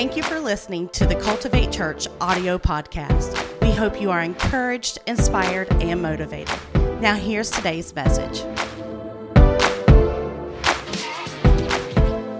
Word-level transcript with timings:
Thank 0.00 0.16
you 0.16 0.22
for 0.22 0.40
listening 0.40 0.88
to 0.94 1.04
the 1.04 1.14
Cultivate 1.14 1.70
Church 1.70 2.08
audio 2.22 2.56
podcast. 2.56 3.36
We 3.60 3.70
hope 3.70 4.00
you 4.00 4.10
are 4.10 4.22
encouraged, 4.22 4.98
inspired, 5.06 5.70
and 5.74 6.00
motivated. 6.00 6.58
Now, 7.02 7.16
here's 7.16 7.50
today's 7.50 7.94
message. 7.94 8.40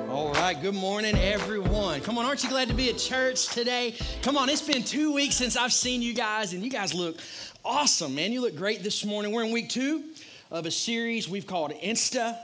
All 0.08 0.32
right, 0.32 0.56
good 0.62 0.74
morning, 0.74 1.14
everyone. 1.18 2.00
Come 2.00 2.16
on, 2.16 2.24
aren't 2.24 2.42
you 2.42 2.48
glad 2.48 2.68
to 2.68 2.74
be 2.74 2.88
at 2.88 2.96
church 2.96 3.48
today? 3.48 3.94
Come 4.22 4.38
on, 4.38 4.48
it's 4.48 4.62
been 4.62 4.82
two 4.82 5.12
weeks 5.12 5.34
since 5.34 5.54
I've 5.54 5.74
seen 5.74 6.00
you 6.00 6.14
guys, 6.14 6.54
and 6.54 6.64
you 6.64 6.70
guys 6.70 6.94
look 6.94 7.20
awesome, 7.62 8.14
man. 8.14 8.32
You 8.32 8.40
look 8.40 8.56
great 8.56 8.82
this 8.82 9.04
morning. 9.04 9.32
We're 9.32 9.44
in 9.44 9.52
week 9.52 9.68
two 9.68 10.04
of 10.50 10.64
a 10.64 10.70
series 10.70 11.28
we've 11.28 11.46
called 11.46 11.72
Insta 11.72 12.38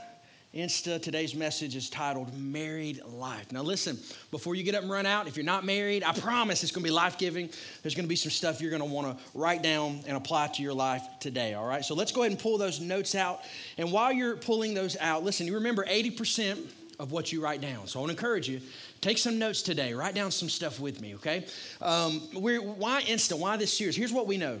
Insta. 0.55 1.01
Today's 1.01 1.35
message 1.35 1.75
is 1.75 1.89
titled 1.89 2.35
Married 2.37 3.01
Life. 3.05 3.51
Now, 3.51 3.63
listen, 3.63 3.99
before 4.31 4.55
you 4.55 4.63
get 4.63 4.75
up 4.75 4.81
and 4.81 4.89
run 4.89 5.05
out, 5.05 5.27
if 5.27 5.35
you're 5.35 5.45
not 5.45 5.65
married, 5.65 6.03
I 6.03 6.13
promise 6.13 6.63
it's 6.63 6.71
going 6.71 6.83
to 6.83 6.89
be 6.89 6.93
life 6.93 7.17
giving. 7.17 7.49
There's 7.83 7.95
going 7.95 8.05
to 8.05 8.09
be 8.09 8.15
some 8.15 8.31
stuff 8.31 8.61
you're 8.61 8.71
going 8.71 8.81
to 8.81 8.87
want 8.87 9.07
to 9.17 9.23
write 9.37 9.61
down 9.61 9.99
and 10.07 10.15
apply 10.15 10.47
to 10.47 10.63
your 10.63 10.73
life 10.73 11.03
today, 11.19 11.53
all 11.53 11.67
right? 11.67 11.83
So 11.83 11.95
let's 11.95 12.13
go 12.13 12.21
ahead 12.21 12.31
and 12.31 12.39
pull 12.39 12.57
those 12.57 12.79
notes 12.79 13.13
out. 13.13 13.41
And 13.77 13.91
while 13.91 14.13
you're 14.13 14.37
pulling 14.37 14.73
those 14.73 14.95
out, 14.97 15.23
listen, 15.23 15.47
you 15.47 15.55
remember 15.55 15.83
80% 15.83 16.65
of 16.97 17.11
what 17.11 17.31
you 17.31 17.41
write 17.41 17.59
down. 17.59 17.85
So 17.85 17.99
I 17.99 18.03
want 18.03 18.11
to 18.11 18.17
encourage 18.17 18.47
you 18.47 18.61
take 19.01 19.17
some 19.17 19.37
notes 19.37 19.61
today. 19.61 19.93
Write 19.93 20.15
down 20.15 20.31
some 20.31 20.49
stuff 20.49 20.79
with 20.79 21.01
me, 21.01 21.15
okay? 21.15 21.45
Um, 21.81 22.21
why 22.33 23.03
Insta? 23.03 23.37
Why 23.37 23.57
this 23.57 23.77
series? 23.77 23.97
Here's 23.97 24.13
what 24.13 24.27
we 24.27 24.37
know. 24.37 24.59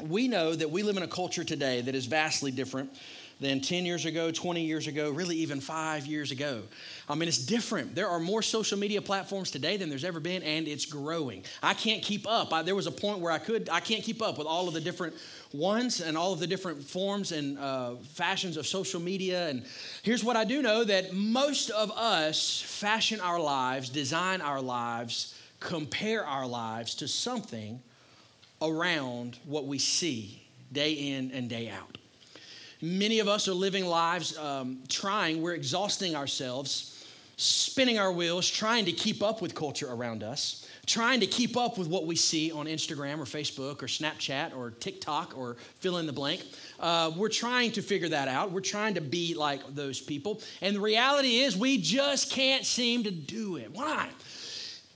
We 0.00 0.28
know 0.28 0.54
that 0.54 0.70
we 0.70 0.82
live 0.82 0.96
in 0.96 1.02
a 1.02 1.08
culture 1.08 1.44
today 1.44 1.80
that 1.80 1.94
is 1.94 2.06
vastly 2.06 2.50
different 2.50 2.90
than 3.42 3.60
10 3.60 3.84
years 3.84 4.06
ago, 4.06 4.30
20 4.30 4.62
years 4.62 4.86
ago, 4.86 5.10
really 5.10 5.36
even 5.36 5.60
five 5.60 6.06
years 6.06 6.30
ago. 6.30 6.62
I 7.08 7.14
mean, 7.14 7.28
it's 7.28 7.44
different. 7.44 7.94
There 7.94 8.08
are 8.08 8.20
more 8.20 8.40
social 8.40 8.78
media 8.78 9.02
platforms 9.02 9.50
today 9.50 9.76
than 9.76 9.90
there's 9.90 10.04
ever 10.04 10.20
been, 10.20 10.42
and 10.42 10.66
it's 10.66 10.86
growing. 10.86 11.44
I 11.62 11.74
can't 11.74 12.02
keep 12.02 12.26
up. 12.26 12.52
I, 12.52 12.62
there 12.62 12.74
was 12.74 12.86
a 12.86 12.92
point 12.92 13.18
where 13.18 13.32
I 13.32 13.38
could, 13.38 13.68
I 13.68 13.80
can't 13.80 14.02
keep 14.02 14.22
up 14.22 14.38
with 14.38 14.46
all 14.46 14.68
of 14.68 14.74
the 14.74 14.80
different 14.80 15.14
ones 15.52 16.00
and 16.00 16.16
all 16.16 16.32
of 16.32 16.40
the 16.40 16.46
different 16.46 16.82
forms 16.82 17.32
and 17.32 17.58
uh, 17.58 17.96
fashions 18.14 18.56
of 18.56 18.66
social 18.66 19.00
media. 19.00 19.48
And 19.48 19.66
here's 20.02 20.24
what 20.24 20.36
I 20.36 20.44
do 20.44 20.62
know 20.62 20.84
that 20.84 21.12
most 21.12 21.70
of 21.70 21.90
us 21.92 22.62
fashion 22.62 23.20
our 23.20 23.40
lives, 23.40 23.90
design 23.90 24.40
our 24.40 24.62
lives, 24.62 25.38
compare 25.60 26.24
our 26.24 26.46
lives 26.46 26.94
to 26.96 27.08
something 27.08 27.82
around 28.62 29.38
what 29.44 29.66
we 29.66 29.78
see 29.78 30.42
day 30.72 30.92
in 30.92 31.30
and 31.32 31.48
day 31.48 31.68
out. 31.68 31.98
Many 32.84 33.20
of 33.20 33.28
us 33.28 33.46
are 33.46 33.54
living 33.54 33.86
lives 33.86 34.36
um, 34.36 34.80
trying, 34.88 35.40
we're 35.40 35.54
exhausting 35.54 36.16
ourselves, 36.16 37.06
spinning 37.36 37.96
our 37.96 38.10
wheels, 38.10 38.50
trying 38.50 38.84
to 38.86 38.92
keep 38.92 39.22
up 39.22 39.40
with 39.40 39.54
culture 39.54 39.86
around 39.88 40.24
us, 40.24 40.68
trying 40.84 41.20
to 41.20 41.28
keep 41.28 41.56
up 41.56 41.78
with 41.78 41.86
what 41.86 42.06
we 42.06 42.16
see 42.16 42.50
on 42.50 42.66
Instagram 42.66 43.20
or 43.20 43.24
Facebook 43.24 43.84
or 43.84 43.86
Snapchat 43.86 44.56
or 44.56 44.72
TikTok 44.72 45.38
or 45.38 45.58
fill 45.78 45.98
in 45.98 46.06
the 46.06 46.12
blank. 46.12 46.44
Uh, 46.80 47.12
we're 47.16 47.28
trying 47.28 47.70
to 47.70 47.82
figure 47.82 48.08
that 48.08 48.26
out. 48.26 48.50
We're 48.50 48.60
trying 48.60 48.94
to 48.94 49.00
be 49.00 49.34
like 49.34 49.60
those 49.76 50.00
people. 50.00 50.40
And 50.60 50.74
the 50.74 50.80
reality 50.80 51.38
is, 51.38 51.56
we 51.56 51.78
just 51.78 52.32
can't 52.32 52.66
seem 52.66 53.04
to 53.04 53.12
do 53.12 53.58
it. 53.58 53.70
Why? 53.72 54.08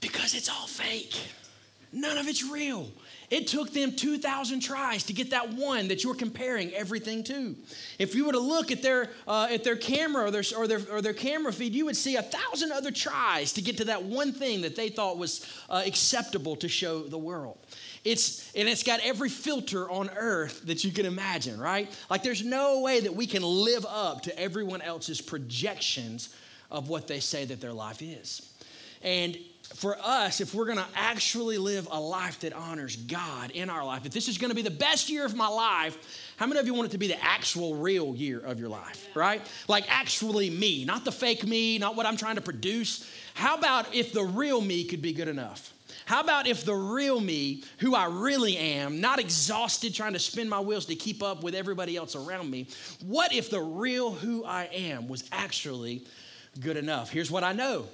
Because 0.01 0.35
it's 0.35 0.49
all 0.49 0.67
fake. 0.67 1.17
None 1.93 2.17
of 2.17 2.27
it's 2.27 2.43
real. 2.43 2.91
It 3.29 3.47
took 3.47 3.73
them 3.73 3.91
2,000 3.93 4.61
tries 4.61 5.03
to 5.03 5.13
get 5.13 5.31
that 5.31 5.49
one 5.49 5.89
that 5.89 6.01
you're 6.01 6.15
comparing 6.15 6.71
everything 6.73 7.25
to. 7.25 7.57
If 7.99 8.15
you 8.15 8.25
were 8.25 8.31
to 8.31 8.39
look 8.39 8.71
at 8.71 8.81
their, 8.81 9.09
uh, 9.27 9.49
at 9.51 9.65
their 9.65 9.75
camera 9.75 10.27
or 10.27 10.31
their, 10.31 10.43
or, 10.57 10.65
their, 10.65 10.79
or 10.89 11.01
their 11.01 11.13
camera 11.13 11.51
feed, 11.51 11.73
you 11.73 11.85
would 11.85 11.97
see 11.97 12.15
a 12.15 12.21
thousand 12.21 12.71
other 12.71 12.89
tries 12.89 13.51
to 13.53 13.61
get 13.61 13.77
to 13.77 13.85
that 13.85 14.03
one 14.03 14.31
thing 14.31 14.61
that 14.61 14.77
they 14.77 14.87
thought 14.87 15.17
was 15.17 15.45
uh, 15.69 15.83
acceptable 15.85 16.55
to 16.55 16.69
show 16.69 17.03
the 17.03 17.17
world. 17.17 17.57
It's, 18.05 18.49
and 18.55 18.69
it's 18.69 18.83
got 18.83 19.01
every 19.01 19.29
filter 19.29 19.91
on 19.91 20.09
earth 20.15 20.65
that 20.67 20.85
you 20.85 20.91
can 20.91 21.05
imagine, 21.05 21.59
right? 21.59 21.93
Like 22.09 22.23
there's 22.23 22.45
no 22.45 22.79
way 22.79 23.01
that 23.01 23.13
we 23.13 23.27
can 23.27 23.43
live 23.43 23.85
up 23.85 24.21
to 24.23 24.39
everyone 24.39 24.81
else's 24.81 25.19
projections 25.19 26.33
of 26.71 26.87
what 26.87 27.07
they 27.09 27.19
say 27.19 27.43
that 27.43 27.59
their 27.59 27.73
life 27.73 28.01
is. 28.01 28.53
And 29.03 29.37
for 29.75 29.97
us, 30.01 30.41
if 30.41 30.53
we're 30.53 30.65
going 30.65 30.77
to 30.77 30.85
actually 30.95 31.57
live 31.57 31.87
a 31.91 31.99
life 31.99 32.39
that 32.39 32.53
honors 32.53 32.95
God 32.95 33.51
in 33.51 33.69
our 33.69 33.85
life, 33.85 34.05
if 34.05 34.11
this 34.11 34.27
is 34.27 34.37
going 34.37 34.49
to 34.49 34.55
be 34.55 34.61
the 34.61 34.71
best 34.71 35.09
year 35.09 35.25
of 35.25 35.35
my 35.35 35.47
life, 35.47 35.97
how 36.37 36.47
many 36.47 36.59
of 36.59 36.65
you 36.65 36.73
want 36.73 36.87
it 36.87 36.91
to 36.91 36.97
be 36.97 37.07
the 37.07 37.23
actual 37.23 37.75
real 37.75 38.15
year 38.15 38.39
of 38.39 38.59
your 38.59 38.69
life, 38.69 39.07
right? 39.15 39.41
Like 39.67 39.85
actually 39.89 40.49
me, 40.49 40.85
not 40.85 41.05
the 41.05 41.11
fake 41.11 41.45
me, 41.45 41.77
not 41.77 41.95
what 41.95 42.05
I'm 42.05 42.17
trying 42.17 42.35
to 42.35 42.41
produce. 42.41 43.09
How 43.33 43.55
about 43.55 43.93
if 43.93 44.13
the 44.13 44.23
real 44.23 44.61
me 44.61 44.83
could 44.85 45.01
be 45.01 45.13
good 45.13 45.27
enough? 45.27 45.73
How 46.05 46.21
about 46.21 46.47
if 46.47 46.63
the 46.63 46.73
real 46.73 47.19
me, 47.19 47.63
who 47.79 47.93
I 47.93 48.05
really 48.05 48.57
am, 48.57 49.01
not 49.01 49.19
exhausted 49.19 49.93
trying 49.93 50.13
to 50.13 50.19
spin 50.19 50.47
my 50.47 50.59
wheels 50.61 50.85
to 50.85 50.95
keep 50.95 51.21
up 51.21 51.43
with 51.43 51.53
everybody 51.53 51.97
else 51.97 52.15
around 52.15 52.49
me, 52.49 52.67
what 53.05 53.33
if 53.33 53.49
the 53.49 53.59
real 53.61 54.11
who 54.11 54.45
I 54.45 54.69
am 54.71 55.09
was 55.09 55.27
actually 55.31 56.05
good 56.61 56.77
enough? 56.77 57.11
Here's 57.11 57.29
what 57.29 57.43
I 57.43 57.51
know 57.51 57.87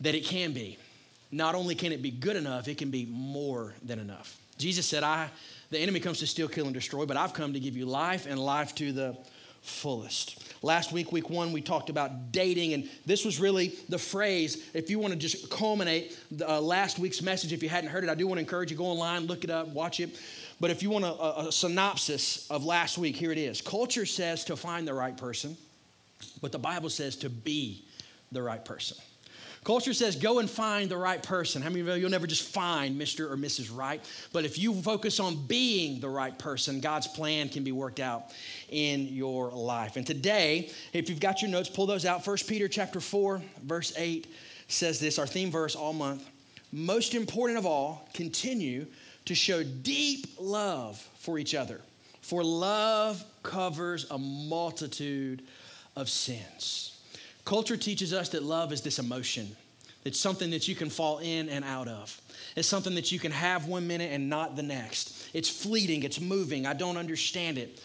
that 0.00 0.14
it 0.14 0.24
can 0.24 0.52
be. 0.52 0.78
Not 1.32 1.54
only 1.54 1.74
can 1.74 1.92
it 1.92 2.02
be 2.02 2.10
good 2.10 2.36
enough, 2.36 2.68
it 2.68 2.78
can 2.78 2.90
be 2.90 3.06
more 3.06 3.74
than 3.82 3.98
enough. 3.98 4.36
Jesus 4.58 4.86
said, 4.86 5.02
I, 5.02 5.28
the 5.70 5.78
enemy 5.78 6.00
comes 6.00 6.18
to 6.20 6.26
steal, 6.26 6.48
kill, 6.48 6.66
and 6.66 6.74
destroy, 6.74 7.04
but 7.04 7.16
I've 7.16 7.34
come 7.34 7.52
to 7.52 7.60
give 7.60 7.76
you 7.76 7.86
life 7.86 8.26
and 8.26 8.38
life 8.38 8.74
to 8.76 8.92
the 8.92 9.16
fullest. 9.62 10.42
Last 10.62 10.92
week, 10.92 11.12
week 11.12 11.28
one, 11.28 11.52
we 11.52 11.60
talked 11.60 11.90
about 11.90 12.32
dating, 12.32 12.72
and 12.72 12.88
this 13.04 13.24
was 13.24 13.40
really 13.40 13.74
the 13.88 13.98
phrase. 13.98 14.70
If 14.72 14.88
you 14.88 14.98
want 14.98 15.12
to 15.12 15.18
just 15.18 15.50
culminate 15.50 16.16
the, 16.30 16.48
uh, 16.48 16.60
last 16.60 16.98
week's 16.98 17.20
message, 17.20 17.52
if 17.52 17.62
you 17.62 17.68
hadn't 17.68 17.90
heard 17.90 18.04
it, 18.04 18.10
I 18.10 18.14
do 18.14 18.26
want 18.26 18.38
to 18.38 18.40
encourage 18.40 18.70
you 18.70 18.76
go 18.76 18.86
online, 18.86 19.26
look 19.26 19.44
it 19.44 19.50
up, 19.50 19.68
watch 19.68 20.00
it. 20.00 20.18
But 20.60 20.70
if 20.70 20.82
you 20.82 20.90
want 20.90 21.04
a, 21.04 21.12
a, 21.12 21.48
a 21.48 21.52
synopsis 21.52 22.48
of 22.50 22.64
last 22.64 22.96
week, 22.96 23.16
here 23.16 23.32
it 23.32 23.38
is. 23.38 23.60
Culture 23.60 24.06
says 24.06 24.44
to 24.44 24.56
find 24.56 24.86
the 24.86 24.94
right 24.94 25.16
person, 25.16 25.56
but 26.40 26.52
the 26.52 26.58
Bible 26.58 26.88
says 26.88 27.16
to 27.16 27.28
be 27.28 27.84
the 28.32 28.42
right 28.42 28.64
person. 28.64 28.96
Culture 29.66 29.92
says 29.92 30.14
go 30.14 30.38
and 30.38 30.48
find 30.48 30.88
the 30.88 30.96
right 30.96 31.20
person. 31.20 31.60
How 31.60 31.70
many 31.70 31.80
of 31.80 31.88
you 31.88 31.94
you'll 31.94 32.10
never 32.10 32.28
just 32.28 32.44
find 32.44 33.00
Mr. 33.00 33.28
or 33.28 33.36
Mrs. 33.36 33.76
Right? 33.76 34.00
But 34.32 34.44
if 34.44 34.60
you 34.60 34.72
focus 34.72 35.18
on 35.18 35.44
being 35.48 35.98
the 35.98 36.08
right 36.08 36.38
person, 36.38 36.78
God's 36.78 37.08
plan 37.08 37.48
can 37.48 37.64
be 37.64 37.72
worked 37.72 37.98
out 37.98 38.32
in 38.68 39.08
your 39.08 39.50
life. 39.50 39.96
And 39.96 40.06
today, 40.06 40.70
if 40.92 41.10
you've 41.10 41.18
got 41.18 41.42
your 41.42 41.50
notes, 41.50 41.68
pull 41.68 41.86
those 41.86 42.06
out. 42.06 42.24
1 42.24 42.36
Peter 42.46 42.68
chapter 42.68 43.00
4, 43.00 43.42
verse 43.64 43.92
8 43.96 44.32
says 44.68 45.00
this, 45.00 45.18
our 45.18 45.26
theme 45.26 45.50
verse 45.50 45.74
all 45.74 45.92
month. 45.92 46.24
Most 46.70 47.14
important 47.14 47.58
of 47.58 47.66
all, 47.66 48.08
continue 48.14 48.86
to 49.24 49.34
show 49.34 49.64
deep 49.64 50.28
love 50.38 50.96
for 51.18 51.40
each 51.40 51.56
other. 51.56 51.80
For 52.20 52.44
love 52.44 53.24
covers 53.42 54.08
a 54.12 54.18
multitude 54.18 55.42
of 55.96 56.08
sins. 56.08 56.95
Culture 57.46 57.76
teaches 57.76 58.12
us 58.12 58.28
that 58.30 58.42
love 58.42 58.72
is 58.72 58.82
this 58.82 58.98
emotion. 58.98 59.56
It's 60.04 60.18
something 60.18 60.50
that 60.50 60.66
you 60.66 60.74
can 60.74 60.90
fall 60.90 61.18
in 61.18 61.48
and 61.48 61.64
out 61.64 61.86
of. 61.86 62.20
It's 62.56 62.66
something 62.66 62.96
that 62.96 63.12
you 63.12 63.20
can 63.20 63.30
have 63.30 63.66
one 63.66 63.86
minute 63.86 64.10
and 64.12 64.28
not 64.28 64.56
the 64.56 64.64
next. 64.64 65.28
It's 65.32 65.48
fleeting, 65.48 66.02
it's 66.02 66.20
moving. 66.20 66.66
I 66.66 66.74
don't 66.74 66.96
understand 66.96 67.56
it. 67.56 67.80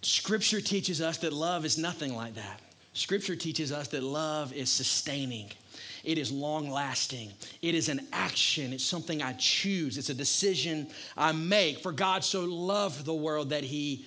Scripture 0.00 0.62
teaches 0.62 1.02
us 1.02 1.18
that 1.18 1.34
love 1.34 1.66
is 1.66 1.76
nothing 1.76 2.16
like 2.16 2.34
that. 2.36 2.60
Scripture 2.94 3.36
teaches 3.36 3.72
us 3.72 3.88
that 3.88 4.02
love 4.02 4.54
is 4.54 4.70
sustaining. 4.70 5.50
It 6.02 6.16
is 6.16 6.32
long 6.32 6.70
lasting. 6.70 7.32
It 7.60 7.74
is 7.74 7.90
an 7.90 8.06
action. 8.10 8.72
It's 8.72 8.84
something 8.84 9.22
I 9.22 9.34
choose. 9.34 9.98
It's 9.98 10.08
a 10.08 10.14
decision 10.14 10.86
I 11.14 11.32
make. 11.32 11.80
For 11.80 11.92
God 11.92 12.24
so 12.24 12.44
loved 12.44 13.04
the 13.04 13.12
world 13.12 13.50
that 13.50 13.64
he 13.64 14.06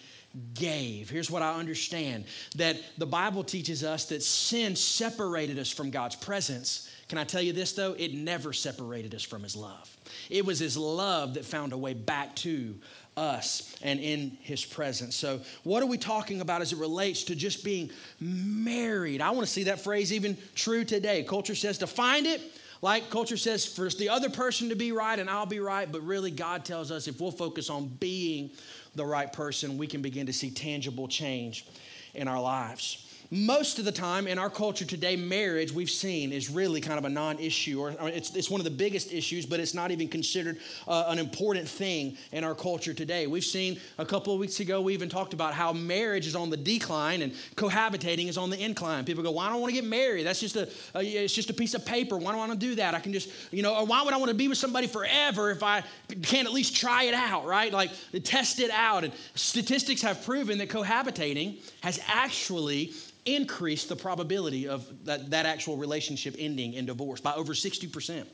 gave. 0.54 1.10
Here's 1.10 1.32
what 1.32 1.42
I 1.42 1.56
understand 1.56 2.26
that 2.56 2.78
the 2.98 3.06
Bible 3.06 3.44
teaches 3.44 3.84
us 3.84 4.06
that 4.06 4.22
sin 4.22 4.76
separated 4.76 5.58
us 5.58 5.72
from 5.72 5.90
God's 5.90 6.16
presence. 6.16 6.90
Can 7.08 7.18
I 7.18 7.24
tell 7.24 7.42
you 7.42 7.54
this 7.54 7.74
though? 7.74 7.94
It 7.94 8.14
never 8.14 8.54
separated 8.54 9.16
us 9.16 9.24
from 9.24 9.44
His 9.44 9.56
love. 9.56 9.96
It 10.30 10.46
was 10.46 10.60
His 10.60 10.78
love 10.78 11.34
that 11.34 11.46
found 11.46 11.74
a 11.74 11.78
way 11.78 11.94
back 11.94 12.36
to 12.38 12.76
us 13.18 13.76
and 13.82 14.00
in 14.00 14.38
His 14.42 14.64
presence. 14.64 15.16
So, 15.16 15.42
what 15.64 15.82
are 15.82 15.88
we 15.88 15.98
talking 15.98 16.42
about 16.42 16.62
as 16.62 16.74
it 16.74 16.78
relates 16.78 17.24
to 17.26 17.36
just 17.36 17.64
being 17.64 17.90
married? 18.20 19.22
I 19.22 19.32
want 19.32 19.48
to 19.48 19.52
see 19.52 19.64
that 19.64 19.82
phrase 19.82 20.14
even 20.14 20.38
true 20.56 20.86
today. 20.86 21.24
Culture 21.24 21.56
says 21.56 21.80
to 21.80 21.88
find 21.88 22.28
it. 22.28 22.42
Like 22.82 23.10
culture 23.10 23.36
says, 23.36 23.66
for 23.66 23.90
the 23.90 24.08
other 24.08 24.30
person 24.30 24.70
to 24.70 24.76
be 24.76 24.94
right 24.94 25.20
and 25.20 25.30
I'll 25.30 25.46
be 25.46 25.60
right, 25.60 25.92
but 25.92 26.02
really 26.02 26.32
God 26.32 26.64
tells 26.64 26.92
us 26.92 27.10
if 27.10 27.20
we'll 27.20 27.32
focus 27.32 27.70
on 27.70 27.88
being 27.88 28.52
the 28.96 29.06
right 29.06 29.32
person, 29.32 29.78
we 29.78 29.88
can 29.88 30.02
begin 30.02 30.26
to 30.26 30.34
see 30.34 30.52
tangible 30.52 31.08
change 31.08 31.66
in 32.14 32.28
our 32.28 32.42
lives. 32.42 33.09
Most 33.32 33.78
of 33.78 33.86
the 33.86 33.92
time 33.92 34.28
in 34.28 34.40
our 34.40 34.50
culture 34.50 34.86
today, 34.86 35.16
marriage 35.16 35.72
we've 35.72 35.90
seen 35.90 36.32
is 36.32 36.50
really 36.50 36.82
kind 36.82 36.98
of 36.98 37.06
a 37.06 37.10
non 37.10 37.38
issue, 37.38 37.80
or, 37.80 37.96
it's, 38.10 38.36
it's 38.36 38.50
one 38.50 38.60
of 38.60 38.66
the 38.66 38.72
biggest 38.72 39.14
issues, 39.14 39.46
but 39.46 39.60
it's 39.60 39.76
not 39.76 39.92
even 39.92 40.08
considered 40.08 40.58
uh, 40.88 41.06
an 41.10 41.20
important 41.20 41.68
thing 41.68 42.18
in 42.32 42.44
our 42.44 42.56
culture 42.56 42.92
today. 42.92 43.28
We've 43.28 43.44
seen 43.44 43.80
a 44.00 44.06
couple 44.06 44.34
of 44.34 44.40
weeks 44.40 44.60
ago, 44.62 44.82
we 44.82 44.96
even 44.96 45.10
talked 45.10 45.34
about 45.34 45.54
how 45.54 45.74
marriage 45.74 46.26
is 46.26 46.36
on 46.36 46.50
the 46.50 46.58
decline 46.58 47.22
and 47.22 47.32
cohabitating 47.56 48.30
is 48.30 48.38
on 48.38 48.50
the 48.50 48.60
incline. 48.60 49.06
People 49.06 49.24
go, 49.24 49.32
Why 49.32 49.46
don't 49.46 49.58
I 49.58 49.60
want 49.60 49.76
to 49.76 49.80
get 49.80 49.88
married? 49.88 50.26
That's 50.26 50.40
just 50.40 50.56
a, 50.56 50.68
a, 50.96 51.04
it's 51.04 51.36
just 51.36 51.52
a 51.52 51.54
piece 51.54 51.76
of 51.76 51.86
paper. 51.86 52.18
Why 52.18 52.32
do 52.32 52.38
I 52.38 52.48
want 52.48 52.60
to 52.60 52.68
do 52.68 52.76
that? 52.76 52.96
I 52.96 53.00
can 53.00 53.14
just, 53.14 53.30
you 53.52 53.62
know, 53.62 53.76
or 53.76 53.86
why 53.86 54.02
would 54.02 54.14
I 54.14 54.18
want 54.18 54.30
to 54.30 54.36
be 54.36 54.48
with 54.48 54.58
somebody 54.58 54.88
forever 54.88 55.52
if 55.52 55.62
I 55.62 55.84
can't 56.24 56.48
at 56.48 56.54
least 56.54 56.76
try 56.76 57.04
it 57.04 57.14
out, 57.14 57.46
right? 57.46 57.72
Like 57.72 57.92
test 58.24 58.60
it 58.60 58.72
out. 58.72 59.04
And 59.04 59.14
statistics 59.36 60.02
have 60.02 60.26
proven 60.26 60.58
that 60.58 60.70
cohabitating 60.70 61.58
has 61.82 62.00
actually 62.08 62.92
increase 63.26 63.86
the 63.86 63.96
probability 63.96 64.68
of 64.68 64.88
that, 65.06 65.30
that 65.32 65.46
actual 65.46 65.78
relationship 65.78 66.36
ending 66.38 66.74
in 66.74 66.86
divorce 66.86 67.22
by 67.22 67.34
over 67.34 67.54
60%. 67.54 68.26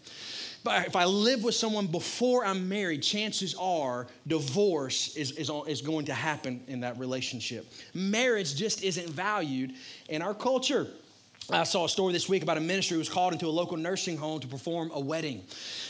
But 0.63 0.87
if 0.87 0.95
I 0.95 1.05
live 1.05 1.43
with 1.43 1.53
someone 1.53 1.85
before 1.85 2.43
I'm 2.43 2.67
married, 2.67 3.03
chances 3.03 3.53
are 3.59 4.07
divorce 4.25 5.15
is, 5.15 5.31
is, 5.33 5.51
is 5.67 5.81
going 5.81 6.05
to 6.05 6.13
happen 6.13 6.63
in 6.67 6.79
that 6.79 6.97
relationship. 6.97 7.71
Marriage 7.93 8.55
just 8.55 8.83
isn't 8.83 9.09
valued 9.09 9.73
in 10.09 10.23
our 10.23 10.33
culture. 10.33 10.87
I 11.51 11.63
saw 11.63 11.85
a 11.85 11.89
story 11.89 12.11
this 12.11 12.27
week 12.27 12.41
about 12.41 12.57
a 12.57 12.61
minister 12.61 12.95
who 12.95 12.99
was 12.99 13.09
called 13.09 13.33
into 13.33 13.45
a 13.45 13.49
local 13.49 13.77
nursing 13.77 14.17
home 14.17 14.39
to 14.39 14.47
perform 14.47 14.89
a 14.91 14.99
wedding. 14.99 15.43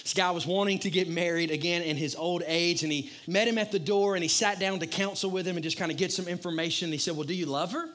This 0.03 0.13
guy 0.13 0.29
was 0.31 0.45
wanting 0.45 0.79
to 0.79 0.89
get 0.89 1.07
married 1.07 1.49
again 1.49 1.81
in 1.81 1.95
his 1.95 2.13
old 2.13 2.43
age, 2.45 2.83
and 2.83 2.91
he 2.91 3.09
met 3.25 3.47
him 3.47 3.57
at 3.57 3.71
the 3.71 3.79
door 3.79 4.15
and 4.15 4.23
he 4.23 4.27
sat 4.27 4.59
down 4.59 4.79
to 4.79 4.87
counsel 4.87 5.31
with 5.31 5.47
him 5.47 5.55
and 5.55 5.63
just 5.63 5.77
kind 5.77 5.89
of 5.89 5.97
get 5.97 6.11
some 6.11 6.27
information. 6.27 6.91
He 6.91 6.97
said, 6.97 7.15
Well, 7.15 7.25
do 7.25 7.33
you 7.33 7.45
love 7.45 7.71
her? 7.71 7.87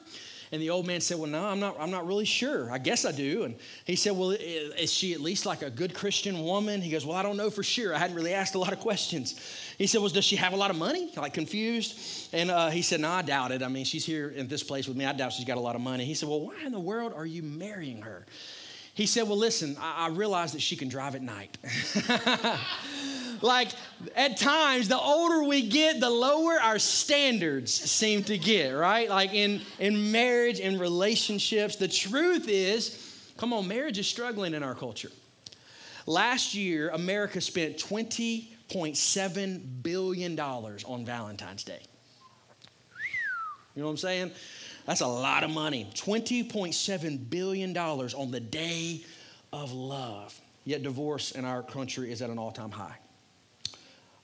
And 0.53 0.61
the 0.61 0.69
old 0.69 0.85
man 0.85 0.99
said, 0.99 1.17
Well, 1.17 1.29
no, 1.29 1.45
I'm 1.45 1.61
not, 1.61 1.77
I'm 1.79 1.91
not 1.91 2.05
really 2.05 2.25
sure. 2.25 2.69
I 2.69 2.77
guess 2.77 3.05
I 3.05 3.13
do. 3.13 3.43
And 3.43 3.55
he 3.85 3.95
said, 3.95 4.11
Well, 4.11 4.31
is 4.31 4.91
she 4.91 5.13
at 5.13 5.21
least 5.21 5.45
like 5.45 5.61
a 5.61 5.69
good 5.69 5.93
Christian 5.93 6.43
woman? 6.43 6.81
He 6.81 6.89
goes, 6.91 7.05
Well, 7.05 7.15
I 7.15 7.23
don't 7.23 7.37
know 7.37 7.49
for 7.49 7.63
sure. 7.63 7.95
I 7.95 7.97
hadn't 7.97 8.17
really 8.17 8.33
asked 8.33 8.55
a 8.55 8.59
lot 8.59 8.73
of 8.73 8.79
questions. 8.79 9.39
He 9.77 9.87
said, 9.87 10.01
Well, 10.01 10.09
does 10.09 10.25
she 10.25 10.35
have 10.35 10.51
a 10.51 10.57
lot 10.57 10.69
of 10.69 10.77
money? 10.77 11.09
Like 11.15 11.33
confused. 11.33 12.29
And 12.33 12.51
uh, 12.51 12.69
he 12.69 12.81
said, 12.81 12.99
No, 12.99 13.09
I 13.09 13.21
doubt 13.21 13.51
it. 13.51 13.63
I 13.63 13.69
mean, 13.69 13.85
she's 13.85 14.05
here 14.05 14.29
in 14.29 14.49
this 14.49 14.61
place 14.61 14.87
with 14.89 14.97
me. 14.97 15.05
I 15.05 15.13
doubt 15.13 15.31
she's 15.31 15.45
got 15.45 15.57
a 15.57 15.61
lot 15.61 15.75
of 15.75 15.81
money. 15.81 16.03
He 16.03 16.15
said, 16.15 16.27
Well, 16.27 16.41
why 16.41 16.55
in 16.65 16.73
the 16.73 16.79
world 16.79 17.13
are 17.15 17.25
you 17.25 17.43
marrying 17.43 18.01
her? 18.01 18.25
He 18.93 19.05
said, 19.05 19.29
Well, 19.29 19.37
listen, 19.37 19.77
I, 19.79 20.07
I 20.07 20.09
realize 20.09 20.51
that 20.51 20.61
she 20.61 20.75
can 20.75 20.89
drive 20.89 21.15
at 21.15 21.21
night. 21.21 21.57
like 23.41 23.69
at 24.15 24.37
times 24.37 24.87
the 24.87 24.99
older 24.99 25.43
we 25.43 25.67
get 25.67 25.99
the 25.99 26.09
lower 26.09 26.59
our 26.61 26.79
standards 26.79 27.73
seem 27.73 28.23
to 28.25 28.37
get 28.37 28.71
right? 28.71 29.09
Like 29.09 29.33
in 29.33 29.61
in 29.79 30.11
marriage 30.11 30.59
and 30.59 30.79
relationships. 30.79 31.75
The 31.75 31.87
truth 31.87 32.47
is 32.47 33.33
come 33.37 33.53
on 33.53 33.67
marriage 33.67 33.97
is 33.97 34.07
struggling 34.07 34.53
in 34.53 34.63
our 34.63 34.75
culture. 34.75 35.11
Last 36.05 36.53
year 36.53 36.89
america 36.89 37.41
spent 37.41 37.77
20.7 37.77 39.83
billion 39.83 40.35
dollars 40.35 40.83
on 40.83 41.05
valentine's 41.05 41.63
day. 41.63 41.81
You 43.75 43.81
know 43.81 43.87
what 43.87 43.91
i'm 43.91 43.97
saying? 43.97 44.31
That's 44.85 45.01
a 45.01 45.07
lot 45.07 45.43
of 45.43 45.51
money. 45.51 45.87
20.7 45.93 47.29
billion 47.29 47.71
dollars 47.71 48.13
on 48.13 48.31
the 48.31 48.39
day 48.39 49.05
of 49.53 49.71
love. 49.71 50.39
Yet 50.63 50.83
divorce 50.83 51.31
in 51.31 51.45
our 51.45 51.63
country 51.63 52.11
is 52.11 52.21
at 52.21 52.29
an 52.29 52.37
all-time 52.37 52.71
high 52.71 52.97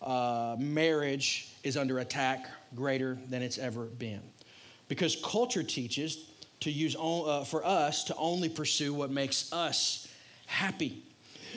uh, 0.01 0.55
marriage 0.59 1.49
is 1.63 1.77
under 1.77 1.99
attack 1.99 2.47
greater 2.75 3.17
than 3.29 3.41
it's 3.41 3.57
ever 3.57 3.85
been. 3.85 4.21
Because 4.87 5.17
culture 5.23 5.63
teaches 5.63 6.29
to 6.61 6.71
use 6.71 6.95
uh, 6.99 7.43
for 7.43 7.65
us 7.65 8.03
to 8.05 8.15
only 8.15 8.49
pursue 8.49 8.93
what 8.93 9.11
makes 9.11 9.51
us 9.51 10.07
happy. 10.45 11.03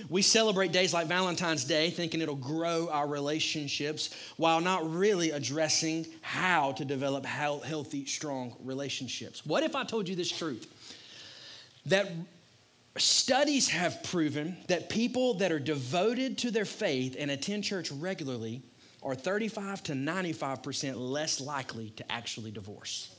We 0.09 0.23
celebrate 0.23 0.73
days 0.73 0.95
like 0.95 1.07
Valentine's 1.07 1.65
Day 1.65 1.91
thinking 1.91 2.21
it'll 2.21 2.35
grow 2.37 2.89
our 2.91 3.07
relationships 3.07 4.15
while 4.37 4.61
not 4.61 4.89
really 4.91 5.31
addressing 5.31 6.07
how 6.23 6.73
to 6.73 6.85
develop 6.85 7.27
healthy, 7.27 8.07
strong 8.07 8.57
relationships. 8.65 9.45
What 9.45 9.63
if 9.63 9.75
I 9.75 9.85
told 9.85 10.09
you 10.09 10.17
this 10.17 10.31
truth? 10.31 10.67
That 11.87 12.11
studies 12.97 13.69
have 13.69 14.03
proven 14.05 14.57
that 14.69 14.89
people 14.89 15.35
that 15.35 15.53
are 15.53 15.61
devoted 15.61 16.39
to 16.39 16.51
their 16.51 16.65
faith 16.65 17.17
and 17.19 17.31
attend 17.31 17.65
church 17.65 17.91
regularly 17.93 18.63
are 19.03 19.15
35 19.15 19.83
to 19.85 19.93
95% 19.93 20.95
less 20.97 21.41
likely 21.41 21.91
to 21.91 22.13
actually 22.13 22.51
divorce. 22.51 23.15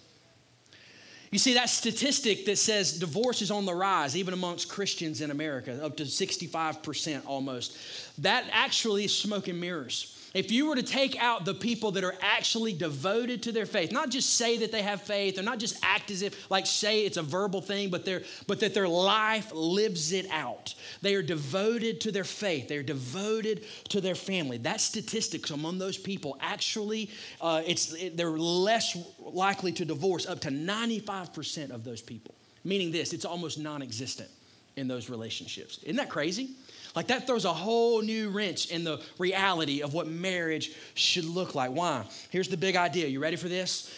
You 1.32 1.40
see, 1.40 1.54
that 1.54 1.70
statistic 1.70 2.46
that 2.46 2.58
says 2.58 3.00
divorce 3.00 3.42
is 3.42 3.52
on 3.52 3.66
the 3.66 3.74
rise, 3.74 4.18
even 4.18 4.34
amongst 4.34 4.68
Christians 4.68 5.22
in 5.22 5.32
America, 5.32 5.84
up 5.84 5.96
to 5.98 6.04
65% 6.04 7.26
almost, 7.26 7.78
that 8.22 8.44
actually 8.52 9.06
is 9.06 9.18
smoke 9.18 9.48
and 9.48 9.60
mirrors. 9.60 10.21
If 10.34 10.50
you 10.50 10.68
were 10.68 10.76
to 10.76 10.84
take 10.84 11.22
out 11.22 11.44
the 11.44 11.54
people 11.54 11.92
that 11.92 12.06
are 12.06 12.16
actually 12.22 12.72
devoted 12.72 13.44
to 13.44 13.52
their 13.52 13.66
faith, 13.66 13.92
not 13.92 14.10
just 14.10 14.36
say 14.36 14.58
that 14.60 14.72
they 14.72 14.82
have 14.82 15.02
faith 15.02 15.38
or 15.38 15.42
not 15.42 15.60
just 15.60 15.78
act 15.84 16.10
as 16.10 16.22
if 16.22 16.50
like 16.50 16.66
say 16.66 17.06
it's 17.06 17.18
a 17.18 17.24
verbal 17.24 17.62
thing, 17.62 17.90
but 17.90 18.06
they're 18.06 18.24
but 18.48 18.62
that 18.62 18.74
their 18.74 18.88
life 18.88 19.52
lives 19.54 20.14
it 20.14 20.26
out. 20.32 20.74
They 21.02 21.16
are 21.16 21.22
devoted 21.22 22.00
to 22.02 22.12
their 22.12 22.24
faith. 22.24 22.70
They're 22.70 22.82
devoted 22.82 23.66
to 23.90 24.00
their 24.00 24.16
family. 24.16 24.58
That 24.58 24.80
statistics 24.80 25.52
among 25.52 25.80
those 25.80 25.98
people 25.98 26.38
actually 26.40 27.10
uh, 27.42 27.62
it's 27.66 27.94
it, 27.94 28.16
they're 28.16 28.32
less 28.32 28.98
likely 29.20 29.74
to 29.74 29.86
divorce 29.86 30.26
up 30.26 30.40
to 30.42 30.50
95% 30.50 31.72
of 31.72 31.84
those 31.84 32.02
people. 32.02 32.36
Meaning 32.64 32.92
this, 32.92 33.12
it's 33.12 33.26
almost 33.26 33.60
non-existent 33.60 34.30
in 34.78 34.88
those 34.88 35.10
relationships. 35.10 35.80
Isn't 35.84 35.98
that 35.98 36.10
crazy? 36.10 36.52
Like 36.96 37.08
that 37.08 37.26
throws 37.26 37.46
a 37.46 37.54
whole 37.54 38.02
new 38.02 38.30
wrench 38.30 38.68
in 38.68 38.84
the 38.84 39.02
reality 39.18 39.82
of 39.82 39.94
what 39.94 40.08
marriage 40.08 40.72
should 40.94 41.26
look 41.26 41.56
like. 41.56 41.72
Why? 41.72 42.06
Here's 42.30 42.50
the 42.50 42.58
big 42.58 42.76
idea. 42.76 43.08
You 43.08 43.20
ready 43.20 43.38
for 43.38 43.48
this? 43.48 43.94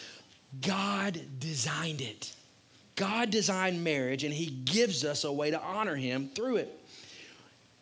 God 0.60 1.20
designed 1.40 2.00
it. 2.00 2.32
God 2.96 3.30
designed 3.30 3.82
marriage 3.82 4.22
and 4.22 4.32
He 4.32 4.46
gives 4.46 5.04
us 5.04 5.24
a 5.24 5.32
way 5.32 5.50
to 5.50 5.60
honor 5.60 5.96
Him 5.96 6.30
through 6.34 6.56
it. 6.56 6.80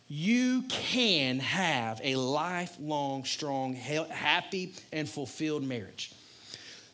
You 0.08 0.62
can 0.68 1.38
have 1.40 2.00
a 2.04 2.16
lifelong, 2.16 3.24
strong, 3.24 3.74
happy, 3.74 4.74
and 4.92 5.08
fulfilled 5.08 5.62
marriage. 5.62 6.12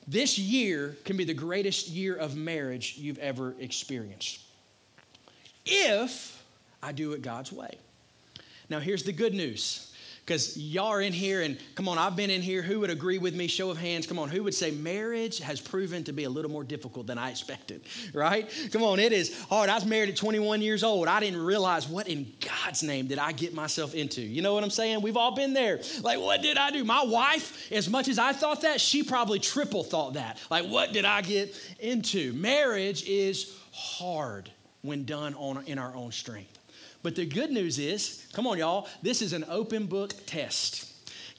This 0.07 0.39
year 0.39 0.97
can 1.05 1.17
be 1.17 1.25
the 1.25 1.35
greatest 1.35 1.89
year 1.89 2.15
of 2.15 2.37
marriage 2.37 2.97
you've 2.97 3.19
ever 3.19 3.55
experienced. 3.59 4.41
If 5.67 6.43
I 6.83 6.93
do 6.93 7.13
it 7.13 7.23
God's 7.23 7.53
way. 7.53 7.77
Now, 8.71 8.81
here's 8.81 9.03
the 9.03 9.13
good 9.13 9.35
news 9.35 9.89
because 10.29 10.59
y'all 10.59 10.89
are 10.89 11.01
in 11.01 11.15
here 11.15 11.41
and 11.41 11.57
come 11.75 11.89
on 11.89 11.97
i've 11.97 12.15
been 12.15 12.29
in 12.29 12.43
here. 12.43 12.61
Who 12.61 12.81
would 12.81 12.91
agree 12.91 13.17
with 13.17 13.35
me? 13.35 13.47
Show 13.47 13.71
of 13.71 13.79
hands. 13.79 14.07
Come 14.07 14.19
on 14.19 14.29
who 14.29 14.43
would 14.43 14.53
say 14.53 14.71
marriage 14.71 15.39
has 15.39 15.59
proven 15.59 16.05
to 16.05 16.13
be 16.13 16.25
a 16.25 16.31
little 16.31 16.51
more 16.51 16.65
difficult 16.65 17.07
than 17.07 17.17
i 17.17 17.31
expected 17.31 17.81
right? 18.13 18.47
Come 18.71 18.83
on 18.83 18.99
it 18.99 19.13
is 19.13 19.43
hard. 19.45 19.71
I 19.71 19.75
was 19.75 19.87
married 19.87 20.11
at 20.11 20.17
21 20.17 20.61
years 20.61 20.85
old. 20.85 21.09
I 21.09 21.19
didn't 21.21 21.43
realize 21.43 21.89
what 21.89 22.09
in 22.09 22.31
god's 22.41 22.83
name 22.83 23.07
did 23.07 23.19
i 23.19 23.33
get 23.33 23.55
myself 23.55 23.95
into? 23.95 24.21
You 24.21 24.43
know 24.43 24.53
what 24.53 24.63
i'm 24.63 24.71
saying? 24.71 25.01
We've 25.01 25.17
all 25.17 25.35
been 25.35 25.55
there. 25.55 25.81
Like 26.03 26.21
what 26.21 26.43
did 26.43 26.59
i 26.59 26.71
do? 26.71 26.85
My 26.85 27.05
wife 27.05 27.73
as 27.73 27.89
much 27.89 28.07
as 28.09 28.19
i 28.19 28.35
thought 28.35 28.61
that 28.63 28.83
she 28.83 29.03
probably 29.03 29.39
triple 29.39 29.83
thought 29.83 30.15
that. 30.15 30.39
Like 30.51 30.67
what 30.67 30.93
did 30.93 31.07
i 31.07 31.23
get 31.23 31.57
into? 31.81 32.35
Marriage 32.35 33.03
is 33.09 33.57
hard 33.73 34.51
when 34.83 35.07
done 35.07 35.35
on 35.37 35.65
in 35.65 35.79
our 35.79 35.95
own 35.95 36.13
strength 36.13 36.58
but 37.03 37.15
the 37.15 37.27
good 37.27 37.51
news 37.51 37.79
is, 37.79 38.27
come 38.33 38.47
on, 38.47 38.59
y'all, 38.59 38.89
this 39.03 39.23
is 39.23 39.33
an 39.33 39.45
open 39.49 39.87
book 39.87 40.15
test. 40.27 40.87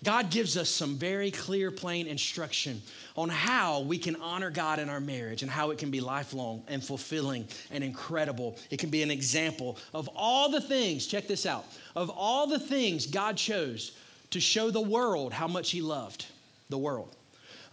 God 0.03 0.29
gives 0.29 0.55
us 0.55 0.69
some 0.69 0.95
very 0.95 1.29
clear, 1.29 1.71
plain 1.71 2.07
instruction 2.07 2.81
on 3.17 3.27
how 3.27 3.81
we 3.81 3.97
can 3.97 4.15
honor 4.17 4.49
God 4.49 4.79
in 4.79 4.87
our 4.87 5.01
marriage 5.01 5.41
and 5.41 5.51
how 5.51 5.71
it 5.71 5.77
can 5.77 5.91
be 5.91 5.99
lifelong 5.99 6.63
and 6.69 6.81
fulfilling 6.81 7.45
and 7.69 7.83
incredible. 7.83 8.57
It 8.69 8.79
can 8.79 8.89
be 8.89 9.03
an 9.03 9.11
example 9.11 9.77
of 9.93 10.09
all 10.15 10.49
the 10.49 10.61
things, 10.61 11.05
check 11.05 11.27
this 11.27 11.45
out, 11.45 11.65
of 11.97 12.09
all 12.09 12.47
the 12.47 12.59
things 12.59 13.07
God 13.07 13.35
chose 13.35 13.91
to 14.31 14.39
show 14.39 14.71
the 14.71 14.79
world 14.79 15.33
how 15.33 15.47
much 15.47 15.71
He 15.71 15.81
loved 15.81 16.25
the 16.69 16.77
world. 16.77 17.15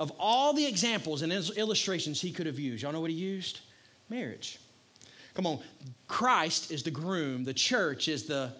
Of 0.00 0.12
all 0.18 0.52
the 0.52 0.66
examples 0.66 1.22
and 1.22 1.32
illustrations 1.32 2.20
He 2.20 2.32
could 2.32 2.46
have 2.46 2.58
used, 2.58 2.82
y'all 2.82 2.92
know 2.92 3.00
what 3.00 3.10
He 3.10 3.16
used? 3.16 3.60
Marriage. 4.08 4.58
Come 5.36 5.46
on, 5.46 5.60
Christ 6.08 6.70
is 6.70 6.82
the 6.82 6.90
groom, 6.90 7.44
the 7.44 7.52
church 7.52 8.08
is 8.08 8.24
the 8.24 8.52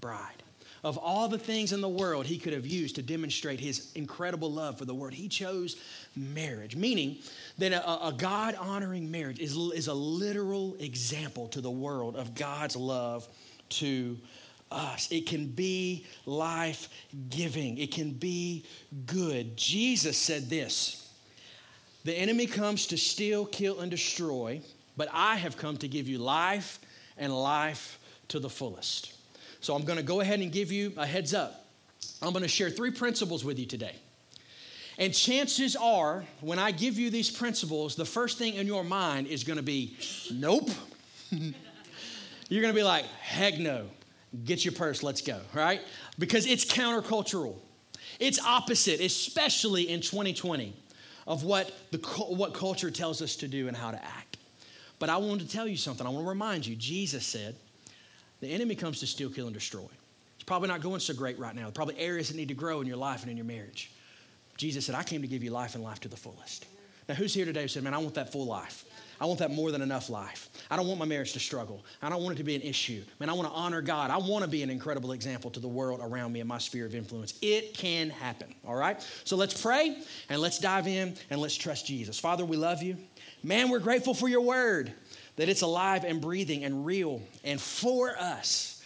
bride. 0.00 0.42
Of 0.82 0.98
all 0.98 1.28
the 1.28 1.38
things 1.38 1.72
in 1.72 1.80
the 1.80 1.88
world 1.88 2.26
he 2.26 2.38
could 2.38 2.52
have 2.52 2.66
used 2.66 2.96
to 2.96 3.02
demonstrate 3.02 3.60
his 3.60 3.92
incredible 3.94 4.50
love 4.50 4.76
for 4.76 4.84
the 4.84 4.94
world, 4.94 5.14
he 5.14 5.28
chose 5.28 5.76
marriage, 6.16 6.74
meaning 6.74 7.18
that 7.58 7.72
a, 7.72 8.08
a 8.08 8.12
God 8.12 8.56
honoring 8.56 9.10
marriage 9.10 9.38
is, 9.38 9.56
is 9.56 9.86
a 9.86 9.94
literal 9.94 10.76
example 10.80 11.46
to 11.48 11.60
the 11.60 11.70
world 11.70 12.16
of 12.16 12.34
God's 12.34 12.74
love 12.74 13.28
to 13.70 14.18
us. 14.72 15.10
It 15.12 15.26
can 15.26 15.46
be 15.46 16.04
life 16.26 16.88
giving, 17.30 17.78
it 17.78 17.92
can 17.92 18.10
be 18.10 18.64
good. 19.06 19.56
Jesus 19.56 20.18
said 20.18 20.50
this 20.50 21.08
The 22.04 22.12
enemy 22.12 22.46
comes 22.46 22.88
to 22.88 22.98
steal, 22.98 23.46
kill, 23.46 23.80
and 23.80 23.90
destroy 23.90 24.60
but 24.96 25.08
I 25.12 25.36
have 25.36 25.56
come 25.56 25.76
to 25.78 25.88
give 25.88 26.08
you 26.08 26.18
life 26.18 26.78
and 27.16 27.32
life 27.32 27.98
to 28.28 28.38
the 28.38 28.48
fullest. 28.48 29.14
So 29.60 29.74
I'm 29.74 29.84
going 29.84 29.96
to 29.96 30.04
go 30.04 30.20
ahead 30.20 30.40
and 30.40 30.52
give 30.52 30.70
you 30.70 30.92
a 30.96 31.06
heads 31.06 31.32
up. 31.34 31.66
I'm 32.20 32.32
going 32.32 32.42
to 32.42 32.48
share 32.48 32.70
three 32.70 32.90
principles 32.90 33.44
with 33.44 33.58
you 33.58 33.66
today. 33.66 33.96
And 34.98 35.12
chances 35.12 35.74
are, 35.74 36.24
when 36.40 36.58
I 36.58 36.70
give 36.70 36.98
you 36.98 37.10
these 37.10 37.30
principles, 37.30 37.96
the 37.96 38.04
first 38.04 38.38
thing 38.38 38.54
in 38.54 38.66
your 38.66 38.84
mind 38.84 39.26
is 39.26 39.42
going 39.42 39.56
to 39.56 39.62
be, 39.62 39.96
nope. 40.32 40.70
You're 41.30 42.62
going 42.62 42.72
to 42.72 42.78
be 42.78 42.84
like, 42.84 43.04
heck 43.20 43.58
no. 43.58 43.86
Get 44.44 44.64
your 44.64 44.72
purse, 44.72 45.02
let's 45.02 45.20
go, 45.20 45.40
right? 45.52 45.80
Because 46.18 46.46
it's 46.46 46.64
countercultural. 46.64 47.54
It's 48.20 48.40
opposite, 48.40 49.00
especially 49.00 49.88
in 49.88 50.00
2020, 50.00 50.74
of 51.26 51.44
what, 51.44 51.72
the, 51.90 51.98
what 51.98 52.54
culture 52.54 52.90
tells 52.90 53.22
us 53.22 53.36
to 53.36 53.48
do 53.48 53.68
and 53.68 53.76
how 53.76 53.90
to 53.90 54.04
act. 54.04 54.33
But 55.04 55.10
I 55.10 55.18
want 55.18 55.42
to 55.42 55.46
tell 55.46 55.68
you 55.68 55.76
something. 55.76 56.06
I 56.06 56.08
want 56.08 56.24
to 56.24 56.28
remind 56.30 56.66
you 56.66 56.76
Jesus 56.76 57.26
said, 57.26 57.56
the 58.40 58.48
enemy 58.48 58.74
comes 58.74 59.00
to 59.00 59.06
steal, 59.06 59.28
kill, 59.28 59.44
and 59.44 59.52
destroy. 59.52 59.86
It's 60.36 60.44
probably 60.44 60.68
not 60.68 60.80
going 60.80 60.98
so 60.98 61.12
great 61.12 61.38
right 61.38 61.54
now. 61.54 61.68
Probably 61.68 61.98
areas 61.98 62.28
that 62.28 62.38
need 62.38 62.48
to 62.48 62.54
grow 62.54 62.80
in 62.80 62.86
your 62.86 62.96
life 62.96 63.20
and 63.20 63.30
in 63.30 63.36
your 63.36 63.44
marriage. 63.44 63.92
Jesus 64.56 64.86
said, 64.86 64.94
I 64.94 65.02
came 65.02 65.20
to 65.20 65.28
give 65.28 65.44
you 65.44 65.50
life 65.50 65.74
and 65.74 65.84
life 65.84 66.00
to 66.00 66.08
the 66.08 66.16
fullest. 66.16 66.64
Now, 67.06 67.16
who's 67.16 67.34
here 67.34 67.44
today 67.44 67.60
who 67.60 67.68
said, 67.68 67.84
Man, 67.84 67.92
I 67.92 67.98
want 67.98 68.14
that 68.14 68.32
full 68.32 68.46
life? 68.46 68.86
I 69.20 69.26
want 69.26 69.40
that 69.40 69.50
more 69.50 69.70
than 69.70 69.82
enough 69.82 70.08
life. 70.08 70.48
I 70.70 70.76
don't 70.76 70.86
want 70.86 70.98
my 70.98 71.04
marriage 71.04 71.34
to 71.34 71.38
struggle. 71.38 71.84
I 72.02 72.08
don't 72.08 72.22
want 72.22 72.36
it 72.36 72.38
to 72.38 72.44
be 72.44 72.54
an 72.54 72.62
issue. 72.62 73.04
Man, 73.20 73.28
I 73.28 73.34
want 73.34 73.48
to 73.48 73.54
honor 73.54 73.82
God. 73.82 74.10
I 74.10 74.16
want 74.16 74.42
to 74.42 74.50
be 74.50 74.62
an 74.62 74.70
incredible 74.70 75.12
example 75.12 75.50
to 75.50 75.60
the 75.60 75.68
world 75.68 76.00
around 76.02 76.32
me 76.32 76.40
in 76.40 76.46
my 76.46 76.58
sphere 76.58 76.86
of 76.86 76.94
influence. 76.94 77.38
It 77.42 77.74
can 77.74 78.10
happen, 78.10 78.54
all 78.66 78.74
right? 78.74 79.06
So 79.24 79.36
let's 79.36 79.60
pray 79.60 79.98
and 80.30 80.40
let's 80.40 80.58
dive 80.58 80.88
in 80.88 81.14
and 81.28 81.40
let's 81.40 81.54
trust 81.54 81.86
Jesus. 81.86 82.18
Father, 82.18 82.44
we 82.44 82.56
love 82.56 82.82
you. 82.82 82.96
Man, 83.44 83.68
we're 83.68 83.78
grateful 83.78 84.14
for 84.14 84.26
your 84.26 84.40
word, 84.40 84.90
that 85.36 85.50
it's 85.50 85.60
alive 85.60 86.04
and 86.04 86.18
breathing 86.18 86.64
and 86.64 86.86
real 86.86 87.20
and 87.44 87.60
for 87.60 88.16
us. 88.18 88.82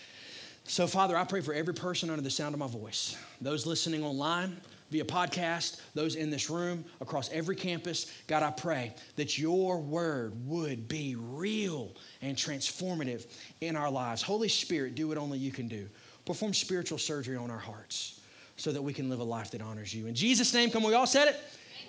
So, 0.64 0.88
Father, 0.88 1.16
I 1.16 1.22
pray 1.22 1.42
for 1.42 1.54
every 1.54 1.74
person 1.74 2.10
under 2.10 2.22
the 2.22 2.30
sound 2.30 2.56
of 2.56 2.58
my 2.58 2.66
voice, 2.66 3.16
those 3.40 3.66
listening 3.66 4.02
online 4.02 4.56
via 4.90 5.04
podcast, 5.04 5.80
those 5.94 6.16
in 6.16 6.28
this 6.28 6.50
room, 6.50 6.84
across 7.00 7.30
every 7.30 7.54
campus. 7.54 8.12
God, 8.26 8.42
I 8.42 8.50
pray 8.50 8.94
that 9.14 9.38
your 9.38 9.78
word 9.78 10.32
would 10.48 10.88
be 10.88 11.14
real 11.14 11.92
and 12.20 12.36
transformative 12.36 13.26
in 13.60 13.76
our 13.76 13.90
lives. 13.90 14.22
Holy 14.22 14.48
Spirit, 14.48 14.96
do 14.96 15.06
what 15.06 15.18
only 15.18 15.38
you 15.38 15.52
can 15.52 15.68
do. 15.68 15.88
Perform 16.24 16.52
spiritual 16.52 16.98
surgery 16.98 17.36
on 17.36 17.52
our 17.52 17.58
hearts 17.58 18.20
so 18.56 18.72
that 18.72 18.82
we 18.82 18.92
can 18.92 19.08
live 19.08 19.20
a 19.20 19.24
life 19.24 19.52
that 19.52 19.62
honors 19.62 19.94
you. 19.94 20.08
In 20.08 20.16
Jesus' 20.16 20.52
name, 20.52 20.72
come, 20.72 20.82
we 20.82 20.94
all 20.94 21.06
said 21.06 21.28
it? 21.28 21.36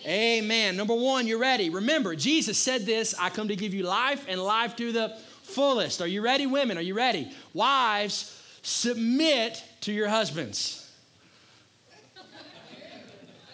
Amen. 0.05 0.77
Number 0.77 0.95
one, 0.95 1.27
you're 1.27 1.39
ready. 1.39 1.69
Remember, 1.69 2.15
Jesus 2.15 2.57
said 2.57 2.85
this 2.85 3.13
I 3.19 3.29
come 3.29 3.49
to 3.49 3.55
give 3.55 3.73
you 3.73 3.83
life 3.83 4.25
and 4.27 4.41
life 4.41 4.75
to 4.77 4.91
the 4.91 5.17
fullest. 5.43 6.01
Are 6.01 6.07
you 6.07 6.21
ready, 6.21 6.45
women? 6.45 6.77
Are 6.77 6.81
you 6.81 6.93
ready? 6.93 7.31
Wives, 7.53 8.41
submit 8.61 9.63
to 9.81 9.91
your 9.91 10.07
husbands. 10.07 10.89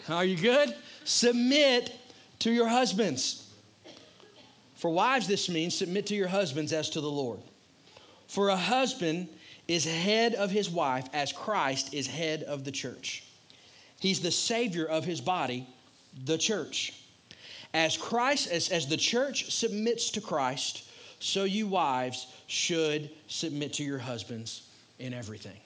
Are 0.08 0.26
you 0.26 0.38
good? 0.38 0.76
Submit 1.04 1.98
to 2.40 2.52
your 2.52 2.68
husbands. 2.68 3.50
For 4.76 4.92
wives, 4.92 5.28
this 5.28 5.50
means 5.50 5.76
submit 5.76 6.06
to 6.08 6.16
your 6.16 6.28
husbands 6.28 6.74
as 6.74 6.92
to 6.92 7.02
the 7.02 7.10
Lord. 7.10 7.40
For 8.28 8.50
a 8.50 8.56
husband 8.56 9.30
is 9.68 9.86
head 9.86 10.36
of 10.36 10.52
his 10.52 10.70
wife 10.70 11.08
as 11.14 11.32
Christ 11.32 11.94
is 11.94 12.06
head 12.06 12.44
of 12.44 12.66
the 12.66 12.72
church. 12.72 13.24
He's 14.00 14.20
the 14.20 14.32
savior 14.32 14.86
of 14.86 15.06
his 15.06 15.22
body, 15.22 15.68
the 16.24 16.38
church. 16.38 16.94
As 17.74 17.98
Christ, 17.98 18.50
as, 18.50 18.70
as 18.70 18.88
the 18.88 18.98
church 18.98 19.52
submits 19.52 20.12
to 20.12 20.22
Christ, 20.22 20.90
so 21.20 21.44
you 21.44 21.68
wives 21.68 22.28
should 22.48 23.10
submit 23.28 23.74
to 23.74 23.84
your 23.84 23.98
husbands 23.98 24.70
in 25.00 25.14
everything. 25.14 25.58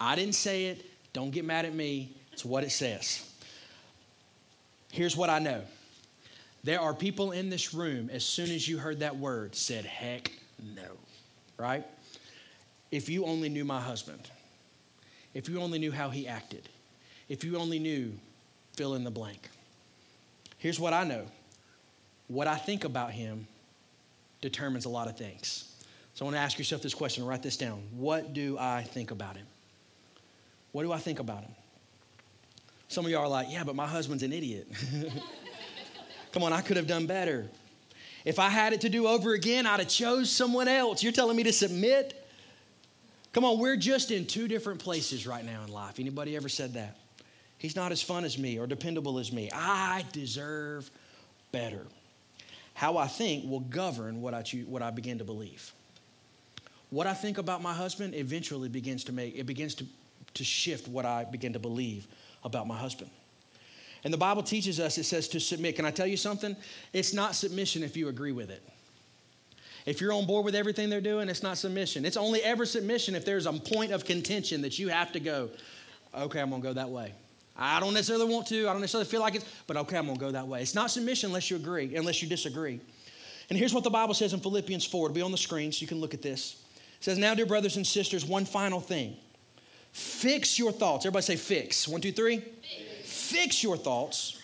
I 0.00 0.16
didn't 0.16 0.34
say 0.34 0.66
it. 0.66 0.86
Don't 1.12 1.30
get 1.30 1.44
mad 1.44 1.64
at 1.64 1.74
me. 1.74 2.16
It's 2.32 2.44
what 2.44 2.64
it 2.64 2.70
says. 2.70 3.30
Here's 4.90 5.16
what 5.16 5.30
I 5.30 5.38
know 5.38 5.62
there 6.62 6.80
are 6.80 6.94
people 6.94 7.32
in 7.32 7.50
this 7.50 7.74
room, 7.74 8.08
as 8.10 8.24
soon 8.24 8.50
as 8.50 8.66
you 8.66 8.78
heard 8.78 9.00
that 9.00 9.16
word, 9.16 9.54
said, 9.54 9.84
heck 9.84 10.32
no, 10.74 10.96
right? 11.58 11.84
If 12.90 13.08
you 13.08 13.26
only 13.26 13.50
knew 13.50 13.64
my 13.64 13.80
husband, 13.80 14.30
if 15.34 15.48
you 15.48 15.60
only 15.60 15.78
knew 15.78 15.92
how 15.92 16.08
he 16.08 16.26
acted, 16.26 16.68
if 17.28 17.44
you 17.44 17.58
only 17.58 17.78
knew 17.78 18.12
fill 18.76 18.94
in 18.94 19.04
the 19.04 19.10
blank. 19.10 19.48
Here's 20.64 20.80
what 20.80 20.94
I 20.94 21.04
know 21.04 21.26
what 22.26 22.46
I 22.46 22.56
think 22.56 22.84
about 22.84 23.10
him 23.10 23.46
determines 24.40 24.86
a 24.86 24.88
lot 24.88 25.08
of 25.08 25.18
things. 25.18 25.70
So 26.14 26.24
I 26.24 26.28
want 26.28 26.36
to 26.36 26.40
ask 26.40 26.56
yourself 26.56 26.80
this 26.80 26.94
question, 26.94 27.26
write 27.26 27.42
this 27.42 27.58
down. 27.58 27.82
What 27.94 28.32
do 28.32 28.56
I 28.58 28.82
think 28.82 29.10
about 29.10 29.36
him? 29.36 29.44
What 30.72 30.84
do 30.84 30.90
I 30.90 30.96
think 30.96 31.18
about 31.18 31.42
him? 31.42 31.50
Some 32.88 33.04
of 33.04 33.10
y'all 33.10 33.24
are 33.24 33.28
like, 33.28 33.48
yeah, 33.50 33.62
but 33.62 33.76
my 33.76 33.86
husband's 33.86 34.22
an 34.22 34.32
idiot. 34.32 34.66
Come 36.32 36.42
on, 36.42 36.54
I 36.54 36.62
could 36.62 36.78
have 36.78 36.86
done 36.86 37.04
better. 37.04 37.46
If 38.24 38.38
I 38.38 38.48
had 38.48 38.72
it 38.72 38.80
to 38.80 38.88
do 38.88 39.06
over 39.06 39.34
again, 39.34 39.66
I'd 39.66 39.80
have 39.80 39.88
chose 39.90 40.30
someone 40.30 40.66
else. 40.66 41.02
You're 41.02 41.12
telling 41.12 41.36
me 41.36 41.42
to 41.42 41.52
submit? 41.52 42.26
Come 43.34 43.44
on, 43.44 43.58
we're 43.58 43.76
just 43.76 44.10
in 44.10 44.24
two 44.24 44.48
different 44.48 44.80
places 44.80 45.26
right 45.26 45.44
now 45.44 45.62
in 45.62 45.70
life. 45.70 46.00
Anybody 46.00 46.34
ever 46.36 46.48
said 46.48 46.72
that? 46.72 46.96
He's 47.64 47.76
not 47.76 47.92
as 47.92 48.02
fun 48.02 48.26
as 48.26 48.36
me 48.36 48.58
or 48.58 48.66
dependable 48.66 49.18
as 49.18 49.32
me. 49.32 49.48
I 49.50 50.04
deserve 50.12 50.90
better. 51.50 51.86
How 52.74 52.98
I 52.98 53.06
think 53.06 53.50
will 53.50 53.60
govern 53.60 54.20
what 54.20 54.34
I, 54.34 54.42
choose, 54.42 54.66
what 54.66 54.82
I 54.82 54.90
begin 54.90 55.16
to 55.16 55.24
believe. 55.24 55.72
What 56.90 57.06
I 57.06 57.14
think 57.14 57.38
about 57.38 57.62
my 57.62 57.72
husband 57.72 58.14
eventually 58.14 58.68
begins 58.68 59.04
to 59.04 59.12
make, 59.12 59.38
it 59.38 59.46
begins 59.46 59.74
to, 59.76 59.86
to 60.34 60.44
shift 60.44 60.88
what 60.88 61.06
I 61.06 61.24
begin 61.24 61.54
to 61.54 61.58
believe 61.58 62.06
about 62.44 62.66
my 62.66 62.76
husband. 62.76 63.08
And 64.04 64.12
the 64.12 64.18
Bible 64.18 64.42
teaches 64.42 64.78
us, 64.78 64.98
it 64.98 65.04
says 65.04 65.26
to 65.28 65.40
submit. 65.40 65.76
Can 65.76 65.86
I 65.86 65.90
tell 65.90 66.06
you 66.06 66.18
something? 66.18 66.54
It's 66.92 67.14
not 67.14 67.34
submission 67.34 67.82
if 67.82 67.96
you 67.96 68.08
agree 68.08 68.32
with 68.32 68.50
it. 68.50 68.62
If 69.86 70.02
you're 70.02 70.12
on 70.12 70.26
board 70.26 70.44
with 70.44 70.54
everything 70.54 70.90
they're 70.90 71.00
doing, 71.00 71.30
it's 71.30 71.42
not 71.42 71.56
submission. 71.56 72.04
It's 72.04 72.18
only 72.18 72.42
ever 72.42 72.66
submission 72.66 73.14
if 73.14 73.24
there's 73.24 73.46
a 73.46 73.54
point 73.54 73.90
of 73.90 74.04
contention 74.04 74.60
that 74.60 74.78
you 74.78 74.88
have 74.88 75.12
to 75.12 75.20
go, 75.20 75.48
okay, 76.14 76.40
I'm 76.40 76.50
gonna 76.50 76.62
go 76.62 76.74
that 76.74 76.90
way. 76.90 77.14
I 77.56 77.78
don't 77.78 77.94
necessarily 77.94 78.32
want 78.32 78.48
to, 78.48 78.68
I 78.68 78.72
don't 78.72 78.80
necessarily 78.80 79.08
feel 79.08 79.20
like 79.20 79.36
it, 79.36 79.44
but 79.66 79.76
okay, 79.76 79.96
I'm 79.96 80.06
gonna 80.06 80.18
go 80.18 80.32
that 80.32 80.46
way. 80.46 80.60
It's 80.60 80.74
not 80.74 80.90
submission 80.90 81.28
unless 81.28 81.50
you 81.50 81.56
agree, 81.56 81.94
unless 81.94 82.20
you 82.22 82.28
disagree. 82.28 82.80
And 83.48 83.58
here's 83.58 83.72
what 83.72 83.84
the 83.84 83.90
Bible 83.90 84.14
says 84.14 84.32
in 84.32 84.40
Philippians 84.40 84.84
4. 84.86 85.06
It'll 85.06 85.14
be 85.14 85.22
on 85.22 85.30
the 85.30 85.38
screen 85.38 85.70
so 85.70 85.80
you 85.82 85.86
can 85.86 86.00
look 86.00 86.14
at 86.14 86.22
this. 86.22 86.62
It 86.98 87.04
says, 87.04 87.18
Now, 87.18 87.34
dear 87.34 87.46
brothers 87.46 87.76
and 87.76 87.86
sisters, 87.86 88.24
one 88.24 88.44
final 88.44 88.80
thing. 88.80 89.16
Fix 89.92 90.58
your 90.58 90.72
thoughts. 90.72 91.06
Everybody 91.06 91.22
say 91.22 91.36
fix. 91.36 91.86
One, 91.86 92.00
two, 92.00 92.10
three. 92.10 92.38
Fix, 92.38 93.32
fix 93.32 93.62
your 93.62 93.76
thoughts 93.76 94.40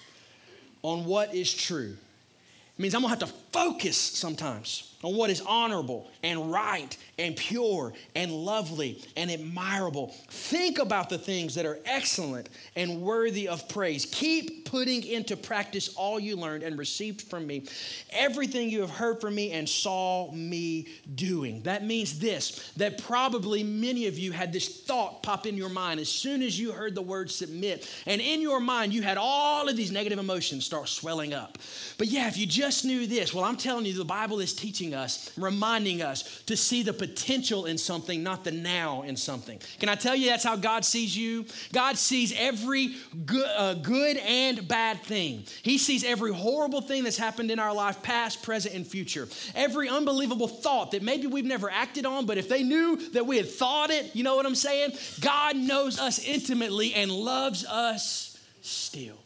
on 0.83 1.05
what 1.05 1.35
is 1.35 1.53
true. 1.53 1.97
It 1.97 2.83
means 2.83 2.95
I'm 2.95 3.03
gonna 3.03 3.11
have 3.11 3.29
to 3.29 3.35
focus 3.53 3.97
sometimes 3.97 4.91
on 5.03 5.17
what 5.17 5.31
is 5.31 5.41
honorable 5.41 6.11
and 6.23 6.53
right 6.53 6.97
and 7.19 7.35
pure 7.35 7.93
and 8.15 8.31
lovely 8.31 9.03
and 9.17 9.31
admirable. 9.31 10.09
Think 10.29 10.79
about 10.79 11.09
the 11.09 11.17
things 11.17 11.55
that 11.55 11.65
are 11.65 11.79
excellent 11.87 12.51
and 12.77 13.01
worthy 13.01 13.49
of 13.49 13.67
praise. 13.69 14.07
Keep 14.07 14.67
putting 14.67 15.05
into 15.05 15.37
practice 15.37 15.95
all 15.97 16.21
you 16.21 16.37
learned 16.37 16.63
and 16.63 16.79
received 16.79 17.23
from 17.23 17.47
me, 17.47 17.67
everything 18.11 18.69
you 18.69 18.83
have 18.83 18.91
heard 18.91 19.21
from 19.21 19.35
me 19.35 19.53
and 19.53 19.69
saw 19.69 20.31
me 20.33 20.89
doing. 21.15 21.63
That 21.63 21.85
means 21.85 22.19
this 22.19 22.71
that 22.77 23.03
probably 23.03 23.63
many 23.63 24.07
of 24.07 24.19
you 24.19 24.33
had 24.33 24.53
this 24.53 24.83
thought 24.83 25.23
pop 25.23 25.47
in 25.47 25.57
your 25.57 25.69
mind 25.69 25.99
as 25.99 26.09
soon 26.09 26.43
as 26.43 26.59
you 26.59 26.73
heard 26.73 26.95
the 26.95 27.03
word 27.03 27.31
submit. 27.31 27.89
And 28.07 28.21
in 28.21 28.41
your 28.41 28.61
mind, 28.61 28.93
you 28.93 29.03
had 29.03 29.17
all 29.19 29.69
of 29.69 29.77
these 29.77 29.91
negative 29.91 30.19
emotions 30.19 30.67
start 30.67 30.89
swelling 30.89 31.33
up. 31.33 31.59
But 31.97 32.09
yeah, 32.09 32.29
if 32.29 32.37
you 32.37 32.47
just 32.47 32.85
knew 32.85 33.07
this, 33.07 33.33
well, 33.33 33.40
I'm 33.45 33.57
telling 33.57 33.87
you, 33.87 33.95
the 33.95 34.05
Bible 34.05 34.41
is 34.41 34.53
teaching 34.53 34.71
teaching 34.71 34.95
us, 34.95 35.33
reminding 35.37 36.01
us 36.01 36.43
to 36.47 36.57
see 36.57 36.83
the 36.83 36.93
potential 36.93 37.67
in 37.67 37.77
something, 37.77 38.23
not 38.23 38.45
the 38.45 38.53
now 38.53 39.03
in 39.03 39.17
something. 39.17 39.59
Can 39.79 39.89
I 39.89 39.95
tell 39.95 40.15
you 40.15 40.27
that's 40.27 40.45
how 40.45 40.57
God 40.57 40.85
sees 40.85 41.17
you? 41.17 41.45
God 41.73 41.99
sees 41.99 42.33
every 42.37 42.95
good, 43.27 43.49
uh, 43.57 43.75
good 43.75 44.17
and 44.19 44.67
bad 44.69 45.03
thing. 45.03 45.45
He 45.63 45.77
sees 45.77 46.05
every 46.05 46.33
horrible 46.33 46.81
thing 46.81 47.05
that's 47.05 47.17
happened 47.17 47.51
in 47.51 47.59
our 47.59 47.75
life, 47.75 48.03
past, 48.03 48.43
present, 48.43 48.75
and 48.75 48.87
future. 48.87 49.29
Every 49.55 49.89
unbelievable 49.89 50.49
thought 50.49 50.93
that 50.93 51.03
maybe 51.03 51.27
we've 51.27 51.45
never 51.45 51.71
acted 51.71 52.07
on, 52.07 52.27
but 52.27 52.39
if 52.39 52.49
they 52.49 52.63
knew 52.63 52.97
that 53.11 53.27
we 53.27 53.37
had 53.37 53.49
thought 53.49 53.91
it, 53.91 54.15
you 54.15 54.23
know 54.23 54.37
what 54.37 54.47
I'm 54.47 54.55
saying? 54.55 54.93
God 55.21 55.57
knows 55.57 55.99
us 55.99 56.25
intimately 56.25 56.95
and 56.95 57.11
loves 57.11 57.65
us 57.67 58.39
still. 58.63 59.19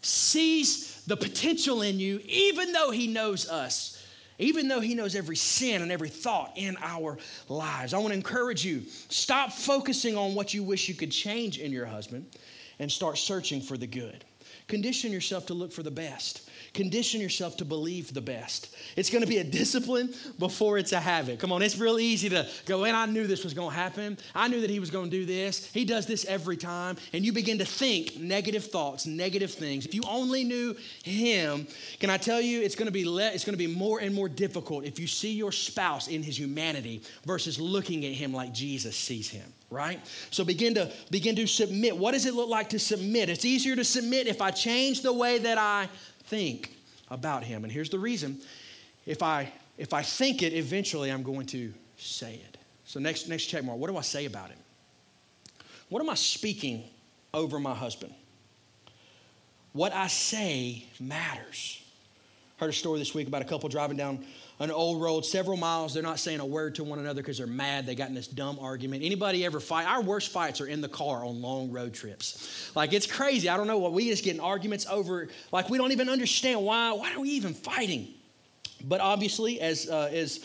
Sees 0.00 0.87
the 1.08 1.16
potential 1.16 1.82
in 1.82 1.98
you, 1.98 2.20
even 2.24 2.72
though 2.72 2.90
He 2.90 3.08
knows 3.08 3.48
us 3.48 3.94
even 4.38 4.68
though 4.68 4.80
He 4.80 4.94
knows 4.94 5.16
every 5.16 5.34
sin 5.36 5.82
and 5.82 5.90
every 5.90 6.08
thought 6.08 6.52
in 6.54 6.76
our 6.80 7.18
lives. 7.48 7.92
I 7.92 7.98
want 7.98 8.10
to 8.10 8.14
encourage 8.14 8.64
you 8.64 8.84
stop 9.08 9.52
focusing 9.52 10.16
on 10.16 10.34
what 10.34 10.54
you 10.54 10.62
wish 10.62 10.88
you 10.88 10.94
could 10.94 11.10
change 11.10 11.58
in 11.58 11.72
your 11.72 11.86
husband 11.86 12.26
and 12.78 12.90
start 12.90 13.18
searching 13.18 13.60
for 13.60 13.76
the 13.76 13.86
good. 13.86 14.24
Condition 14.68 15.12
yourself 15.12 15.46
to 15.46 15.54
look 15.54 15.72
for 15.72 15.82
the 15.82 15.90
best. 15.90 16.47
Condition 16.74 17.20
yourself 17.20 17.56
to 17.58 17.64
believe 17.64 18.12
the 18.12 18.20
best. 18.20 18.74
It's 18.96 19.10
going 19.10 19.22
to 19.22 19.28
be 19.28 19.38
a 19.38 19.44
discipline 19.44 20.12
before 20.38 20.78
it's 20.78 20.92
a 20.92 21.00
habit. 21.00 21.38
Come 21.38 21.52
on, 21.52 21.62
it's 21.62 21.78
real 21.78 21.98
easy 21.98 22.28
to 22.28 22.46
go, 22.66 22.84
and 22.84 22.96
I 22.96 23.06
knew 23.06 23.26
this 23.26 23.44
was 23.44 23.54
going 23.54 23.70
to 23.70 23.76
happen. 23.76 24.18
I 24.34 24.48
knew 24.48 24.60
that 24.60 24.70
he 24.70 24.80
was 24.80 24.90
going 24.90 25.10
to 25.10 25.10
do 25.10 25.24
this. 25.24 25.66
He 25.72 25.84
does 25.84 26.06
this 26.06 26.24
every 26.26 26.56
time. 26.56 26.96
And 27.12 27.24
you 27.24 27.32
begin 27.32 27.58
to 27.58 27.64
think 27.64 28.18
negative 28.18 28.66
thoughts, 28.66 29.06
negative 29.06 29.52
things. 29.52 29.86
If 29.86 29.94
you 29.94 30.02
only 30.08 30.44
knew 30.44 30.76
him, 31.04 31.66
can 32.00 32.10
I 32.10 32.16
tell 32.16 32.40
you, 32.40 32.60
it's 32.62 32.74
going 32.74 32.86
to 32.86 32.92
be, 32.92 33.04
le- 33.04 33.30
it's 33.32 33.44
going 33.44 33.54
to 33.54 33.58
be 33.58 33.66
more 33.66 34.00
and 34.00 34.14
more 34.14 34.28
difficult 34.28 34.84
if 34.84 34.98
you 34.98 35.06
see 35.06 35.32
your 35.32 35.52
spouse 35.52 36.08
in 36.08 36.22
his 36.22 36.38
humanity 36.38 37.02
versus 37.24 37.58
looking 37.58 38.04
at 38.04 38.12
him 38.12 38.32
like 38.32 38.52
Jesus 38.52 38.96
sees 38.96 39.28
him 39.28 39.52
right 39.70 40.00
so 40.30 40.44
begin 40.44 40.74
to 40.74 40.90
begin 41.10 41.36
to 41.36 41.46
submit 41.46 41.96
what 41.96 42.12
does 42.12 42.24
it 42.24 42.32
look 42.32 42.48
like 42.48 42.70
to 42.70 42.78
submit 42.78 43.28
it's 43.28 43.44
easier 43.44 43.76
to 43.76 43.84
submit 43.84 44.26
if 44.26 44.40
i 44.40 44.50
change 44.50 45.02
the 45.02 45.12
way 45.12 45.38
that 45.38 45.58
i 45.58 45.86
think 46.28 46.72
about 47.10 47.44
him. 47.44 47.64
And 47.64 47.72
here's 47.72 47.90
the 47.90 47.98
reason. 47.98 48.40
If 49.06 49.22
I 49.22 49.52
if 49.76 49.92
I 49.94 50.02
think 50.02 50.42
it, 50.42 50.52
eventually 50.52 51.10
I'm 51.10 51.22
going 51.22 51.46
to 51.46 51.72
say 51.96 52.34
it. 52.34 52.58
So 52.84 53.00
next 53.00 53.28
next 53.28 53.46
check 53.46 53.64
mark. 53.64 53.78
What 53.78 53.90
do 53.90 53.96
I 53.96 54.02
say 54.02 54.26
about 54.26 54.50
him? 54.50 54.58
What 55.88 56.00
am 56.02 56.10
I 56.10 56.14
speaking 56.14 56.84
over 57.32 57.58
my 57.58 57.74
husband? 57.74 58.12
What 59.72 59.92
I 59.92 60.08
say 60.08 60.86
matters. 61.00 61.82
Heard 62.58 62.70
a 62.70 62.72
story 62.72 62.98
this 62.98 63.14
week 63.14 63.28
about 63.28 63.40
a 63.40 63.44
couple 63.44 63.68
driving 63.68 63.96
down 63.96 64.24
an 64.58 64.72
old 64.72 65.00
road 65.00 65.24
several 65.24 65.56
miles. 65.56 65.94
They're 65.94 66.02
not 66.02 66.18
saying 66.18 66.40
a 66.40 66.46
word 66.46 66.74
to 66.74 66.84
one 66.84 66.98
another 66.98 67.22
because 67.22 67.38
they're 67.38 67.46
mad. 67.46 67.86
They 67.86 67.94
got 67.94 68.08
in 68.08 68.16
this 68.16 68.26
dumb 68.26 68.58
argument. 68.60 69.04
Anybody 69.04 69.44
ever 69.44 69.60
fight? 69.60 69.86
Our 69.86 70.02
worst 70.02 70.32
fights 70.32 70.60
are 70.60 70.66
in 70.66 70.80
the 70.80 70.88
car 70.88 71.24
on 71.24 71.40
long 71.40 71.70
road 71.70 71.94
trips. 71.94 72.72
Like 72.74 72.92
it's 72.92 73.06
crazy. 73.06 73.48
I 73.48 73.56
don't 73.56 73.68
know 73.68 73.78
what 73.78 73.92
we 73.92 74.08
just 74.08 74.24
get 74.24 74.34
in 74.34 74.40
arguments 74.40 74.86
over. 74.90 75.28
Like 75.52 75.70
we 75.70 75.78
don't 75.78 75.92
even 75.92 76.08
understand 76.08 76.64
why. 76.64 76.90
Why 76.94 77.14
are 77.14 77.20
we 77.20 77.30
even 77.30 77.54
fighting? 77.54 78.08
But 78.82 79.00
obviously, 79.00 79.60
as 79.60 79.88
uh, 79.88 80.10
as 80.12 80.44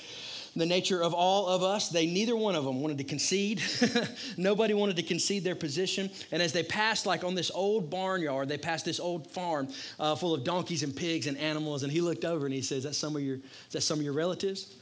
the 0.56 0.66
nature 0.66 1.02
of 1.02 1.14
all 1.14 1.48
of 1.48 1.64
us, 1.64 1.90
they 1.90 2.06
neither 2.06 2.36
one 2.36 2.54
of 2.56 2.64
them 2.64 2.82
wanted 2.82 3.00
to 3.00 3.04
concede. 3.04 3.62
Nobody 4.38 4.76
wanted 4.76 4.98
to 4.98 5.04
concede 5.04 5.44
their 5.44 5.56
position. 5.56 6.12
And 6.32 6.44
as 6.44 6.54
they 6.54 6.62
passed, 6.62 7.08
like 7.08 7.24
on 7.24 7.34
this 7.34 7.50
old 7.54 7.90
barnyard, 7.90 8.50
they 8.50 8.60
passed 8.60 8.86
this 8.86 9.00
old 9.00 9.30
farm 9.32 9.68
uh, 10.00 10.16
full 10.16 10.34
of 10.34 10.44
donkeys 10.44 10.84
and 10.84 10.96
pigs 10.96 11.26
and 11.26 11.38
animals. 11.38 11.82
And 11.82 11.92
he 11.92 12.02
looked 12.02 12.24
over 12.24 12.46
and 12.46 12.54
he 12.54 12.62
says, 12.62 12.84
"That 12.84 12.94
some 12.94 13.16
of 13.16 13.24
your 13.24 13.38
is 13.38 13.72
that 13.72 13.82
some 13.82 13.98
of 13.98 14.06
your 14.06 14.14
relatives?" 14.14 14.76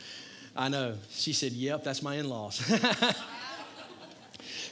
I 0.55 0.67
know. 0.67 0.95
She 1.09 1.31
said, 1.31 1.53
"Yep, 1.53 1.85
that's 1.85 2.03
my 2.03 2.15
in-laws." 2.15 2.61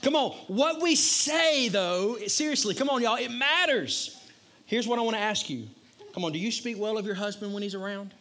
come 0.02 0.16
on, 0.16 0.32
what 0.48 0.82
we 0.82 0.96
say 0.96 1.70
though, 1.70 2.18
seriously, 2.28 2.76
come 2.76 2.90
on, 2.90 3.02
y'all, 3.02 3.16
it 3.16 3.32
matters. 3.32 4.22
Here's 4.66 4.88
what 4.88 5.00
I 5.00 5.02
want 5.02 5.16
to 5.16 5.22
ask 5.22 5.50
you. 5.50 5.68
Come 6.14 6.26
on, 6.26 6.34
do 6.34 6.40
you 6.40 6.52
speak 6.52 6.78
well 6.78 6.98
of 6.98 7.06
your 7.06 7.16
husband 7.16 7.54
when 7.54 7.64
he's 7.64 7.76
around? 7.76 8.14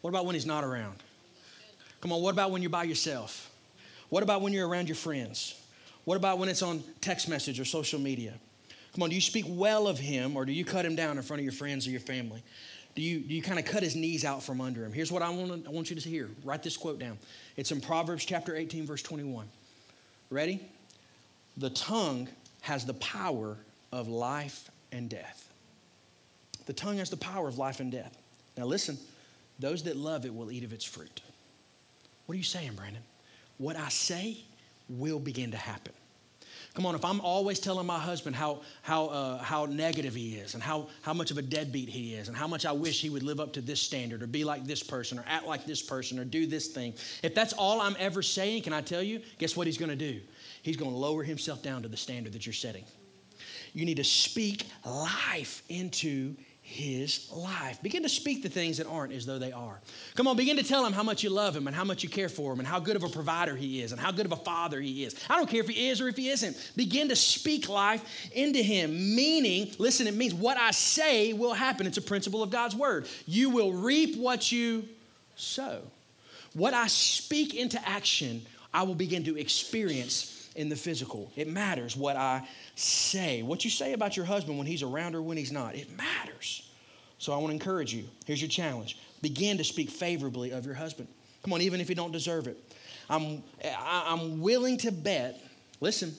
What 0.00 0.10
about 0.10 0.26
when 0.26 0.34
he's 0.34 0.46
not 0.46 0.64
around? 0.64 1.02
Come 2.00 2.12
on, 2.12 2.22
what 2.22 2.32
about 2.32 2.50
when 2.50 2.62
you're 2.62 2.70
by 2.70 2.84
yourself? 2.84 3.50
What 4.08 4.22
about 4.22 4.42
when 4.42 4.52
you're 4.52 4.68
around 4.68 4.88
your 4.88 4.96
friends? 4.96 5.60
What 6.04 6.16
about 6.16 6.38
when 6.38 6.48
it's 6.48 6.62
on 6.62 6.82
text 7.00 7.28
message 7.28 7.58
or 7.58 7.64
social 7.64 7.98
media? 7.98 8.34
Come 8.94 9.02
on, 9.02 9.10
do 9.10 9.14
you 9.14 9.20
speak 9.20 9.44
well 9.48 9.88
of 9.88 9.98
him 9.98 10.36
or 10.36 10.44
do 10.44 10.52
you 10.52 10.64
cut 10.64 10.84
him 10.84 10.96
down 10.96 11.16
in 11.16 11.22
front 11.22 11.40
of 11.40 11.44
your 11.44 11.52
friends 11.52 11.86
or 11.86 11.90
your 11.90 12.00
family? 12.00 12.42
Do 12.94 13.02
you, 13.02 13.20
do 13.20 13.34
you 13.34 13.42
kind 13.42 13.58
of 13.58 13.66
cut 13.66 13.82
his 13.82 13.94
knees 13.94 14.24
out 14.24 14.42
from 14.42 14.60
under 14.60 14.84
him? 14.84 14.92
Here's 14.92 15.12
what 15.12 15.20
I 15.20 15.28
want, 15.28 15.66
I 15.66 15.70
want 15.70 15.90
you 15.90 15.96
to 15.96 16.08
hear. 16.08 16.30
Write 16.44 16.62
this 16.62 16.76
quote 16.76 16.98
down. 16.98 17.18
It's 17.56 17.70
in 17.70 17.80
Proverbs 17.80 18.24
chapter 18.24 18.56
18, 18.56 18.86
verse 18.86 19.02
21. 19.02 19.46
Ready? 20.30 20.60
The 21.58 21.70
tongue 21.70 22.28
has 22.62 22.86
the 22.86 22.94
power 22.94 23.58
of 23.92 24.08
life 24.08 24.70
and 24.92 25.10
death. 25.10 25.52
The 26.64 26.72
tongue 26.72 26.98
has 26.98 27.10
the 27.10 27.16
power 27.16 27.48
of 27.48 27.58
life 27.58 27.80
and 27.80 27.92
death. 27.92 28.16
Now 28.56 28.64
listen, 28.64 28.96
those 29.58 29.82
that 29.84 29.96
love 29.96 30.24
it 30.24 30.34
will 30.34 30.50
eat 30.50 30.64
of 30.64 30.72
its 30.72 30.84
fruit. 30.84 31.20
What 32.26 32.34
are 32.34 32.38
you 32.38 32.44
saying, 32.44 32.72
Brandon? 32.74 33.02
What 33.58 33.76
I 33.76 33.88
say 33.88 34.38
will 34.88 35.18
begin 35.18 35.50
to 35.52 35.56
happen. 35.56 35.92
Come 36.74 36.84
on, 36.84 36.94
if 36.94 37.06
I'm 37.06 37.22
always 37.22 37.58
telling 37.58 37.86
my 37.86 37.98
husband 37.98 38.36
how, 38.36 38.60
how, 38.82 39.06
uh, 39.06 39.38
how 39.38 39.64
negative 39.64 40.14
he 40.14 40.34
is 40.34 40.52
and 40.52 40.62
how, 40.62 40.88
how 41.00 41.14
much 41.14 41.30
of 41.30 41.38
a 41.38 41.42
deadbeat 41.42 41.88
he 41.88 42.12
is 42.12 42.28
and 42.28 42.36
how 42.36 42.46
much 42.46 42.66
I 42.66 42.72
wish 42.72 43.00
he 43.00 43.08
would 43.08 43.22
live 43.22 43.40
up 43.40 43.54
to 43.54 43.62
this 43.62 43.80
standard 43.80 44.22
or 44.22 44.26
be 44.26 44.44
like 44.44 44.66
this 44.66 44.82
person 44.82 45.18
or 45.18 45.24
act 45.26 45.46
like 45.46 45.64
this 45.64 45.80
person 45.80 46.18
or 46.18 46.24
do 46.26 46.46
this 46.46 46.68
thing, 46.68 46.92
if 47.22 47.34
that's 47.34 47.54
all 47.54 47.80
I'm 47.80 47.96
ever 47.98 48.20
saying, 48.20 48.62
can 48.62 48.74
I 48.74 48.82
tell 48.82 49.02
you? 49.02 49.22
Guess 49.38 49.56
what 49.56 49.66
he's 49.66 49.78
going 49.78 49.88
to 49.88 49.96
do? 49.96 50.20
He's 50.62 50.76
going 50.76 50.90
to 50.90 50.96
lower 50.96 51.22
himself 51.22 51.62
down 51.62 51.82
to 51.82 51.88
the 51.88 51.96
standard 51.96 52.34
that 52.34 52.44
you're 52.44 52.52
setting. 52.52 52.84
You 53.72 53.86
need 53.86 53.96
to 53.96 54.04
speak 54.04 54.66
life 54.84 55.62
into 55.70 56.36
his 56.68 57.30
life. 57.30 57.80
Begin 57.80 58.02
to 58.02 58.08
speak 58.08 58.42
the 58.42 58.48
things 58.48 58.78
that 58.78 58.88
aren't 58.88 59.12
as 59.12 59.24
though 59.24 59.38
they 59.38 59.52
are. 59.52 59.78
Come 60.16 60.26
on, 60.26 60.36
begin 60.36 60.56
to 60.56 60.64
tell 60.64 60.84
him 60.84 60.92
how 60.92 61.04
much 61.04 61.22
you 61.22 61.30
love 61.30 61.54
him 61.54 61.68
and 61.68 61.76
how 61.76 61.84
much 61.84 62.02
you 62.02 62.08
care 62.08 62.28
for 62.28 62.52
him 62.52 62.58
and 62.58 62.66
how 62.66 62.80
good 62.80 62.96
of 62.96 63.04
a 63.04 63.08
provider 63.08 63.54
he 63.54 63.82
is 63.82 63.92
and 63.92 64.00
how 64.00 64.10
good 64.10 64.26
of 64.26 64.32
a 64.32 64.36
father 64.36 64.80
he 64.80 65.04
is. 65.04 65.14
I 65.30 65.36
don't 65.36 65.48
care 65.48 65.60
if 65.60 65.68
he 65.68 65.88
is 65.88 66.00
or 66.00 66.08
if 66.08 66.16
he 66.16 66.28
isn't. 66.28 66.72
Begin 66.74 67.08
to 67.10 67.16
speak 67.16 67.68
life 67.68 68.04
into 68.32 68.60
him, 68.60 69.14
meaning, 69.14 69.70
listen, 69.78 70.08
it 70.08 70.14
means 70.14 70.34
what 70.34 70.58
I 70.58 70.72
say 70.72 71.32
will 71.32 71.54
happen. 71.54 71.86
It's 71.86 71.98
a 71.98 72.02
principle 72.02 72.42
of 72.42 72.50
God's 72.50 72.74
word. 72.74 73.06
You 73.26 73.50
will 73.50 73.72
reap 73.72 74.16
what 74.18 74.50
you 74.50 74.88
sow. 75.36 75.82
What 76.52 76.74
I 76.74 76.88
speak 76.88 77.54
into 77.54 77.80
action, 77.88 78.44
I 78.76 78.82
will 78.82 78.94
begin 78.94 79.24
to 79.24 79.38
experience 79.38 80.50
in 80.54 80.68
the 80.68 80.76
physical. 80.76 81.32
It 81.34 81.48
matters 81.48 81.96
what 81.96 82.14
I 82.14 82.46
say. 82.74 83.42
What 83.42 83.64
you 83.64 83.70
say 83.70 83.94
about 83.94 84.18
your 84.18 84.26
husband 84.26 84.58
when 84.58 84.66
he's 84.66 84.82
around 84.82 85.14
or 85.14 85.22
when 85.22 85.38
he's 85.38 85.50
not, 85.50 85.74
it 85.74 85.88
matters. 85.96 86.68
So 87.16 87.32
I 87.32 87.38
want 87.38 87.46
to 87.48 87.52
encourage 87.54 87.94
you. 87.94 88.04
Here's 88.26 88.42
your 88.42 88.50
challenge 88.50 88.98
begin 89.22 89.56
to 89.56 89.64
speak 89.64 89.88
favorably 89.88 90.50
of 90.50 90.66
your 90.66 90.74
husband. 90.74 91.08
Come 91.42 91.54
on, 91.54 91.62
even 91.62 91.80
if 91.80 91.88
you 91.88 91.94
don't 91.94 92.12
deserve 92.12 92.48
it. 92.48 92.58
I'm, 93.08 93.42
I'm 93.82 94.42
willing 94.42 94.76
to 94.78 94.92
bet, 94.92 95.40
listen, 95.80 96.14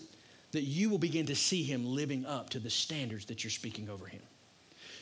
that 0.52 0.64
you 0.64 0.90
will 0.90 0.98
begin 0.98 1.28
to 1.28 1.36
see 1.36 1.62
him 1.62 1.86
living 1.86 2.26
up 2.26 2.50
to 2.52 2.60
the 2.60 2.72
standards 2.72 3.26
that 3.26 3.44
you're 3.44 3.52
speaking 3.52 3.88
over 3.88 4.08
him. 4.08 4.22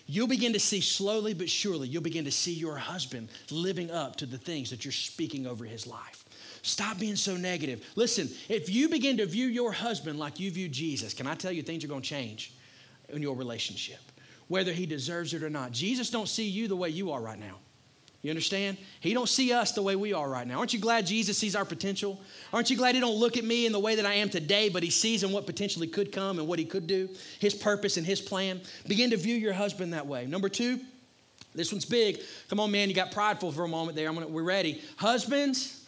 You'll 0.07 0.27
begin 0.27 0.51
to 0.53 0.59
see 0.59 0.81
slowly 0.81 1.33
but 1.33 1.49
surely, 1.49 1.87
you'll 1.87 2.03
begin 2.03 2.25
to 2.25 2.31
see 2.31 2.53
your 2.53 2.75
husband 2.75 3.29
living 3.49 3.91
up 3.91 4.17
to 4.17 4.25
the 4.25 4.37
things 4.37 4.71
that 4.71 4.83
you're 4.83 4.91
speaking 4.91 5.47
over 5.47 5.63
his 5.63 5.87
life. 5.87 6.24
Stop 6.65 6.97
being 6.97 7.15
so 7.15 7.37
negative. 7.37 7.85
Listen, 7.95 8.27
if 8.49 8.69
you 8.69 8.89
begin 8.89 9.17
to 9.17 9.27
view 9.27 9.45
your 9.45 9.71
husband 9.71 10.17
like 10.17 10.39
you 10.39 10.49
view 10.49 10.67
Jesus, 10.67 11.13
can 11.13 11.27
I 11.27 11.35
tell 11.35 11.51
you 11.51 11.61
things 11.61 11.83
are 11.83 11.87
going 11.87 12.01
to 12.01 12.09
change 12.09 12.53
in 13.09 13.21
your 13.21 13.35
relationship, 13.35 13.99
whether 14.47 14.73
he 14.73 14.87
deserves 14.87 15.35
it 15.35 15.43
or 15.43 15.49
not. 15.49 15.71
Jesus 15.71 16.09
don't 16.09 16.27
see 16.27 16.47
you 16.47 16.67
the 16.67 16.75
way 16.75 16.89
you 16.89 17.11
are 17.11 17.21
right 17.21 17.39
now. 17.39 17.57
You 18.23 18.31
understand? 18.31 18.77
He 18.99 19.13
don't 19.13 19.29
see 19.29 19.53
us 19.53 19.73
the 19.73 19.83
way 19.83 19.95
we 19.95 20.11
are 20.11 20.27
right 20.27 20.47
now. 20.47 20.57
Aren't 20.57 20.73
you 20.73 20.79
glad 20.79 21.05
Jesus 21.05 21.37
sees 21.37 21.55
our 21.55 21.65
potential? 21.65 22.19
Aren't 22.51 22.71
you 22.71 22.77
glad 22.77 22.95
he 22.95 23.01
don't 23.01 23.19
look 23.19 23.37
at 23.37 23.43
me 23.43 23.67
in 23.67 23.71
the 23.71 23.79
way 23.79 23.93
that 23.93 24.05
I 24.07 24.15
am 24.15 24.29
today, 24.29 24.67
but 24.69 24.81
he 24.81 24.89
sees 24.89 25.21
in 25.21 25.31
what 25.31 25.45
potentially 25.45 25.85
could 25.85 26.11
come 26.11 26.39
and 26.39 26.47
what 26.47 26.57
he 26.57 26.65
could 26.65 26.87
do, 26.87 27.09
his 27.37 27.53
purpose 27.53 27.97
and 27.97 28.07
his 28.07 28.19
plan? 28.19 28.59
Begin 28.87 29.11
to 29.11 29.17
view 29.17 29.35
your 29.35 29.53
husband 29.53 29.93
that 29.93 30.07
way. 30.07 30.25
Number 30.25 30.49
two, 30.49 30.79
this 31.53 31.71
one's 31.71 31.85
big. 31.85 32.19
Come 32.49 32.59
on, 32.59 32.71
man, 32.71 32.89
you 32.89 32.95
got 32.95 33.11
prideful 33.11 33.51
for 33.51 33.63
a 33.63 33.67
moment 33.67 33.95
there. 33.95 34.11
Gonna, 34.11 34.27
we're 34.27 34.41
ready. 34.41 34.81
Husbands, 34.97 35.84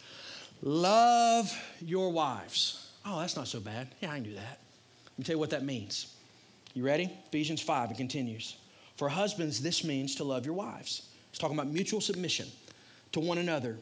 Love 0.62 1.56
your 1.80 2.10
wives. 2.10 2.90
Oh, 3.06 3.20
that's 3.20 3.36
not 3.36 3.48
so 3.48 3.60
bad. 3.60 3.88
Yeah, 4.00 4.10
I 4.10 4.14
can 4.14 4.24
do 4.24 4.34
that. 4.34 4.58
Let 5.04 5.18
me 5.18 5.24
tell 5.24 5.34
you 5.34 5.38
what 5.38 5.50
that 5.50 5.64
means. 5.64 6.14
You 6.74 6.84
ready? 6.84 7.10
Ephesians 7.28 7.60
5, 7.60 7.92
it 7.92 7.96
continues. 7.96 8.56
For 8.96 9.08
husbands, 9.08 9.62
this 9.62 9.84
means 9.84 10.16
to 10.16 10.24
love 10.24 10.44
your 10.44 10.54
wives. 10.54 11.08
It's 11.30 11.38
talking 11.38 11.56
about 11.56 11.72
mutual 11.72 12.00
submission 12.00 12.48
to 13.12 13.20
one 13.20 13.38
another 13.38 13.76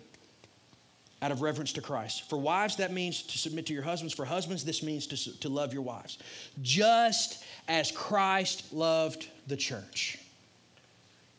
out 1.23 1.33
of 1.33 1.41
reverence 1.41 1.73
to 1.73 1.81
Christ. 1.81 2.29
For 2.29 2.37
wives, 2.39 2.77
that 2.77 2.93
means 2.93 3.23
to 3.23 3.39
submit 3.39 3.67
to 3.67 3.73
your 3.73 3.83
husbands. 3.83 4.13
For 4.15 4.27
husbands, 4.27 4.65
this 4.65 4.83
means 4.83 5.07
to, 5.07 5.41
to 5.41 5.49
love 5.49 5.73
your 5.73 5.83
wives. 5.83 6.19
Just 6.61 7.43
as 7.69 7.91
Christ 7.91 8.73
loved 8.73 9.29
the 9.47 9.57
church, 9.57 10.19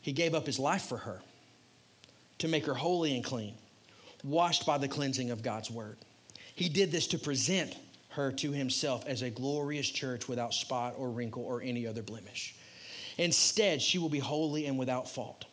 he 0.02 0.12
gave 0.12 0.34
up 0.34 0.48
his 0.48 0.58
life 0.58 0.84
for 0.84 0.98
her 0.98 1.22
to 2.40 2.48
make 2.48 2.66
her 2.66 2.74
holy 2.74 3.16
and 3.16 3.24
clean 3.24 3.54
washed 4.28 4.66
by 4.66 4.78
the 4.78 4.88
cleansing 4.88 5.32
of 5.32 5.42
God's 5.42 5.72
word. 5.72 5.98
He 6.56 6.70
did 6.70 6.92
this 6.92 7.08
to 7.08 7.20
present 7.20 7.76
her 8.10 8.32
to 8.32 8.52
himself 8.52 9.06
as 9.06 9.22
a 9.22 9.30
glorious 9.30 9.88
church 9.88 10.28
without 10.28 10.54
spot 10.54 10.96
or 10.98 11.10
wrinkle 11.10 11.44
or 11.44 11.62
any 11.62 11.86
other 11.86 12.02
blemish. 12.02 12.56
Instead, 13.18 13.82
she 13.82 14.00
will 14.00 14.10
be 14.10 14.20
holy 14.20 14.66
and 14.66 14.78
without 14.78 15.10
fault. 15.10 15.46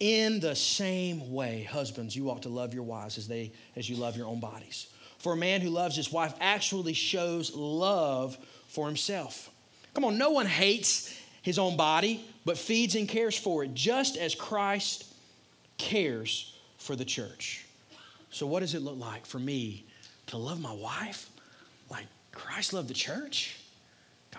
In 0.00 0.40
the 0.40 0.54
same 0.54 1.32
way, 1.32 1.64
husbands, 1.64 2.16
you 2.16 2.30
ought 2.30 2.42
to 2.42 2.48
love 2.48 2.74
your 2.74 2.82
wives 2.82 3.18
as 3.18 3.28
they 3.28 3.52
as 3.76 3.88
you 3.88 3.96
love 3.96 4.16
your 4.16 4.26
own 4.26 4.40
bodies. 4.40 4.88
For 5.18 5.34
a 5.34 5.36
man 5.36 5.60
who 5.60 5.70
loves 5.70 5.94
his 5.94 6.10
wife 6.10 6.34
actually 6.40 6.94
shows 6.94 7.54
love 7.54 8.36
for 8.66 8.86
himself. 8.86 9.50
Come 9.94 10.04
on, 10.04 10.18
no 10.18 10.30
one 10.30 10.46
hates 10.46 11.16
his 11.42 11.58
own 11.58 11.76
body, 11.76 12.24
but 12.44 12.58
feeds 12.58 12.94
and 12.96 13.08
cares 13.08 13.38
for 13.38 13.62
it, 13.62 13.74
just 13.74 14.16
as 14.16 14.34
Christ 14.34 15.04
cares 15.76 16.56
for 16.78 16.96
the 16.96 17.04
church. 17.04 17.64
So, 18.32 18.46
what 18.46 18.60
does 18.60 18.74
it 18.74 18.82
look 18.82 18.98
like 18.98 19.26
for 19.26 19.38
me 19.38 19.84
to 20.26 20.36
love 20.36 20.60
my 20.60 20.72
wife 20.72 21.28
like 21.90 22.06
Christ 22.32 22.72
loved 22.72 22.88
the 22.88 22.94
church? 22.94 23.58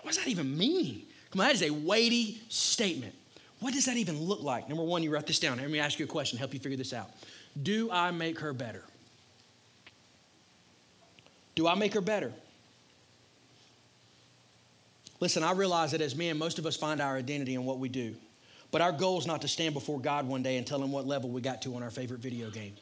What 0.02 0.14
does 0.14 0.18
that 0.18 0.30
even 0.30 0.58
mean? 0.58 1.04
Come 1.32 1.40
on, 1.40 1.48
that 1.48 1.56
is 1.56 1.62
a 1.64 1.70
weighty 1.70 2.42
statement. 2.50 3.14
What 3.60 3.74
does 3.74 3.86
that 3.86 3.96
even 3.96 4.20
look 4.20 4.44
like? 4.44 4.68
Number 4.68 4.84
one, 4.84 5.02
you 5.02 5.14
write 5.14 5.28
this 5.28 5.40
down. 5.40 5.58
Let 5.58 5.70
me 5.70 5.80
ask 5.80 5.98
you 5.98 6.06
a 6.06 6.08
question, 6.08 6.38
help 6.38 6.54
you 6.54 6.60
figure 6.60 6.78
this 6.78 6.92
out. 6.92 7.10
Do 7.62 7.90
I 7.92 8.12
make 8.12 8.40
her 8.40 8.52
better? 8.52 8.84
Do 11.56 11.68
I 11.68 11.76
make 11.76 11.94
her 11.94 12.02
better? 12.02 12.34
Listen, 15.20 15.44
I 15.44 15.54
realize 15.54 15.92
that 15.92 16.02
as 16.02 16.16
men, 16.16 16.38
most 16.38 16.60
of 16.60 16.66
us 16.66 16.76
find 16.76 17.00
our 17.00 17.16
identity 17.16 17.54
in 17.54 17.64
what 17.64 17.80
we 17.80 17.88
do. 17.88 18.16
But 18.72 18.82
our 18.82 18.92
goal 18.92 19.20
is 19.20 19.28
not 19.28 19.42
to 19.44 19.48
stand 19.48 19.74
before 19.74 20.00
God 20.00 20.28
one 20.28 20.44
day 20.44 20.58
and 20.58 20.68
tell 20.68 20.84
him 20.84 20.92
what 20.92 21.08
level 21.08 21.30
we 21.30 21.40
got 21.40 21.62
to 21.62 21.76
on 21.76 21.84
our 21.84 21.92
favorite 21.92 22.20
video 22.20 22.50
game, 22.50 22.74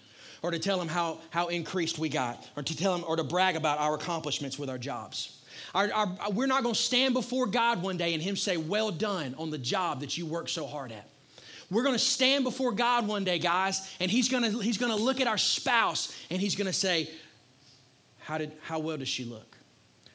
or 0.41 0.51
to 0.51 0.59
tell 0.59 0.81
him 0.81 0.87
how, 0.87 1.19
how 1.29 1.47
increased 1.47 1.99
we 1.99 2.09
got, 2.09 2.47
or 2.55 2.63
to 2.63 2.75
tell 2.75 2.95
him 2.95 3.03
or 3.07 3.15
to 3.15 3.23
brag 3.23 3.55
about 3.55 3.79
our 3.79 3.95
accomplishments 3.95 4.57
with 4.57 4.69
our 4.69 4.77
jobs. 4.77 5.39
Our, 5.75 5.91
our, 5.93 6.31
we're 6.31 6.47
not 6.47 6.63
going 6.63 6.75
to 6.75 6.81
stand 6.81 7.13
before 7.13 7.45
God 7.45 7.81
one 7.81 7.97
day 7.97 8.13
and 8.13 8.21
him 8.21 8.35
say, 8.35 8.57
Well 8.57 8.91
done 8.91 9.35
on 9.37 9.49
the 9.51 9.57
job 9.57 10.01
that 10.01 10.17
you 10.17 10.25
worked 10.25 10.49
so 10.49 10.65
hard 10.65 10.91
at. 10.91 11.07
We're 11.69 11.83
going 11.83 11.95
to 11.95 11.99
stand 11.99 12.43
before 12.43 12.73
God 12.73 13.07
one 13.07 13.23
day, 13.23 13.39
guys, 13.39 13.89
and 14.01 14.11
he's 14.11 14.27
going 14.27 14.43
to, 14.43 14.59
he's 14.59 14.77
going 14.77 14.91
to 14.91 15.01
look 15.01 15.21
at 15.21 15.27
our 15.27 15.37
spouse 15.37 16.13
and 16.29 16.41
he's 16.41 16.55
going 16.55 16.67
to 16.67 16.73
say, 16.73 17.09
how, 18.19 18.37
did, 18.37 18.51
how 18.61 18.79
well 18.79 18.97
does 18.97 19.07
she 19.07 19.23
look? 19.23 19.57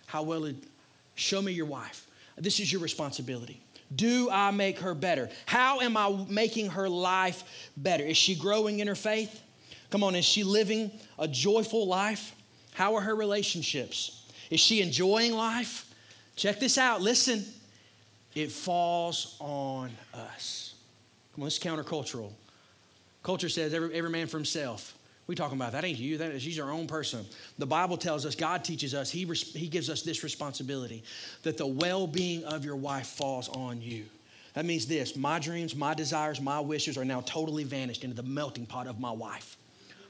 How 0.05 0.23
well 0.23 0.43
did, 0.43 0.67
show 1.15 1.41
me 1.41 1.53
your 1.53 1.67
wife. 1.67 2.07
This 2.37 2.61
is 2.61 2.71
your 2.71 2.83
responsibility. 2.83 3.62
Do 3.95 4.29
I 4.31 4.51
make 4.51 4.81
her 4.81 4.95
better? 4.95 5.31
How 5.47 5.81
am 5.81 5.97
I 5.97 6.27
making 6.29 6.71
her 6.71 6.89
life 6.89 7.71
better? 7.77 8.05
Is 8.05 8.19
she 8.19 8.35
growing 8.35 8.81
in 8.81 8.89
her 8.89 8.95
faith? 8.95 9.43
Come 9.96 10.04
on, 10.04 10.14
is 10.14 10.26
she 10.26 10.44
living 10.44 10.90
a 11.18 11.26
joyful 11.26 11.87
life? 11.87 12.37
How 12.74 12.96
are 12.96 13.00
her 13.00 13.16
relationships? 13.16 14.26
Is 14.50 14.61
she 14.61 14.82
enjoying 14.82 15.32
life? 15.32 15.90
Check 16.37 16.61
this 16.61 16.76
out. 16.76 17.00
Listen, 17.00 17.42
it 18.35 18.52
falls 18.52 19.38
on 19.40 19.90
us. 20.12 20.74
Come 21.35 21.44
on, 21.44 21.46
this 21.46 21.56
is 21.56 21.64
countercultural. 21.64 22.30
Culture 23.22 23.48
says 23.48 23.72
every, 23.72 23.94
every 23.94 24.11
man 24.11 24.26
for 24.26 24.37
himself. 24.37 24.98
We 25.28 25.35
talking 25.35 25.56
about 25.56 25.72
that 25.72 25.82
ain't 25.82 25.98
you. 25.98 26.18
That 26.18 26.32
is 26.32 26.42
she's 26.42 26.61
our 26.61 26.70
own 26.70 26.87
person. 26.87 27.24
The 27.56 27.64
Bible 27.64 27.96
tells 27.96 28.26
us, 28.26 28.35
God 28.35 28.64
teaches 28.64 28.92
us, 28.92 29.11
He, 29.11 29.24
he 29.24 29.66
gives 29.66 29.88
us 29.88 30.02
this 30.02 30.22
responsibility 30.22 31.04
that 31.42 31.56
the 31.56 31.66
well-being 31.66 32.44
of 32.44 32.66
your 32.66 32.76
wife 32.76 33.06
falls 33.06 33.48
on 33.48 33.80
you. 33.80 34.04
That 34.52 34.66
means 34.66 34.87
this: 34.87 35.16
my 35.16 35.38
dreams, 35.38 35.74
my 35.74 35.94
desires, 35.94 36.38
my 36.38 36.61
wishes 36.61 36.98
are 36.98 37.04
now 37.06 37.22
totally 37.22 37.64
vanished 37.64 38.04
into 38.04 38.14
the 38.14 38.22
melting 38.22 38.66
pot 38.66 38.88
of 38.88 39.00
my 39.00 39.11
wife. 39.11 39.56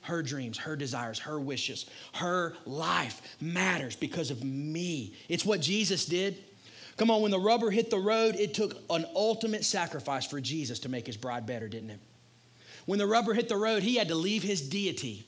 Her 0.06 0.22
dreams, 0.22 0.56
her 0.58 0.76
desires, 0.76 1.18
her 1.18 1.40
wishes, 1.40 1.86
her 2.14 2.54
life 2.64 3.20
matters 3.40 3.96
because 3.96 4.30
of 4.30 4.44
me. 4.44 5.14
It's 5.28 5.44
what 5.44 5.60
Jesus 5.60 6.06
did. 6.06 6.38
Come 6.96 7.10
on, 7.10 7.22
when 7.22 7.32
the 7.32 7.40
rubber 7.40 7.70
hit 7.70 7.90
the 7.90 7.98
road, 7.98 8.36
it 8.36 8.54
took 8.54 8.76
an 8.88 9.04
ultimate 9.16 9.64
sacrifice 9.64 10.24
for 10.24 10.40
Jesus 10.40 10.78
to 10.80 10.88
make 10.88 11.06
his 11.06 11.16
bride 11.16 11.44
better, 11.44 11.66
didn't 11.68 11.90
it? 11.90 11.98
When 12.86 13.00
the 13.00 13.06
rubber 13.06 13.34
hit 13.34 13.48
the 13.48 13.56
road, 13.56 13.82
he 13.82 13.96
had 13.96 14.08
to 14.08 14.14
leave 14.14 14.44
his 14.44 14.60
deity 14.60 15.26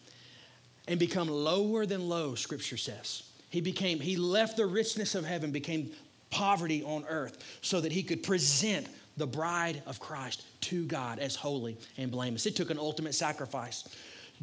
and 0.86 1.00
become 1.00 1.28
lower 1.28 1.84
than 1.84 2.08
low, 2.08 2.36
scripture 2.36 2.76
says. 2.76 3.24
He 3.50 3.60
became, 3.60 3.98
he 3.98 4.16
left 4.16 4.56
the 4.56 4.66
richness 4.66 5.16
of 5.16 5.26
heaven, 5.26 5.50
became 5.50 5.90
poverty 6.30 6.84
on 6.84 7.04
earth, 7.08 7.58
so 7.62 7.80
that 7.80 7.90
he 7.90 8.04
could 8.04 8.22
present 8.22 8.86
the 9.16 9.26
bride 9.26 9.82
of 9.86 9.98
Christ 9.98 10.46
to 10.62 10.84
God 10.84 11.18
as 11.18 11.34
holy 11.34 11.76
and 11.96 12.10
blameless. 12.10 12.46
It 12.46 12.54
took 12.54 12.70
an 12.70 12.78
ultimate 12.78 13.14
sacrifice. 13.14 13.84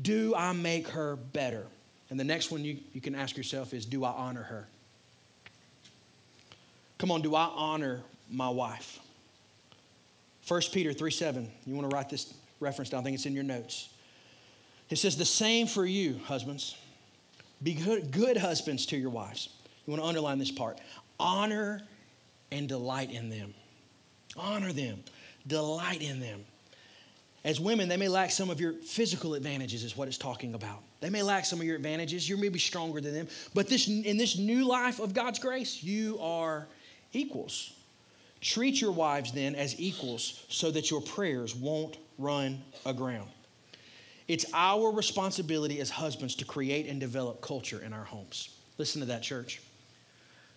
Do 0.01 0.33
I 0.35 0.53
make 0.53 0.89
her 0.89 1.15
better? 1.15 1.65
And 2.09 2.19
the 2.19 2.23
next 2.23 2.51
one 2.51 2.63
you, 2.63 2.77
you 2.93 3.01
can 3.01 3.15
ask 3.15 3.37
yourself 3.37 3.73
is 3.73 3.85
Do 3.85 4.03
I 4.03 4.11
honor 4.11 4.43
her? 4.43 4.67
Come 6.97 7.11
on, 7.11 7.21
do 7.21 7.35
I 7.35 7.45
honor 7.45 8.01
my 8.31 8.49
wife? 8.49 8.99
1 10.47 10.61
Peter 10.71 10.93
3 10.93 11.11
7. 11.11 11.51
You 11.65 11.75
want 11.75 11.89
to 11.89 11.95
write 11.95 12.09
this 12.09 12.33
reference 12.59 12.89
down. 12.89 13.01
I 13.01 13.03
think 13.03 13.15
it's 13.15 13.25
in 13.25 13.33
your 13.33 13.43
notes. 13.43 13.89
It 14.89 14.97
says, 14.97 15.17
The 15.17 15.25
same 15.25 15.67
for 15.67 15.85
you, 15.85 16.19
husbands. 16.25 16.75
Be 17.63 17.73
good, 17.73 18.11
good 18.11 18.37
husbands 18.37 18.85
to 18.87 18.97
your 18.97 19.09
wives. 19.09 19.49
You 19.85 19.91
want 19.91 20.03
to 20.03 20.07
underline 20.07 20.39
this 20.39 20.51
part. 20.51 20.79
Honor 21.19 21.81
and 22.51 22.67
delight 22.67 23.11
in 23.11 23.29
them. 23.29 23.53
Honor 24.37 24.73
them, 24.73 25.03
delight 25.47 26.01
in 26.01 26.19
them. 26.19 26.45
As 27.45 27.59
women, 27.59 27.87
they 27.87 27.95
may 27.95 28.07
lack 28.07 28.31
some 28.31 28.49
of 28.49 28.59
your 28.59 28.73
physical 28.73 29.35
advantages, 29.35 29.83
is 29.83 29.95
what 29.95 30.07
it's 30.07 30.17
talking 30.17 30.55
about. 30.55 30.81
They 30.99 31.11
may 31.11 31.21
lack 31.21 31.45
some 31.45 31.59
of 31.59 31.65
your 31.65 31.75
advantages. 31.75 32.27
You're 32.27 32.39
maybe 32.39 32.57
stronger 32.57 32.99
than 32.99 33.13
them. 33.13 33.27
But 33.53 33.67
this, 33.67 33.87
in 33.87 34.17
this 34.17 34.35
new 34.35 34.65
life 34.65 34.99
of 34.99 35.13
God's 35.13 35.37
grace, 35.37 35.83
you 35.83 36.17
are 36.19 36.65
equals. 37.13 37.71
Treat 38.41 38.81
your 38.81 38.91
wives 38.91 39.31
then 39.31 39.53
as 39.53 39.79
equals 39.79 40.43
so 40.49 40.71
that 40.71 40.89
your 40.89 41.01
prayers 41.01 41.55
won't 41.55 41.97
run 42.17 42.63
aground. 42.83 43.29
It's 44.27 44.47
our 44.51 44.91
responsibility 44.91 45.79
as 45.81 45.91
husbands 45.91 46.33
to 46.37 46.45
create 46.45 46.87
and 46.87 46.99
develop 46.99 47.41
culture 47.41 47.79
in 47.79 47.93
our 47.93 48.05
homes. 48.05 48.49
Listen 48.79 49.01
to 49.01 49.07
that, 49.07 49.21
church. 49.21 49.61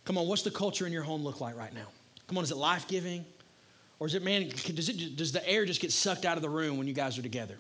Come 0.07 0.17
on, 0.17 0.27
what's 0.27 0.41
the 0.41 0.51
culture 0.51 0.87
in 0.87 0.93
your 0.95 1.03
home 1.03 1.23
look 1.23 1.43
like 1.43 1.55
right 1.55 1.75
now? 1.75 1.89
Come 2.29 2.39
on, 2.39 2.45
is 2.45 2.51
it 2.51 2.57
life 2.57 2.89
giving? 2.89 3.27
Or 4.01 4.07
is 4.07 4.15
it, 4.15 4.23
man, 4.23 4.49
does, 4.49 4.89
it, 4.89 5.17
does 5.17 5.33
the 5.33 5.47
air 5.49 5.65
just 5.65 5.81
get 5.81 5.93
sucked 5.93 6.25
out 6.25 6.37
of 6.37 6.43
the 6.43 6.49
room 6.49 6.79
when 6.79 6.87
you 6.87 6.93
guys 6.93 7.19
are 7.19 7.23
together? 7.23 7.59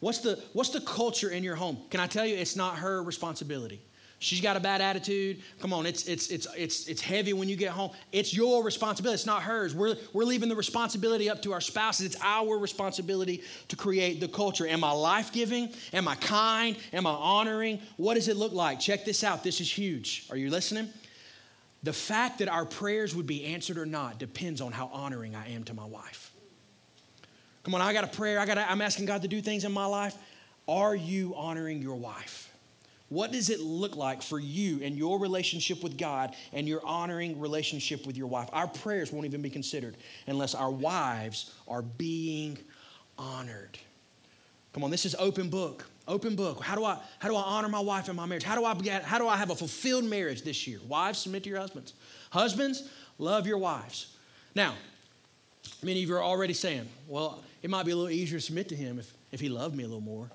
What's 0.00 0.18
the, 0.18 0.42
what's 0.52 0.70
the 0.70 0.80
culture 0.80 1.30
in 1.30 1.44
your 1.44 1.56
home? 1.56 1.78
Can 1.90 2.00
I 2.00 2.06
tell 2.06 2.26
you, 2.26 2.34
it's 2.36 2.56
not 2.56 2.78
her 2.78 3.02
responsibility. 3.02 3.80
She's 4.18 4.40
got 4.40 4.56
a 4.56 4.60
bad 4.60 4.80
attitude. 4.80 5.42
Come 5.60 5.74
on, 5.74 5.84
it's, 5.84 6.06
it's, 6.06 6.28
it's, 6.30 6.46
it's, 6.56 6.88
it's 6.88 7.02
heavy 7.02 7.34
when 7.34 7.48
you 7.48 7.56
get 7.56 7.70
home. 7.70 7.90
It's 8.12 8.32
your 8.34 8.64
responsibility, 8.64 9.14
it's 9.14 9.26
not 9.26 9.42
hers. 9.42 9.74
We're, 9.74 9.94
we're 10.14 10.24
leaving 10.24 10.48
the 10.48 10.56
responsibility 10.56 11.28
up 11.28 11.42
to 11.42 11.52
our 11.52 11.60
spouses. 11.60 12.06
It's 12.06 12.16
our 12.22 12.56
responsibility 12.56 13.42
to 13.68 13.76
create 13.76 14.20
the 14.20 14.28
culture. 14.28 14.66
Am 14.66 14.82
I 14.82 14.92
life 14.92 15.32
giving? 15.32 15.68
Am 15.92 16.08
I 16.08 16.14
kind? 16.16 16.76
Am 16.94 17.06
I 17.06 17.10
honoring? 17.10 17.78
What 17.98 18.14
does 18.14 18.28
it 18.28 18.36
look 18.36 18.52
like? 18.52 18.80
Check 18.80 19.04
this 19.04 19.22
out. 19.22 19.44
This 19.44 19.60
is 19.60 19.70
huge. 19.70 20.26
Are 20.30 20.36
you 20.36 20.50
listening? 20.50 20.88
The 21.86 21.92
fact 21.92 22.40
that 22.40 22.48
our 22.48 22.64
prayers 22.64 23.14
would 23.14 23.28
be 23.28 23.44
answered 23.44 23.78
or 23.78 23.86
not 23.86 24.18
depends 24.18 24.60
on 24.60 24.72
how 24.72 24.90
honoring 24.92 25.36
I 25.36 25.50
am 25.50 25.62
to 25.64 25.72
my 25.72 25.84
wife. 25.84 26.32
Come 27.62 27.76
on, 27.76 27.80
I 27.80 27.92
got 27.92 28.02
a 28.02 28.08
prayer. 28.08 28.40
I 28.40 28.44
got. 28.44 28.58
I'm 28.58 28.82
asking 28.82 29.06
God 29.06 29.22
to 29.22 29.28
do 29.28 29.40
things 29.40 29.64
in 29.64 29.70
my 29.70 29.86
life. 29.86 30.16
Are 30.66 30.96
you 30.96 31.36
honoring 31.36 31.80
your 31.80 31.94
wife? 31.94 32.52
What 33.08 33.30
does 33.30 33.50
it 33.50 33.60
look 33.60 33.94
like 33.94 34.20
for 34.20 34.40
you 34.40 34.82
and 34.82 34.96
your 34.96 35.20
relationship 35.20 35.80
with 35.84 35.96
God 35.96 36.34
and 36.52 36.66
your 36.66 36.84
honoring 36.84 37.38
relationship 37.38 38.04
with 38.04 38.16
your 38.16 38.26
wife? 38.26 38.48
Our 38.52 38.66
prayers 38.66 39.12
won't 39.12 39.26
even 39.26 39.40
be 39.40 39.50
considered 39.50 39.96
unless 40.26 40.56
our 40.56 40.72
wives 40.72 41.54
are 41.68 41.82
being 41.82 42.58
honored. 43.16 43.78
Come 44.76 44.84
on, 44.84 44.90
this 44.90 45.06
is 45.06 45.16
open 45.18 45.48
book. 45.48 45.86
Open 46.06 46.36
book. 46.36 46.62
How 46.62 46.74
do 46.74 46.84
I 46.84 46.98
how 47.18 47.30
do 47.30 47.34
I 47.34 47.40
honor 47.40 47.68
my 47.70 47.80
wife 47.80 48.10
in 48.10 48.16
my 48.16 48.26
marriage? 48.26 48.44
How 48.44 48.54
do 48.54 48.66
I 48.66 48.74
get, 48.74 49.04
how 49.04 49.16
do 49.16 49.26
I 49.26 49.34
have 49.34 49.48
a 49.48 49.54
fulfilled 49.54 50.04
marriage 50.04 50.42
this 50.42 50.66
year? 50.66 50.80
Wives, 50.86 51.20
submit 51.20 51.44
to 51.44 51.48
your 51.48 51.60
husbands. 51.60 51.94
Husbands, 52.28 52.86
love 53.18 53.46
your 53.46 53.56
wives. 53.56 54.14
Now, 54.54 54.74
many 55.82 56.02
of 56.02 56.10
you 56.10 56.14
are 56.14 56.22
already 56.22 56.52
saying, 56.52 56.86
well, 57.08 57.42
it 57.62 57.70
might 57.70 57.86
be 57.86 57.92
a 57.92 57.96
little 57.96 58.10
easier 58.10 58.38
to 58.38 58.44
submit 58.44 58.68
to 58.68 58.76
him 58.76 58.98
if, 58.98 59.14
if 59.32 59.40
he 59.40 59.48
loved 59.48 59.74
me 59.74 59.84
a 59.84 59.86
little 59.86 60.02
more. 60.02 60.30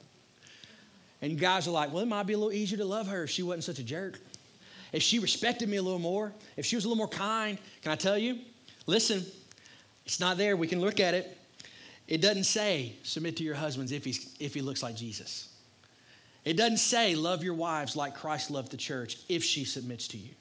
And 1.21 1.37
guys 1.37 1.67
are 1.67 1.71
like, 1.71 1.93
well, 1.93 2.01
it 2.01 2.07
might 2.07 2.25
be 2.25 2.33
a 2.33 2.37
little 2.39 2.51
easier 2.51 2.79
to 2.79 2.85
love 2.85 3.09
her 3.09 3.25
if 3.25 3.29
she 3.29 3.43
wasn't 3.43 3.65
such 3.65 3.77
a 3.77 3.83
jerk. 3.83 4.19
If 4.91 5.03
she 5.03 5.19
respected 5.19 5.69
me 5.69 5.77
a 5.77 5.83
little 5.83 5.99
more, 5.99 6.33
if 6.57 6.65
she 6.65 6.75
was 6.75 6.85
a 6.85 6.87
little 6.87 6.97
more 6.97 7.07
kind. 7.07 7.59
Can 7.83 7.91
I 7.91 7.95
tell 7.95 8.17
you? 8.17 8.39
Listen, 8.87 9.23
it's 10.03 10.19
not 10.19 10.37
there. 10.37 10.57
We 10.57 10.67
can 10.67 10.81
look 10.81 10.99
at 10.99 11.13
it. 11.13 11.37
It 12.07 12.21
doesn't 12.21 12.43
say 12.43 12.95
submit 13.03 13.37
to 13.37 13.43
your 13.43 13.55
husbands 13.55 13.91
if, 13.91 14.03
he's, 14.03 14.35
if 14.39 14.53
he 14.53 14.61
looks 14.61 14.83
like 14.83 14.95
Jesus. 14.95 15.49
It 16.43 16.57
doesn't 16.57 16.77
say 16.77 17.15
love 17.15 17.43
your 17.43 17.53
wives 17.53 17.95
like 17.95 18.15
Christ 18.15 18.51
loved 18.51 18.71
the 18.71 18.77
church 18.77 19.17
if 19.29 19.43
she 19.43 19.63
submits 19.63 20.07
to 20.09 20.17
you. 20.17 20.31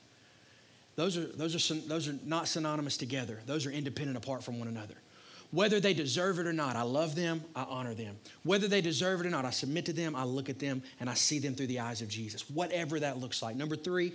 Those 0.97 1.17
are, 1.17 1.25
those 1.25 1.71
are, 1.71 1.75
those 1.75 2.09
are 2.09 2.15
not 2.25 2.49
synonymous 2.49 2.97
together, 2.97 3.39
those 3.47 3.67
are 3.67 3.71
independent 3.71 4.17
apart 4.17 4.43
from 4.43 4.59
one 4.59 4.69
another. 4.69 4.95
Whether 5.53 5.81
they 5.81 5.95
deserve 5.95 6.39
it 6.39 6.47
or 6.47 6.53
not, 6.53 6.77
I 6.77 6.83
love 6.83 7.17
them, 7.17 7.43
I 7.57 7.65
honor 7.65 7.95
them. 7.95 8.17
Whether 8.45 8.69
they 8.69 8.81
deserve 8.81 9.21
it 9.21 9.27
or 9.27 9.31
not, 9.31 9.45
I 9.45 9.51
submit 9.51 9.87
to 9.87 9.93
them, 9.93 10.15
I 10.15 10.23
look 10.23 10.49
at 10.49 10.61
them, 10.61 10.83
and 11.01 11.11
I 11.11 11.15
see 11.15 11.41
them 11.41 11.55
through 11.55 11.67
the 11.67 11.81
eyes 11.81 12.03
of 12.03 12.09
Jesus. 12.09 12.49
Whatever 12.49 13.01
that 13.01 13.19
looks 13.19 13.43
like. 13.43 13.57
Number 13.57 13.75
three, 13.75 14.13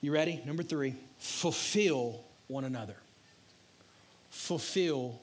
you 0.00 0.12
ready? 0.12 0.40
Number 0.46 0.62
three, 0.62 0.94
fulfill 1.18 2.24
one 2.48 2.64
another. 2.64 2.96
Fulfill 4.30 5.20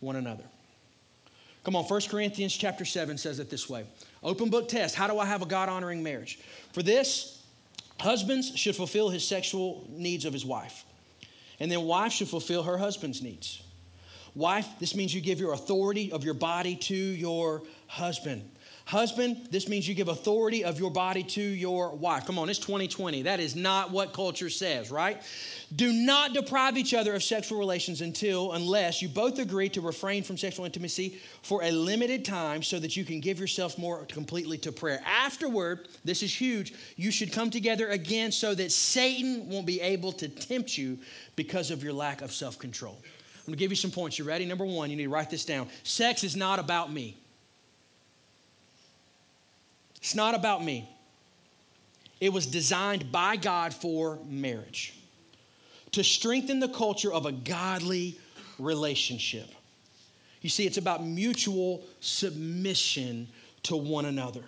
one 0.00 0.16
another. 0.16 0.44
Come 1.64 1.76
on, 1.76 1.84
1 1.84 2.00
Corinthians 2.08 2.56
chapter 2.56 2.84
7 2.84 3.16
says 3.16 3.38
it 3.38 3.48
this 3.48 3.68
way. 3.68 3.84
Open 4.22 4.50
book 4.50 4.68
test. 4.68 4.96
How 4.96 5.06
do 5.06 5.18
I 5.18 5.26
have 5.26 5.42
a 5.42 5.46
God 5.46 5.68
honoring 5.68 6.02
marriage? 6.02 6.40
For 6.72 6.82
this, 6.82 7.42
husbands 8.00 8.56
should 8.56 8.74
fulfill 8.74 9.10
his 9.10 9.26
sexual 9.26 9.86
needs 9.88 10.24
of 10.24 10.32
his 10.32 10.44
wife. 10.44 10.84
And 11.60 11.70
then 11.70 11.82
wife 11.84 12.12
should 12.12 12.28
fulfill 12.28 12.64
her 12.64 12.76
husband's 12.76 13.22
needs. 13.22 13.62
Wife, 14.34 14.66
this 14.80 14.96
means 14.96 15.14
you 15.14 15.20
give 15.20 15.38
your 15.38 15.52
authority 15.52 16.10
of 16.10 16.24
your 16.24 16.34
body 16.34 16.74
to 16.74 16.96
your 16.96 17.62
husband. 17.86 18.48
Husband, 18.84 19.46
this 19.50 19.68
means 19.68 19.86
you 19.86 19.94
give 19.94 20.08
authority 20.08 20.64
of 20.64 20.78
your 20.78 20.90
body 20.90 21.22
to 21.22 21.40
your 21.40 21.94
wife. 21.94 22.26
Come 22.26 22.38
on, 22.38 22.50
it's 22.50 22.58
2020. 22.58 23.22
That 23.22 23.38
is 23.38 23.54
not 23.54 23.90
what 23.90 24.12
culture 24.12 24.50
says, 24.50 24.90
right? 24.90 25.22
Do 25.74 25.92
not 25.92 26.34
deprive 26.34 26.76
each 26.76 26.92
other 26.92 27.14
of 27.14 27.22
sexual 27.22 27.58
relations 27.58 28.00
until, 28.00 28.52
unless 28.52 29.00
you 29.00 29.08
both 29.08 29.38
agree 29.38 29.68
to 29.70 29.80
refrain 29.80 30.24
from 30.24 30.36
sexual 30.36 30.64
intimacy 30.64 31.18
for 31.42 31.62
a 31.62 31.70
limited 31.70 32.24
time 32.24 32.62
so 32.62 32.78
that 32.80 32.96
you 32.96 33.04
can 33.04 33.20
give 33.20 33.38
yourself 33.38 33.78
more 33.78 34.04
completely 34.06 34.58
to 34.58 34.72
prayer. 34.72 35.00
Afterward, 35.06 35.88
this 36.04 36.22
is 36.22 36.34
huge, 36.34 36.74
you 36.96 37.10
should 37.12 37.32
come 37.32 37.50
together 37.50 37.88
again 37.88 38.32
so 38.32 38.54
that 38.54 38.72
Satan 38.72 39.48
won't 39.48 39.66
be 39.66 39.80
able 39.80 40.12
to 40.12 40.28
tempt 40.28 40.76
you 40.76 40.98
because 41.36 41.70
of 41.70 41.84
your 41.84 41.92
lack 41.92 42.20
of 42.20 42.32
self 42.32 42.58
control. 42.58 42.98
I'm 43.02 43.46
gonna 43.46 43.56
give 43.56 43.70
you 43.72 43.76
some 43.76 43.90
points. 43.90 44.18
You 44.18 44.24
ready? 44.24 44.44
Number 44.44 44.64
one, 44.64 44.90
you 44.90 44.96
need 44.96 45.04
to 45.04 45.08
write 45.08 45.30
this 45.30 45.44
down. 45.44 45.68
Sex 45.84 46.22
is 46.24 46.36
not 46.36 46.58
about 46.58 46.92
me. 46.92 47.16
It's 50.02 50.16
not 50.16 50.34
about 50.34 50.64
me. 50.64 50.88
It 52.20 52.32
was 52.32 52.46
designed 52.46 53.12
by 53.12 53.36
God 53.36 53.72
for 53.72 54.18
marriage 54.28 54.94
to 55.92 56.02
strengthen 56.02 56.58
the 56.58 56.68
culture 56.68 57.12
of 57.12 57.24
a 57.24 57.32
godly 57.32 58.18
relationship. 58.58 59.48
You 60.40 60.50
see, 60.50 60.66
it's 60.66 60.76
about 60.76 61.04
mutual 61.04 61.84
submission 62.00 63.28
to 63.64 63.76
one 63.76 64.06
another. 64.06 64.42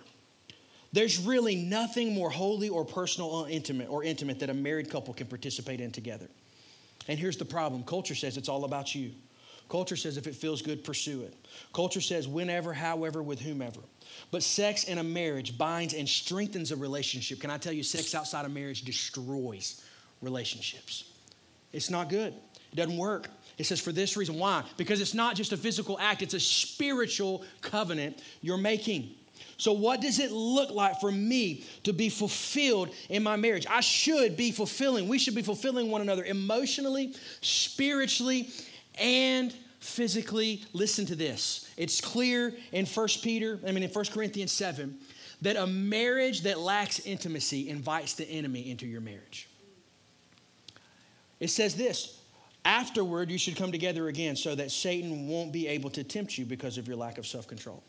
There's 0.91 1.19
really 1.19 1.55
nothing 1.55 2.13
more 2.13 2.29
holy 2.29 2.67
or 2.67 2.83
personal 2.83 3.29
or 3.29 3.49
intimate 3.49 3.89
or 3.89 4.03
intimate 4.03 4.39
that 4.39 4.49
a 4.49 4.53
married 4.53 4.89
couple 4.89 5.13
can 5.13 5.27
participate 5.27 5.79
in 5.79 5.91
together. 5.91 6.27
And 7.07 7.19
here's 7.19 7.37
the 7.37 7.45
problem 7.45 7.83
culture 7.83 8.15
says 8.15 8.35
it's 8.35 8.49
all 8.49 8.65
about 8.65 8.93
you. 8.93 9.11
Culture 9.69 9.95
says 9.95 10.17
if 10.17 10.27
it 10.27 10.35
feels 10.35 10.61
good, 10.61 10.83
pursue 10.83 11.21
it. 11.23 11.33
Culture 11.73 12.01
says 12.01 12.27
whenever, 12.27 12.73
however, 12.73 13.23
with 13.23 13.39
whomever. 13.39 13.79
But 14.31 14.43
sex 14.43 14.83
in 14.83 14.99
a 14.99 15.03
marriage 15.03 15.57
binds 15.57 15.93
and 15.93 16.07
strengthens 16.07 16.71
a 16.71 16.75
relationship. 16.75 17.39
Can 17.39 17.49
I 17.49 17.57
tell 17.57 17.73
you, 17.73 17.83
sex 17.83 18.13
outside 18.13 18.45
of 18.45 18.51
marriage 18.51 18.83
destroys 18.83 19.81
relationships. 20.21 21.05
It's 21.73 21.89
not 21.89 22.09
good, 22.09 22.33
it 22.71 22.75
doesn't 22.75 22.97
work. 22.97 23.27
It 23.57 23.65
says 23.65 23.79
for 23.79 23.91
this 23.91 24.17
reason. 24.17 24.37
Why? 24.37 24.63
Because 24.75 24.99
it's 24.99 25.13
not 25.13 25.35
just 25.35 25.53
a 25.53 25.57
physical 25.57 25.97
act, 25.99 26.21
it's 26.21 26.33
a 26.33 26.39
spiritual 26.39 27.43
covenant 27.61 28.21
you're 28.41 28.57
making. 28.57 29.15
So, 29.57 29.71
what 29.71 30.01
does 30.01 30.19
it 30.19 30.31
look 30.31 30.71
like 30.71 30.99
for 30.99 31.11
me 31.11 31.63
to 31.83 31.93
be 31.93 32.09
fulfilled 32.09 32.89
in 33.09 33.23
my 33.23 33.37
marriage? 33.37 33.65
I 33.69 33.79
should 33.79 34.35
be 34.35 34.51
fulfilling, 34.51 35.07
we 35.07 35.17
should 35.17 35.35
be 35.35 35.41
fulfilling 35.41 35.89
one 35.89 36.01
another 36.01 36.25
emotionally, 36.25 37.13
spiritually, 37.41 38.49
and 38.99 39.53
physically. 39.79 40.63
Listen 40.73 41.05
to 41.05 41.15
this. 41.15 41.69
It's 41.77 42.01
clear 42.01 42.53
in 42.71 42.85
First 42.85 43.23
Peter, 43.23 43.59
I 43.67 43.71
mean, 43.71 43.83
in 43.83 43.89
First 43.89 44.11
Corinthians 44.11 44.51
7, 44.51 44.97
that 45.41 45.55
a 45.55 45.67
marriage 45.67 46.41
that 46.41 46.59
lacks 46.59 46.99
intimacy 46.99 47.69
invites 47.69 48.13
the 48.13 48.27
enemy 48.29 48.69
into 48.69 48.85
your 48.85 49.01
marriage. 49.01 49.47
It 51.39 51.49
says 51.49 51.75
this 51.75 52.19
afterward, 52.63 53.29
you 53.29 53.37
should 53.37 53.55
come 53.55 53.71
together 53.71 54.07
again 54.07 54.35
so 54.35 54.55
that 54.55 54.71
Satan 54.71 55.27
won't 55.27 55.51
be 55.51 55.67
able 55.67 55.91
to 55.91 56.03
tempt 56.03 56.37
you 56.37 56.45
because 56.45 56.77
of 56.77 56.87
your 56.87 56.97
lack 56.97 57.17
of 57.17 57.27
self 57.27 57.47
control. 57.47 57.83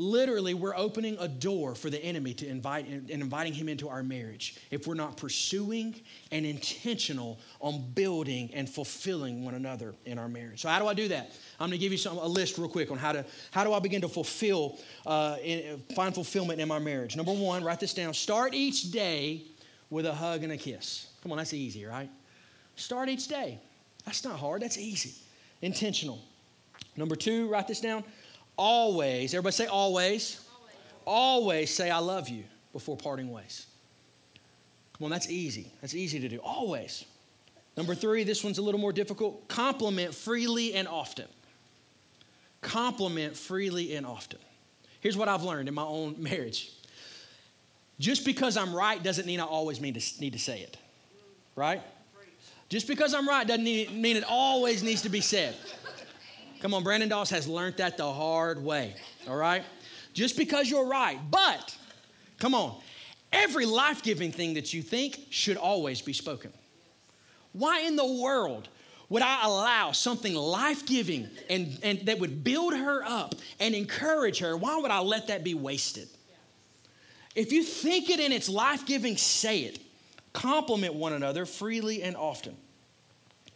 Literally, 0.00 0.54
we're 0.54 0.74
opening 0.76 1.18
a 1.20 1.28
door 1.28 1.74
for 1.74 1.90
the 1.90 2.02
enemy 2.02 2.32
to 2.32 2.48
invite 2.48 2.86
and 2.86 3.10
inviting 3.10 3.52
him 3.52 3.68
into 3.68 3.86
our 3.86 4.02
marriage 4.02 4.56
if 4.70 4.86
we're 4.86 4.94
not 4.94 5.18
pursuing 5.18 5.94
and 6.32 6.46
intentional 6.46 7.38
on 7.60 7.84
building 7.94 8.48
and 8.54 8.66
fulfilling 8.66 9.44
one 9.44 9.52
another 9.52 9.94
in 10.06 10.18
our 10.18 10.26
marriage. 10.26 10.62
So, 10.62 10.70
how 10.70 10.78
do 10.78 10.86
I 10.86 10.94
do 10.94 11.08
that? 11.08 11.32
I'm 11.60 11.68
going 11.68 11.72
to 11.72 11.78
give 11.78 11.92
you 11.92 11.98
some, 11.98 12.16
a 12.16 12.26
list 12.26 12.56
real 12.56 12.70
quick 12.70 12.90
on 12.90 12.96
how 12.96 13.12
to 13.12 13.26
how 13.50 13.62
do 13.62 13.74
I 13.74 13.78
begin 13.78 14.00
to 14.00 14.08
fulfill, 14.08 14.78
uh, 15.04 15.36
in, 15.44 15.82
find 15.94 16.14
fulfillment 16.14 16.62
in 16.62 16.68
my 16.68 16.78
marriage. 16.78 17.14
Number 17.14 17.34
one, 17.34 17.62
write 17.62 17.80
this 17.80 17.92
down. 17.92 18.14
Start 18.14 18.54
each 18.54 18.92
day 18.92 19.42
with 19.90 20.06
a 20.06 20.14
hug 20.14 20.42
and 20.42 20.52
a 20.54 20.56
kiss. 20.56 21.08
Come 21.22 21.32
on, 21.32 21.36
that's 21.36 21.52
easy, 21.52 21.84
right? 21.84 22.08
Start 22.74 23.10
each 23.10 23.28
day. 23.28 23.58
That's 24.06 24.24
not 24.24 24.38
hard. 24.38 24.62
That's 24.62 24.78
easy. 24.78 25.12
Intentional. 25.60 26.22
Number 26.96 27.16
two, 27.16 27.50
write 27.50 27.68
this 27.68 27.82
down 27.82 28.02
always, 28.60 29.32
everybody 29.32 29.54
say 29.54 29.66
always. 29.66 30.40
always. 30.52 30.74
Always 31.06 31.74
say 31.74 31.90
I 31.90 31.98
love 31.98 32.28
you 32.28 32.44
before 32.72 32.96
parting 32.96 33.32
ways. 33.32 33.66
Come 34.96 35.06
on, 35.06 35.10
that's 35.10 35.30
easy. 35.30 35.72
That's 35.80 35.94
easy 35.94 36.20
to 36.20 36.28
do. 36.28 36.38
Always. 36.38 37.06
Number 37.76 37.94
three, 37.94 38.22
this 38.22 38.44
one's 38.44 38.58
a 38.58 38.62
little 38.62 38.80
more 38.80 38.92
difficult. 38.92 39.48
Compliment 39.48 40.14
freely 40.14 40.74
and 40.74 40.86
often. 40.86 41.26
Compliment 42.60 43.34
freely 43.34 43.96
and 43.96 44.04
often. 44.04 44.38
Here's 45.00 45.16
what 45.16 45.28
I've 45.28 45.42
learned 45.42 45.68
in 45.68 45.74
my 45.74 45.84
own 45.84 46.16
marriage. 46.22 46.70
Just 47.98 48.26
because 48.26 48.56
I'm 48.58 48.74
right 48.74 49.02
doesn't 49.02 49.26
mean 49.26 49.40
I 49.40 49.44
always 49.44 49.80
need 49.80 49.98
to, 49.98 50.20
need 50.20 50.34
to 50.34 50.38
say 50.38 50.60
it, 50.60 50.76
right? 51.56 51.80
Just 52.68 52.86
because 52.86 53.14
I'm 53.14 53.26
right 53.26 53.46
doesn't 53.46 53.64
mean 53.64 54.16
it 54.16 54.24
always 54.24 54.82
needs 54.82 55.02
to 55.02 55.08
be 55.08 55.20
said. 55.20 55.56
Come 56.60 56.74
on, 56.74 56.82
Brandon 56.82 57.08
Doss 57.08 57.30
has 57.30 57.48
learned 57.48 57.78
that 57.78 57.96
the 57.96 58.10
hard 58.10 58.62
way, 58.62 58.94
all 59.26 59.36
right? 59.36 59.64
Just 60.12 60.36
because 60.36 60.70
you're 60.70 60.86
right. 60.86 61.18
But, 61.30 61.74
come 62.38 62.54
on, 62.54 62.78
every 63.32 63.64
life 63.64 64.02
giving 64.02 64.30
thing 64.30 64.54
that 64.54 64.74
you 64.74 64.82
think 64.82 65.18
should 65.30 65.56
always 65.56 66.02
be 66.02 66.12
spoken. 66.12 66.52
Why 67.52 67.80
in 67.80 67.96
the 67.96 68.06
world 68.06 68.68
would 69.08 69.22
I 69.22 69.44
allow 69.44 69.92
something 69.92 70.34
life 70.34 70.84
giving 70.84 71.28
and, 71.48 71.78
and 71.82 72.00
that 72.06 72.18
would 72.18 72.44
build 72.44 72.74
her 72.74 73.02
up 73.04 73.34
and 73.58 73.74
encourage 73.74 74.40
her? 74.40 74.54
Why 74.56 74.76
would 74.78 74.90
I 74.90 75.00
let 75.00 75.28
that 75.28 75.42
be 75.42 75.54
wasted? 75.54 76.08
If 77.34 77.52
you 77.52 77.62
think 77.62 78.10
it 78.10 78.20
and 78.20 78.34
it's 78.34 78.48
life 78.48 78.84
giving, 78.84 79.16
say 79.16 79.60
it. 79.60 79.78
Compliment 80.32 80.94
one 80.94 81.12
another 81.14 81.46
freely 81.46 82.02
and 82.02 82.16
often. 82.16 82.56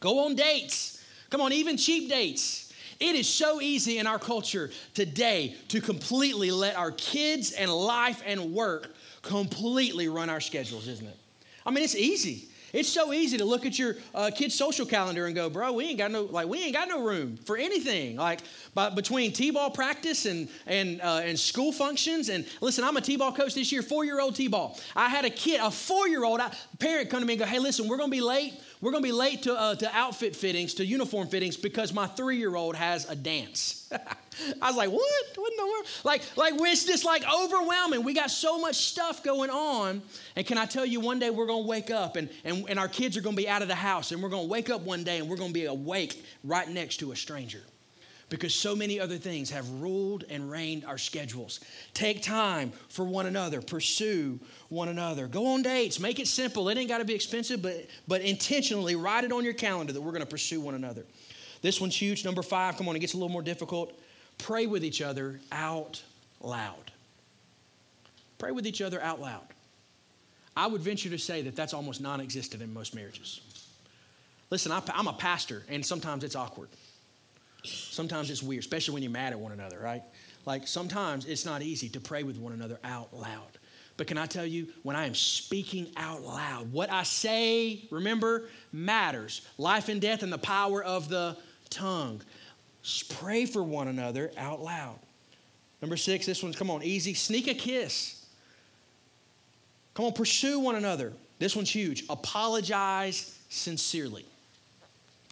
Go 0.00 0.24
on 0.24 0.34
dates. 0.34 1.04
Come 1.30 1.40
on, 1.40 1.52
even 1.52 1.76
cheap 1.76 2.08
dates. 2.08 2.63
It 3.00 3.14
is 3.14 3.28
so 3.28 3.60
easy 3.60 3.98
in 3.98 4.06
our 4.06 4.18
culture 4.18 4.70
today 4.94 5.56
to 5.68 5.80
completely 5.80 6.50
let 6.50 6.76
our 6.76 6.92
kids 6.92 7.52
and 7.52 7.70
life 7.70 8.22
and 8.24 8.52
work 8.52 8.94
completely 9.22 10.08
run 10.08 10.30
our 10.30 10.40
schedules, 10.40 10.88
isn't 10.88 11.06
it? 11.06 11.16
I 11.66 11.70
mean, 11.70 11.84
it's 11.84 11.96
easy. 11.96 12.48
It's 12.74 12.88
so 12.88 13.12
easy 13.12 13.38
to 13.38 13.44
look 13.44 13.66
at 13.66 13.78
your 13.78 13.94
uh, 14.16 14.32
kid's 14.34 14.56
social 14.56 14.84
calendar 14.84 15.26
and 15.26 15.34
go, 15.34 15.48
bro, 15.48 15.72
we 15.72 15.84
ain't 15.84 15.98
got 15.98 16.10
no 16.10 16.24
like 16.24 16.48
we 16.48 16.60
ain't 16.60 16.74
got 16.74 16.88
no 16.88 17.04
room 17.04 17.36
for 17.36 17.56
anything. 17.56 18.16
Like, 18.16 18.40
but 18.74 18.96
between 18.96 19.32
t-ball 19.32 19.70
practice 19.70 20.26
and 20.26 20.48
and 20.66 21.00
uh, 21.00 21.20
and 21.22 21.38
school 21.38 21.70
functions 21.70 22.30
and 22.30 22.44
listen, 22.60 22.82
I'm 22.82 22.96
a 22.96 23.00
t-ball 23.00 23.32
coach 23.32 23.54
this 23.54 23.70
year, 23.70 23.80
four 23.80 24.04
year 24.04 24.20
old 24.20 24.34
t-ball. 24.34 24.76
I 24.96 25.08
had 25.08 25.24
a 25.24 25.30
kid, 25.30 25.60
a 25.60 25.70
four 25.70 26.08
year 26.08 26.24
old 26.24 26.40
parent, 26.80 27.10
come 27.10 27.20
to 27.20 27.26
me 27.26 27.34
and 27.34 27.40
go, 27.40 27.46
hey, 27.46 27.60
listen, 27.60 27.86
we're 27.86 27.96
gonna 27.96 28.10
be 28.10 28.20
late. 28.20 28.54
We're 28.84 28.90
going 28.90 29.02
to 29.02 29.08
be 29.08 29.12
late 29.12 29.44
to, 29.44 29.58
uh, 29.58 29.74
to 29.76 29.96
outfit 29.96 30.36
fittings, 30.36 30.74
to 30.74 30.84
uniform 30.84 31.28
fittings, 31.28 31.56
because 31.56 31.94
my 31.94 32.06
three 32.06 32.36
year 32.36 32.54
old 32.54 32.76
has 32.76 33.08
a 33.08 33.16
dance. 33.16 33.90
I 34.60 34.66
was 34.66 34.76
like, 34.76 34.90
what? 34.90 35.24
What 35.36 35.52
in 35.52 35.56
the 35.56 35.66
world? 35.66 35.86
Like, 36.04 36.22
like 36.36 36.52
it's 36.58 36.84
just 36.84 37.02
like 37.02 37.24
overwhelming. 37.26 38.04
We 38.04 38.12
got 38.12 38.30
so 38.30 38.60
much 38.60 38.76
stuff 38.76 39.22
going 39.22 39.48
on. 39.48 40.02
And 40.36 40.44
can 40.44 40.58
I 40.58 40.66
tell 40.66 40.84
you, 40.84 41.00
one 41.00 41.18
day 41.18 41.30
we're 41.30 41.46
going 41.46 41.62
to 41.62 41.66
wake 41.68 41.90
up 41.90 42.16
and, 42.16 42.28
and, 42.44 42.68
and 42.68 42.78
our 42.78 42.88
kids 42.88 43.16
are 43.16 43.22
going 43.22 43.34
to 43.34 43.42
be 43.42 43.48
out 43.48 43.62
of 43.62 43.68
the 43.68 43.74
house, 43.74 44.12
and 44.12 44.22
we're 44.22 44.28
going 44.28 44.44
to 44.44 44.50
wake 44.50 44.68
up 44.68 44.82
one 44.82 45.02
day 45.02 45.18
and 45.18 45.30
we're 45.30 45.38
going 45.38 45.54
to 45.54 45.54
be 45.54 45.64
awake 45.64 46.22
right 46.42 46.68
next 46.68 46.98
to 46.98 47.12
a 47.12 47.16
stranger 47.16 47.62
because 48.28 48.54
so 48.54 48.74
many 48.74 48.98
other 48.98 49.16
things 49.16 49.50
have 49.50 49.68
ruled 49.80 50.24
and 50.28 50.50
reigned 50.50 50.84
our 50.84 50.98
schedules. 50.98 51.60
Take 51.92 52.22
time 52.22 52.72
for 52.88 53.04
one 53.04 53.26
another, 53.26 53.60
pursue 53.60 54.40
one 54.68 54.88
another. 54.88 55.26
Go 55.26 55.46
on 55.48 55.62
dates, 55.62 56.00
make 56.00 56.18
it 56.18 56.26
simple. 56.26 56.68
It 56.68 56.78
ain't 56.78 56.88
got 56.88 56.98
to 56.98 57.04
be 57.04 57.14
expensive, 57.14 57.62
but, 57.62 57.86
but 58.08 58.22
intentionally 58.22 58.96
write 58.96 59.24
it 59.24 59.32
on 59.32 59.44
your 59.44 59.52
calendar 59.52 59.92
that 59.92 60.00
we're 60.00 60.12
going 60.12 60.22
to 60.22 60.26
pursue 60.26 60.60
one 60.60 60.74
another. 60.74 61.04
This 61.62 61.80
one's 61.80 61.96
huge. 61.96 62.24
Number 62.24 62.42
five, 62.42 62.76
come 62.76 62.88
on, 62.88 62.96
it 62.96 63.00
gets 63.00 63.14
a 63.14 63.16
little 63.16 63.30
more 63.30 63.42
difficult. 63.42 63.98
Pray 64.38 64.66
with 64.66 64.84
each 64.84 65.00
other 65.00 65.40
out 65.52 66.02
loud. 66.40 66.92
Pray 68.38 68.50
with 68.50 68.66
each 68.66 68.82
other 68.82 69.00
out 69.00 69.20
loud. 69.20 69.46
I 70.56 70.66
would 70.66 70.80
venture 70.80 71.10
to 71.10 71.18
say 71.18 71.42
that 71.42 71.56
that's 71.56 71.74
almost 71.74 72.00
non 72.00 72.20
existent 72.20 72.62
in 72.62 72.72
most 72.72 72.94
marriages. 72.94 73.40
Listen, 74.50 74.72
I'm 74.72 75.08
a 75.08 75.12
pastor, 75.12 75.64
and 75.68 75.84
sometimes 75.84 76.22
it's 76.22 76.36
awkward. 76.36 76.68
Sometimes 77.64 78.30
it's 78.30 78.42
weird, 78.42 78.60
especially 78.60 78.94
when 78.94 79.02
you're 79.02 79.12
mad 79.12 79.32
at 79.32 79.38
one 79.38 79.52
another, 79.52 79.78
right? 79.78 80.02
Like 80.46 80.66
sometimes 80.66 81.26
it's 81.26 81.44
not 81.44 81.62
easy 81.62 81.88
to 81.90 82.00
pray 82.00 82.22
with 82.22 82.38
one 82.38 82.52
another 82.52 82.78
out 82.84 83.14
loud. 83.14 83.58
But 83.96 84.08
can 84.08 84.18
I 84.18 84.26
tell 84.26 84.44
you, 84.44 84.68
when 84.82 84.96
I 84.96 85.06
am 85.06 85.14
speaking 85.14 85.86
out 85.96 86.22
loud, 86.22 86.72
what 86.72 86.90
I 86.90 87.04
say, 87.04 87.86
remember, 87.90 88.48
matters. 88.72 89.42
Life 89.56 89.88
and 89.88 90.00
death 90.00 90.22
and 90.22 90.32
the 90.32 90.38
power 90.38 90.82
of 90.82 91.08
the 91.08 91.36
tongue. 91.70 92.20
Pray 93.20 93.46
for 93.46 93.62
one 93.62 93.88
another 93.88 94.32
out 94.36 94.60
loud. 94.60 94.98
Number 95.80 95.96
six, 95.96 96.26
this 96.26 96.42
one's, 96.42 96.56
come 96.56 96.70
on, 96.70 96.82
easy. 96.82 97.14
Sneak 97.14 97.46
a 97.46 97.54
kiss. 97.54 98.26
Come 99.94 100.06
on, 100.06 100.12
pursue 100.12 100.58
one 100.58 100.74
another. 100.74 101.12
This 101.38 101.54
one's 101.54 101.70
huge. 101.70 102.04
Apologize 102.10 103.38
sincerely. 103.48 104.24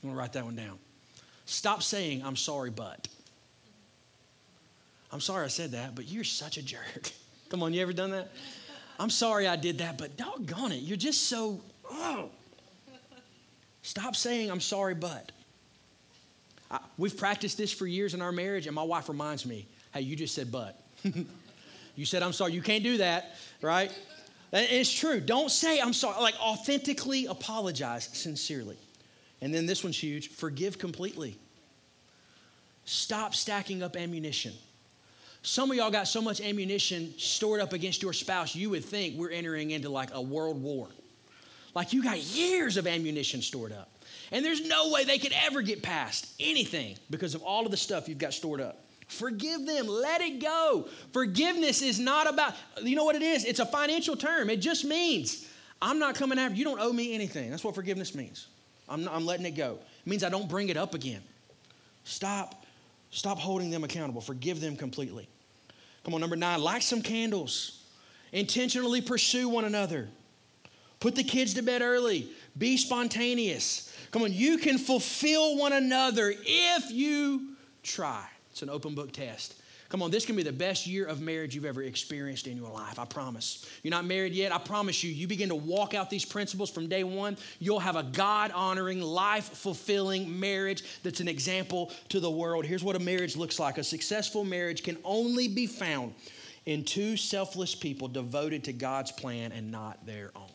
I'm 0.02 0.10
to 0.10 0.16
write 0.16 0.32
that 0.34 0.44
one 0.44 0.56
down. 0.56 0.78
Stop 1.52 1.82
saying, 1.82 2.22
I'm 2.24 2.34
sorry, 2.34 2.70
but. 2.70 3.08
I'm 5.12 5.20
sorry 5.20 5.44
I 5.44 5.48
said 5.48 5.72
that, 5.72 5.94
but 5.94 6.08
you're 6.08 6.24
such 6.24 6.56
a 6.56 6.62
jerk. 6.62 7.12
Come 7.50 7.62
on, 7.62 7.74
you 7.74 7.82
ever 7.82 7.92
done 7.92 8.10
that? 8.12 8.32
I'm 8.98 9.10
sorry 9.10 9.46
I 9.46 9.56
did 9.56 9.78
that, 9.78 9.98
but 9.98 10.16
doggone 10.16 10.72
it, 10.72 10.80
you're 10.80 10.96
just 10.96 11.24
so, 11.24 11.60
oh. 11.90 12.30
Stop 13.82 14.16
saying, 14.16 14.50
I'm 14.50 14.60
sorry, 14.60 14.94
but. 14.94 15.30
I, 16.70 16.80
we've 16.96 17.18
practiced 17.18 17.58
this 17.58 17.70
for 17.70 17.86
years 17.86 18.14
in 18.14 18.22
our 18.22 18.32
marriage, 18.32 18.66
and 18.66 18.74
my 18.74 18.82
wife 18.82 19.10
reminds 19.10 19.44
me, 19.44 19.66
hey, 19.92 20.00
you 20.00 20.16
just 20.16 20.34
said 20.34 20.50
but. 20.50 20.82
you 21.96 22.06
said, 22.06 22.22
I'm 22.22 22.32
sorry. 22.32 22.54
You 22.54 22.62
can't 22.62 22.82
do 22.82 22.96
that, 22.96 23.36
right? 23.60 23.92
And 24.52 24.66
it's 24.70 24.90
true. 24.90 25.20
Don't 25.20 25.50
say, 25.50 25.80
I'm 25.80 25.92
sorry. 25.92 26.18
Like, 26.22 26.40
authentically 26.40 27.26
apologize 27.26 28.08
sincerely. 28.14 28.78
And 29.42 29.52
then 29.52 29.66
this 29.66 29.84
one's 29.84 29.98
huge 29.98 30.30
forgive 30.30 30.78
completely. 30.78 31.36
Stop 32.84 33.34
stacking 33.34 33.82
up 33.82 33.96
ammunition. 33.96 34.52
Some 35.42 35.70
of 35.70 35.76
y'all 35.76 35.90
got 35.90 36.06
so 36.06 36.22
much 36.22 36.40
ammunition 36.40 37.14
stored 37.18 37.60
up 37.60 37.72
against 37.72 38.02
your 38.02 38.12
spouse, 38.12 38.54
you 38.54 38.70
would 38.70 38.84
think 38.84 39.16
we're 39.16 39.30
entering 39.30 39.72
into 39.72 39.88
like 39.88 40.10
a 40.14 40.20
world 40.20 40.62
war. 40.62 40.88
Like 41.74 41.92
you 41.92 42.02
got 42.02 42.18
years 42.18 42.76
of 42.76 42.86
ammunition 42.86 43.42
stored 43.42 43.72
up. 43.72 43.88
And 44.30 44.44
there's 44.44 44.66
no 44.66 44.90
way 44.90 45.04
they 45.04 45.18
could 45.18 45.34
ever 45.44 45.62
get 45.62 45.82
past 45.82 46.32
anything 46.38 46.96
because 47.10 47.34
of 47.34 47.42
all 47.42 47.64
of 47.64 47.70
the 47.70 47.76
stuff 47.76 48.08
you've 48.08 48.18
got 48.18 48.34
stored 48.34 48.60
up. 48.60 48.84
Forgive 49.08 49.66
them, 49.66 49.86
let 49.86 50.20
it 50.20 50.40
go. 50.40 50.88
Forgiveness 51.12 51.82
is 51.82 51.98
not 51.98 52.28
about, 52.28 52.54
you 52.82 52.96
know 52.96 53.04
what 53.04 53.16
it 53.16 53.22
is? 53.22 53.44
It's 53.44 53.60
a 53.60 53.66
financial 53.66 54.16
term. 54.16 54.48
It 54.48 54.58
just 54.58 54.84
means 54.84 55.48
I'm 55.82 55.98
not 55.98 56.14
coming 56.14 56.38
after 56.38 56.56
you, 56.56 56.64
don't 56.64 56.80
owe 56.80 56.92
me 56.92 57.14
anything. 57.14 57.50
That's 57.50 57.64
what 57.64 57.74
forgiveness 57.74 58.14
means. 58.14 58.46
I'm, 58.88 59.04
not, 59.04 59.14
I'm 59.14 59.26
letting 59.26 59.44
it 59.44 59.52
go. 59.52 59.78
It 60.04 60.08
means 60.08 60.24
I 60.24 60.28
don't 60.28 60.48
bring 60.48 60.68
it 60.68 60.76
up 60.76 60.94
again. 60.94 61.22
Stop, 62.04 62.61
stop 63.12 63.38
holding 63.38 63.70
them 63.70 63.84
accountable. 63.84 64.20
Forgive 64.20 64.60
them 64.60 64.76
completely. 64.76 65.28
Come 66.02 66.14
on, 66.14 66.20
number 66.20 66.34
nine, 66.34 66.60
light 66.60 66.82
some 66.82 67.00
candles. 67.00 67.84
Intentionally 68.32 69.00
pursue 69.00 69.48
one 69.48 69.64
another. 69.64 70.08
Put 70.98 71.14
the 71.14 71.22
kids 71.22 71.54
to 71.54 71.62
bed 71.62 71.82
early. 71.82 72.28
Be 72.58 72.76
spontaneous. 72.76 73.94
Come 74.10 74.22
on, 74.22 74.32
you 74.32 74.58
can 74.58 74.78
fulfill 74.78 75.56
one 75.56 75.72
another 75.72 76.34
if 76.36 76.90
you 76.90 77.54
try. 77.82 78.24
It's 78.50 78.62
an 78.62 78.70
open 78.70 78.94
book 78.94 79.12
test. 79.12 79.54
Come 79.92 80.00
on, 80.00 80.10
this 80.10 80.24
can 80.24 80.36
be 80.36 80.42
the 80.42 80.50
best 80.50 80.86
year 80.86 81.04
of 81.04 81.20
marriage 81.20 81.54
you've 81.54 81.66
ever 81.66 81.82
experienced 81.82 82.46
in 82.46 82.56
your 82.56 82.70
life. 82.70 82.98
I 82.98 83.04
promise. 83.04 83.66
You're 83.82 83.90
not 83.90 84.06
married 84.06 84.32
yet. 84.32 84.50
I 84.50 84.56
promise 84.56 85.04
you, 85.04 85.10
you 85.10 85.28
begin 85.28 85.50
to 85.50 85.54
walk 85.54 85.92
out 85.92 86.08
these 86.08 86.24
principles 86.24 86.70
from 86.70 86.88
day 86.88 87.04
one. 87.04 87.36
You'll 87.58 87.78
have 87.78 87.96
a 87.96 88.02
God 88.02 88.52
honoring, 88.52 89.02
life 89.02 89.50
fulfilling 89.50 90.40
marriage 90.40 90.82
that's 91.02 91.20
an 91.20 91.28
example 91.28 91.92
to 92.08 92.20
the 92.20 92.30
world. 92.30 92.64
Here's 92.64 92.82
what 92.82 92.96
a 92.96 93.00
marriage 93.00 93.36
looks 93.36 93.58
like 93.58 93.76
a 93.76 93.84
successful 93.84 94.44
marriage 94.44 94.82
can 94.82 94.96
only 95.04 95.46
be 95.46 95.66
found 95.66 96.14
in 96.64 96.84
two 96.84 97.18
selfless 97.18 97.74
people 97.74 98.08
devoted 98.08 98.64
to 98.64 98.72
God's 98.72 99.12
plan 99.12 99.52
and 99.52 99.70
not 99.70 100.06
their 100.06 100.30
own. 100.34 100.48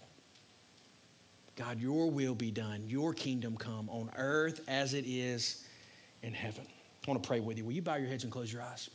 God, 1.56 1.80
your 1.80 2.10
will 2.10 2.34
be 2.34 2.50
done, 2.50 2.86
your 2.88 3.14
kingdom 3.14 3.56
come 3.56 3.88
on 3.90 4.10
earth 4.18 4.62
as 4.68 4.96
it 4.96 5.06
is 5.06 5.64
in 6.24 6.34
heaven. 6.34 6.66
I 7.06 7.12
want 7.12 7.22
to 7.22 7.28
pray 7.28 7.40
with 7.40 7.60
you. 7.60 7.66
Will 7.66 7.74
you 7.74 7.84
bow 7.84 7.98
your 7.98 8.08
heads 8.08 8.24
and 8.24 8.34
close 8.34 8.52
your 8.52 8.64
eyes? 8.64 8.90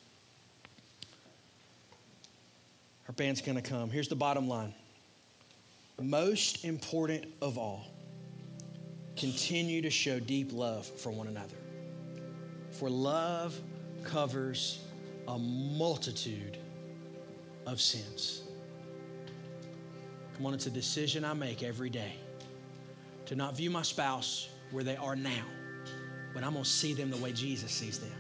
Our 3.13 3.17
band's 3.17 3.43
going 3.43 3.61
to 3.61 3.63
come. 3.63 3.91
Here's 3.91 4.09
the 4.09 4.17
bottom 4.17 4.49
line 4.49 4.73
most 6.01 6.65
important 6.65 7.27
of 7.43 7.59
all, 7.59 7.85
continue 9.19 9.83
to 9.83 9.91
show 9.91 10.19
deep 10.19 10.51
love 10.51 10.87
for 10.87 11.11
one 11.11 11.27
another. 11.27 11.55
For 12.71 12.89
love 12.89 13.61
covers 14.03 14.79
a 15.29 15.39
multitude 15.39 16.57
of 17.67 17.83
sins. 17.83 18.45
Come 20.39 20.47
on, 20.47 20.55
it's 20.55 20.67
a 20.67 20.71
decision 20.71 21.23
I 21.23 21.35
make 21.35 21.63
every 21.63 21.91
day 21.91 22.15
to 23.27 23.37
not 23.37 23.59
view 23.59 23.69
my 23.69 23.83
spouse 23.83 24.49
where 24.71 24.85
they 24.85 24.97
are 24.97 25.17
now, 25.17 25.45
but 26.33 26.45
I'm 26.45 26.53
going 26.55 26.65
to 26.65 26.71
see 26.71 26.95
them 26.95 27.11
the 27.11 27.19
way 27.19 27.33
Jesus 27.33 27.73
sees 27.73 27.99
them. 27.99 28.11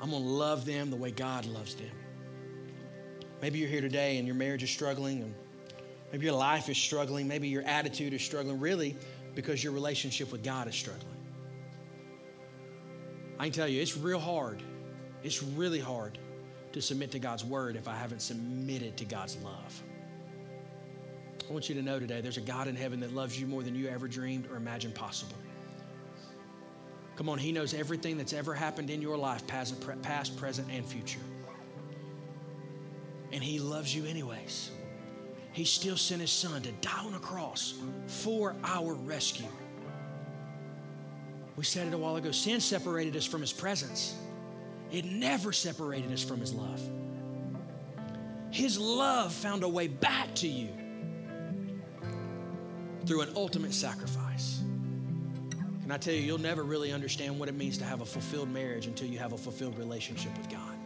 I'm 0.00 0.10
going 0.10 0.22
to 0.22 0.28
love 0.28 0.64
them 0.64 0.90
the 0.90 0.96
way 0.96 1.10
God 1.10 1.44
loves 1.46 1.74
them. 1.74 1.90
Maybe 3.44 3.58
you're 3.58 3.68
here 3.68 3.82
today 3.82 4.16
and 4.16 4.26
your 4.26 4.36
marriage 4.36 4.62
is 4.62 4.70
struggling, 4.70 5.20
and 5.20 5.34
maybe 6.10 6.24
your 6.24 6.34
life 6.34 6.70
is 6.70 6.78
struggling, 6.78 7.28
maybe 7.28 7.46
your 7.46 7.62
attitude 7.64 8.14
is 8.14 8.22
struggling, 8.22 8.58
really 8.58 8.96
because 9.34 9.62
your 9.62 9.74
relationship 9.74 10.32
with 10.32 10.42
God 10.42 10.66
is 10.66 10.74
struggling. 10.74 11.14
I 13.38 13.44
can 13.44 13.52
tell 13.52 13.68
you, 13.68 13.82
it's 13.82 13.98
real 13.98 14.18
hard. 14.18 14.62
It's 15.22 15.42
really 15.42 15.78
hard 15.78 16.18
to 16.72 16.80
submit 16.80 17.10
to 17.10 17.18
God's 17.18 17.44
word 17.44 17.76
if 17.76 17.86
I 17.86 17.94
haven't 17.94 18.22
submitted 18.22 18.96
to 18.96 19.04
God's 19.04 19.36
love. 19.44 19.82
I 21.46 21.52
want 21.52 21.68
you 21.68 21.74
to 21.74 21.82
know 21.82 21.98
today 21.98 22.22
there's 22.22 22.38
a 22.38 22.40
God 22.40 22.66
in 22.66 22.74
heaven 22.74 22.98
that 23.00 23.12
loves 23.12 23.38
you 23.38 23.46
more 23.46 23.62
than 23.62 23.74
you 23.74 23.88
ever 23.88 24.08
dreamed 24.08 24.46
or 24.50 24.56
imagined 24.56 24.94
possible. 24.94 25.36
Come 27.16 27.28
on, 27.28 27.36
He 27.36 27.52
knows 27.52 27.74
everything 27.74 28.16
that's 28.16 28.32
ever 28.32 28.54
happened 28.54 28.88
in 28.88 29.02
your 29.02 29.18
life, 29.18 29.46
past, 29.46 29.78
present, 30.38 30.66
and 30.70 30.86
future 30.86 31.20
and 33.34 33.42
He 33.42 33.58
loves 33.58 33.94
you 33.94 34.06
anyways. 34.06 34.70
He 35.52 35.64
still 35.64 35.96
sent 35.96 36.20
His 36.20 36.30
Son 36.30 36.62
to 36.62 36.72
die 36.72 37.04
on 37.04 37.14
a 37.14 37.18
cross 37.18 37.74
for 38.06 38.54
our 38.62 38.94
rescue. 38.94 39.48
We 41.56 41.64
said 41.64 41.88
it 41.88 41.94
a 41.94 41.98
while 41.98 42.16
ago 42.16 42.30
sin 42.30 42.60
separated 42.60 43.16
us 43.16 43.26
from 43.26 43.40
His 43.40 43.52
presence, 43.52 44.14
it 44.90 45.04
never 45.04 45.52
separated 45.52 46.12
us 46.12 46.22
from 46.22 46.40
His 46.40 46.54
love. 46.54 46.80
His 48.50 48.78
love 48.78 49.32
found 49.32 49.64
a 49.64 49.68
way 49.68 49.88
back 49.88 50.32
to 50.36 50.46
you 50.46 50.68
through 53.04 53.22
an 53.22 53.30
ultimate 53.34 53.74
sacrifice. 53.74 54.60
And 55.82 55.92
I 55.92 55.98
tell 55.98 56.14
you, 56.14 56.20
you'll 56.20 56.38
never 56.38 56.62
really 56.62 56.92
understand 56.92 57.38
what 57.38 57.48
it 57.48 57.54
means 57.56 57.76
to 57.78 57.84
have 57.84 58.00
a 58.00 58.06
fulfilled 58.06 58.48
marriage 58.48 58.86
until 58.86 59.08
you 59.08 59.18
have 59.18 59.32
a 59.32 59.36
fulfilled 59.36 59.76
relationship 59.76 60.38
with 60.38 60.48
God. 60.48 60.78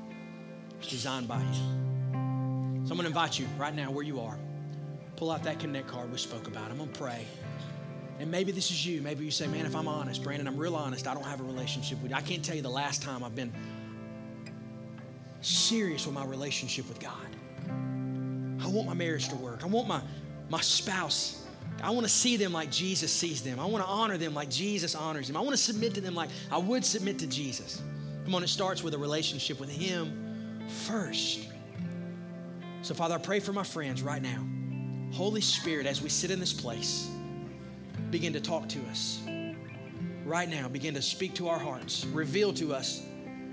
It's 0.81 0.89
designed 0.89 1.29
by 1.29 1.41
you. 1.41 1.88
So 2.89 2.93
I'm 2.93 2.97
going 2.97 3.05
to 3.05 3.09
invite 3.09 3.39
you 3.39 3.47
right 3.59 3.75
now 3.75 3.91
where 3.91 4.03
you 4.03 4.19
are. 4.19 4.39
Pull 5.17 5.31
out 5.31 5.43
that 5.43 5.59
connect 5.59 5.89
card 5.89 6.11
we 6.11 6.17
spoke 6.17 6.47
about. 6.47 6.71
I'm 6.71 6.79
going 6.79 6.91
to 6.91 6.99
pray. 6.99 7.27
And 8.19 8.31
maybe 8.31 8.51
this 8.51 8.71
is 8.71 8.87
you. 8.87 9.03
Maybe 9.03 9.27
you 9.27 9.31
say, 9.31 9.47
man, 9.47 9.67
if 9.67 9.77
I'm 9.77 9.87
honest, 9.87 10.25
Brandon, 10.25 10.49
I'm 10.49 10.57
real 10.57 10.75
honest. 10.75 11.07
I 11.07 11.13
don't 11.13 11.27
have 11.27 11.41
a 11.41 11.45
relationship 11.45 12.01
with 12.01 12.13
you. 12.13 12.17
I 12.17 12.23
can't 12.23 12.43
tell 12.43 12.57
you 12.57 12.63
the 12.63 12.71
last 12.71 13.03
time 13.03 13.23
I've 13.23 13.35
been 13.35 13.53
serious 15.43 16.07
with 16.07 16.15
my 16.15 16.25
relationship 16.25 16.89
with 16.89 16.99
God. 16.99 17.13
I 18.59 18.69
want 18.69 18.89
my 18.89 18.95
marriage 18.95 19.29
to 19.29 19.37
work. 19.37 19.65
I 19.65 19.67
want 19.67 19.87
my, 19.87 20.01
my 20.49 20.63
spouse. 20.63 21.45
I 21.83 21.91
want 21.91 22.07
to 22.07 22.13
see 22.13 22.39
them 22.39 22.55
like 22.55 22.71
Jesus 22.71 23.13
sees 23.13 23.43
them. 23.43 23.61
I 23.61 23.67
want 23.67 23.85
to 23.85 23.91
honor 23.91 24.17
them 24.17 24.33
like 24.33 24.49
Jesus 24.49 24.95
honors 24.95 25.27
them. 25.27 25.37
I 25.37 25.41
want 25.41 25.53
to 25.53 25.63
submit 25.63 25.93
to 25.97 26.01
them 26.01 26.15
like 26.15 26.31
I 26.51 26.57
would 26.57 26.87
submit 26.87 27.19
to 27.19 27.27
Jesus. 27.27 27.83
Come 28.25 28.35
on, 28.35 28.43
it 28.43 28.49
starts 28.49 28.83
with 28.83 28.95
a 28.95 28.99
relationship 28.99 29.61
with 29.61 29.69
Him 29.69 30.67
first. 30.87 31.49
So, 32.83 32.95
Father, 32.95 33.17
I 33.17 33.19
pray 33.19 33.41
for 33.41 33.53
my 33.53 33.65
friends 33.65 34.03
right 34.03 34.23
now. 34.23 34.47
Holy 35.13 35.41
Spirit, 35.41 35.87
as 35.87 36.01
we 36.01 36.09
sit 36.09 36.31
in 36.31 36.39
this 36.39 36.53
place, 36.53 37.11
begin 38.11 38.33
to 38.35 38.41
talk 38.41 38.69
to 38.69 38.79
us. 38.91 39.21
Right 40.25 40.49
now, 40.49 40.69
begin 40.69 40.95
to 40.95 41.03
speak 41.03 41.35
to 41.35 41.49
our 41.49 41.59
hearts, 41.59 42.05
reveal 42.07 42.53
to 42.55 42.75
us. 42.75 43.03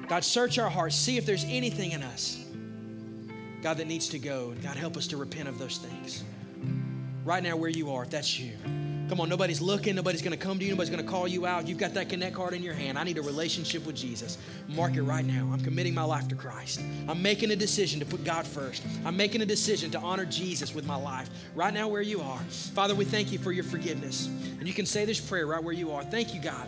God, 0.07 0.23
search 0.23 0.59
our 0.59 0.69
hearts, 0.69 0.95
see 0.95 1.17
if 1.17 1.25
there's 1.25 1.45
anything 1.45 1.91
in 1.91 2.03
us, 2.03 2.45
God, 3.61 3.77
that 3.77 3.87
needs 3.87 4.09
to 4.09 4.19
go. 4.19 4.53
God, 4.61 4.75
help 4.75 4.97
us 4.97 5.07
to 5.07 5.17
repent 5.17 5.47
of 5.47 5.57
those 5.57 5.77
things. 5.77 6.23
Right 7.23 7.41
now, 7.41 7.55
where 7.55 7.69
you 7.69 7.91
are, 7.91 8.03
if 8.03 8.11
that's 8.11 8.39
you. 8.39 8.53
Come 9.07 9.21
on, 9.21 9.29
nobody's 9.29 9.61
looking, 9.61 9.95
nobody's 9.95 10.23
gonna 10.23 10.35
come 10.35 10.57
to 10.57 10.65
you, 10.65 10.71
nobody's 10.71 10.89
gonna 10.89 11.03
call 11.03 11.27
you 11.27 11.45
out. 11.45 11.67
You've 11.67 11.77
got 11.77 11.93
that 11.93 12.09
connect 12.09 12.35
card 12.35 12.53
in 12.55 12.63
your 12.63 12.73
hand. 12.73 12.97
I 12.97 13.03
need 13.03 13.19
a 13.19 13.21
relationship 13.21 13.85
with 13.85 13.95
Jesus. 13.95 14.39
Mark 14.67 14.95
it 14.95 15.03
right 15.03 15.23
now. 15.23 15.47
I'm 15.53 15.59
committing 15.59 15.93
my 15.93 16.03
life 16.03 16.27
to 16.29 16.35
Christ. 16.35 16.81
I'm 17.07 17.21
making 17.21 17.51
a 17.51 17.55
decision 17.55 17.99
to 17.99 18.05
put 18.05 18.23
God 18.23 18.47
first. 18.47 18.83
I'm 19.05 19.15
making 19.15 19.43
a 19.43 19.45
decision 19.45 19.91
to 19.91 19.99
honor 19.99 20.25
Jesus 20.25 20.73
with 20.73 20.87
my 20.87 20.95
life. 20.95 21.29
Right 21.53 21.73
now, 21.73 21.87
where 21.87 22.01
you 22.01 22.19
are. 22.21 22.39
Father, 22.73 22.95
we 22.95 23.05
thank 23.05 23.31
you 23.31 23.37
for 23.37 23.51
your 23.51 23.63
forgiveness. 23.63 24.25
And 24.59 24.67
you 24.67 24.73
can 24.73 24.87
say 24.87 25.05
this 25.05 25.19
prayer 25.19 25.45
right 25.45 25.63
where 25.63 25.73
you 25.73 25.91
are. 25.91 26.03
Thank 26.03 26.33
you, 26.33 26.41
God, 26.41 26.67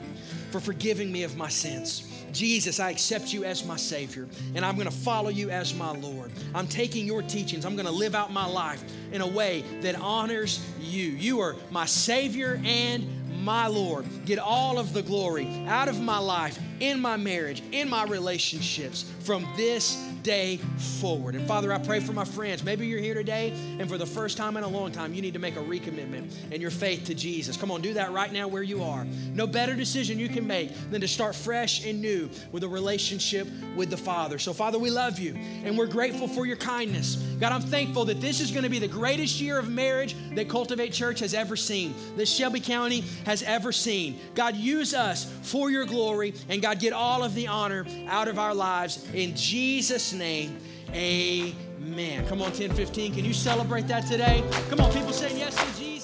for 0.51 0.59
forgiving 0.59 1.11
me 1.11 1.23
of 1.23 1.37
my 1.37 1.49
sins. 1.49 2.07
Jesus, 2.31 2.79
I 2.79 2.91
accept 2.91 3.33
you 3.33 3.45
as 3.45 3.65
my 3.65 3.77
Savior, 3.77 4.27
and 4.53 4.63
I'm 4.63 4.75
to 4.77 4.91
follow 4.91 5.29
you 5.29 5.49
as 5.49 5.73
my 5.73 5.91
Lord. 5.91 6.31
I'm 6.53 6.67
taking 6.67 7.07
your 7.07 7.23
teachings. 7.23 7.65
I'm 7.65 7.75
to 7.87 7.91
live 7.91 8.13
out 8.13 8.31
my 8.31 8.45
life 8.45 8.83
in 9.11 9.21
a 9.21 9.27
way 9.27 9.63
that 9.81 9.95
honors 9.95 10.65
you. 10.79 11.03
You 11.03 11.39
are 11.41 11.55
my 11.71 11.85
Savior 11.85 12.61
and 12.63 13.07
my 13.43 13.67
Lord. 13.67 14.05
Get 14.25 14.39
all 14.39 14.79
of 14.79 14.93
the 14.93 15.01
glory 15.01 15.47
out 15.67 15.87
of 15.87 15.99
my 15.99 16.17
life 16.17 16.59
in 16.79 16.99
my 16.99 17.17
marriage, 17.17 17.63
in 17.71 17.89
my 17.89 18.03
relationships 18.05 19.11
from 19.21 19.47
this 19.55 19.95
day 20.27 20.57
forward. 20.99 21.35
And 21.35 21.47
Father, 21.47 21.71
I 21.71 21.77
pray 21.77 22.01
for 22.01 22.11
my 22.11 22.25
friends. 22.25 22.63
Maybe 22.63 22.85
you're 22.85 22.99
here 22.99 23.13
today 23.13 23.53
and 23.79 23.89
for 23.89 23.97
the 23.97 24.05
first 24.05 24.37
time 24.37 24.57
in 24.57 24.63
a 24.63 24.67
long 24.67 24.91
time, 24.91 25.13
you 25.13 25.21
need 25.21 25.33
to 25.33 25.39
make 25.39 25.55
a 25.55 25.61
recommitment 25.61 26.51
in 26.51 26.59
your 26.59 26.69
faith 26.69 27.05
to 27.05 27.15
Jesus. 27.15 27.55
Come 27.55 27.71
on, 27.71 27.81
do 27.81 27.93
that 27.93 28.11
right 28.11 28.31
now 28.31 28.47
where 28.47 28.63
you 28.63 28.83
are. 28.83 29.05
No 29.33 29.47
better 29.47 29.73
decision 29.73 30.19
you 30.19 30.27
can 30.27 30.45
make 30.45 30.71
than 30.91 30.99
to 31.01 31.07
start 31.07 31.33
fresh 31.33 31.85
and 31.85 32.01
new 32.01 32.29
with 32.51 32.63
a 32.63 32.67
relationship 32.67 33.47
with 33.75 33.89
the 33.89 33.97
Father. 33.97 34.37
So, 34.37 34.51
Father, 34.51 34.77
we 34.77 34.89
love 34.89 35.17
you 35.17 35.33
and 35.63 35.77
we're 35.77 35.87
grateful 35.87 36.27
for 36.27 36.45
your 36.45 36.57
kindness. 36.57 37.15
God, 37.39 37.53
I'm 37.53 37.61
thankful 37.61 38.03
that 38.05 38.19
this 38.19 38.41
is 38.41 38.51
going 38.51 38.63
to 38.63 38.69
be 38.69 38.79
the 38.79 38.87
greatest 38.87 39.39
year 39.39 39.57
of 39.57 39.69
marriage 39.69 40.15
that 40.35 40.49
Cultivate 40.49 40.91
Church 40.91 41.19
has 41.21 41.33
ever 41.33 41.55
seen, 41.55 41.93
that 42.17 42.27
Shelby 42.27 42.59
County 42.59 43.01
has 43.25 43.43
ever 43.43 43.71
seen. 43.71 44.19
God, 44.35 44.55
use 44.55 44.93
us 44.93 45.31
for 45.41 45.71
your 45.71 45.85
glory 45.85 46.33
and 46.49 46.61
God, 46.67 46.79
get 46.79 46.91
all 46.91 47.23
of 47.23 47.33
the 47.33 47.47
honor 47.47 47.85
out 48.09 48.27
of 48.27 48.37
our 48.37 48.53
lives. 48.53 49.07
In 49.13 49.33
Jesus' 49.37 50.11
name, 50.11 50.57
amen. 50.91 52.27
Come 52.27 52.41
on, 52.41 52.49
1015. 52.49 53.13
Can 53.13 53.23
you 53.23 53.33
celebrate 53.33 53.87
that 53.87 54.05
today? 54.05 54.43
Come 54.69 54.81
on, 54.81 54.91
people 54.91 55.13
saying 55.13 55.37
yes 55.37 55.55
to 55.55 55.79
Jesus. 55.79 55.96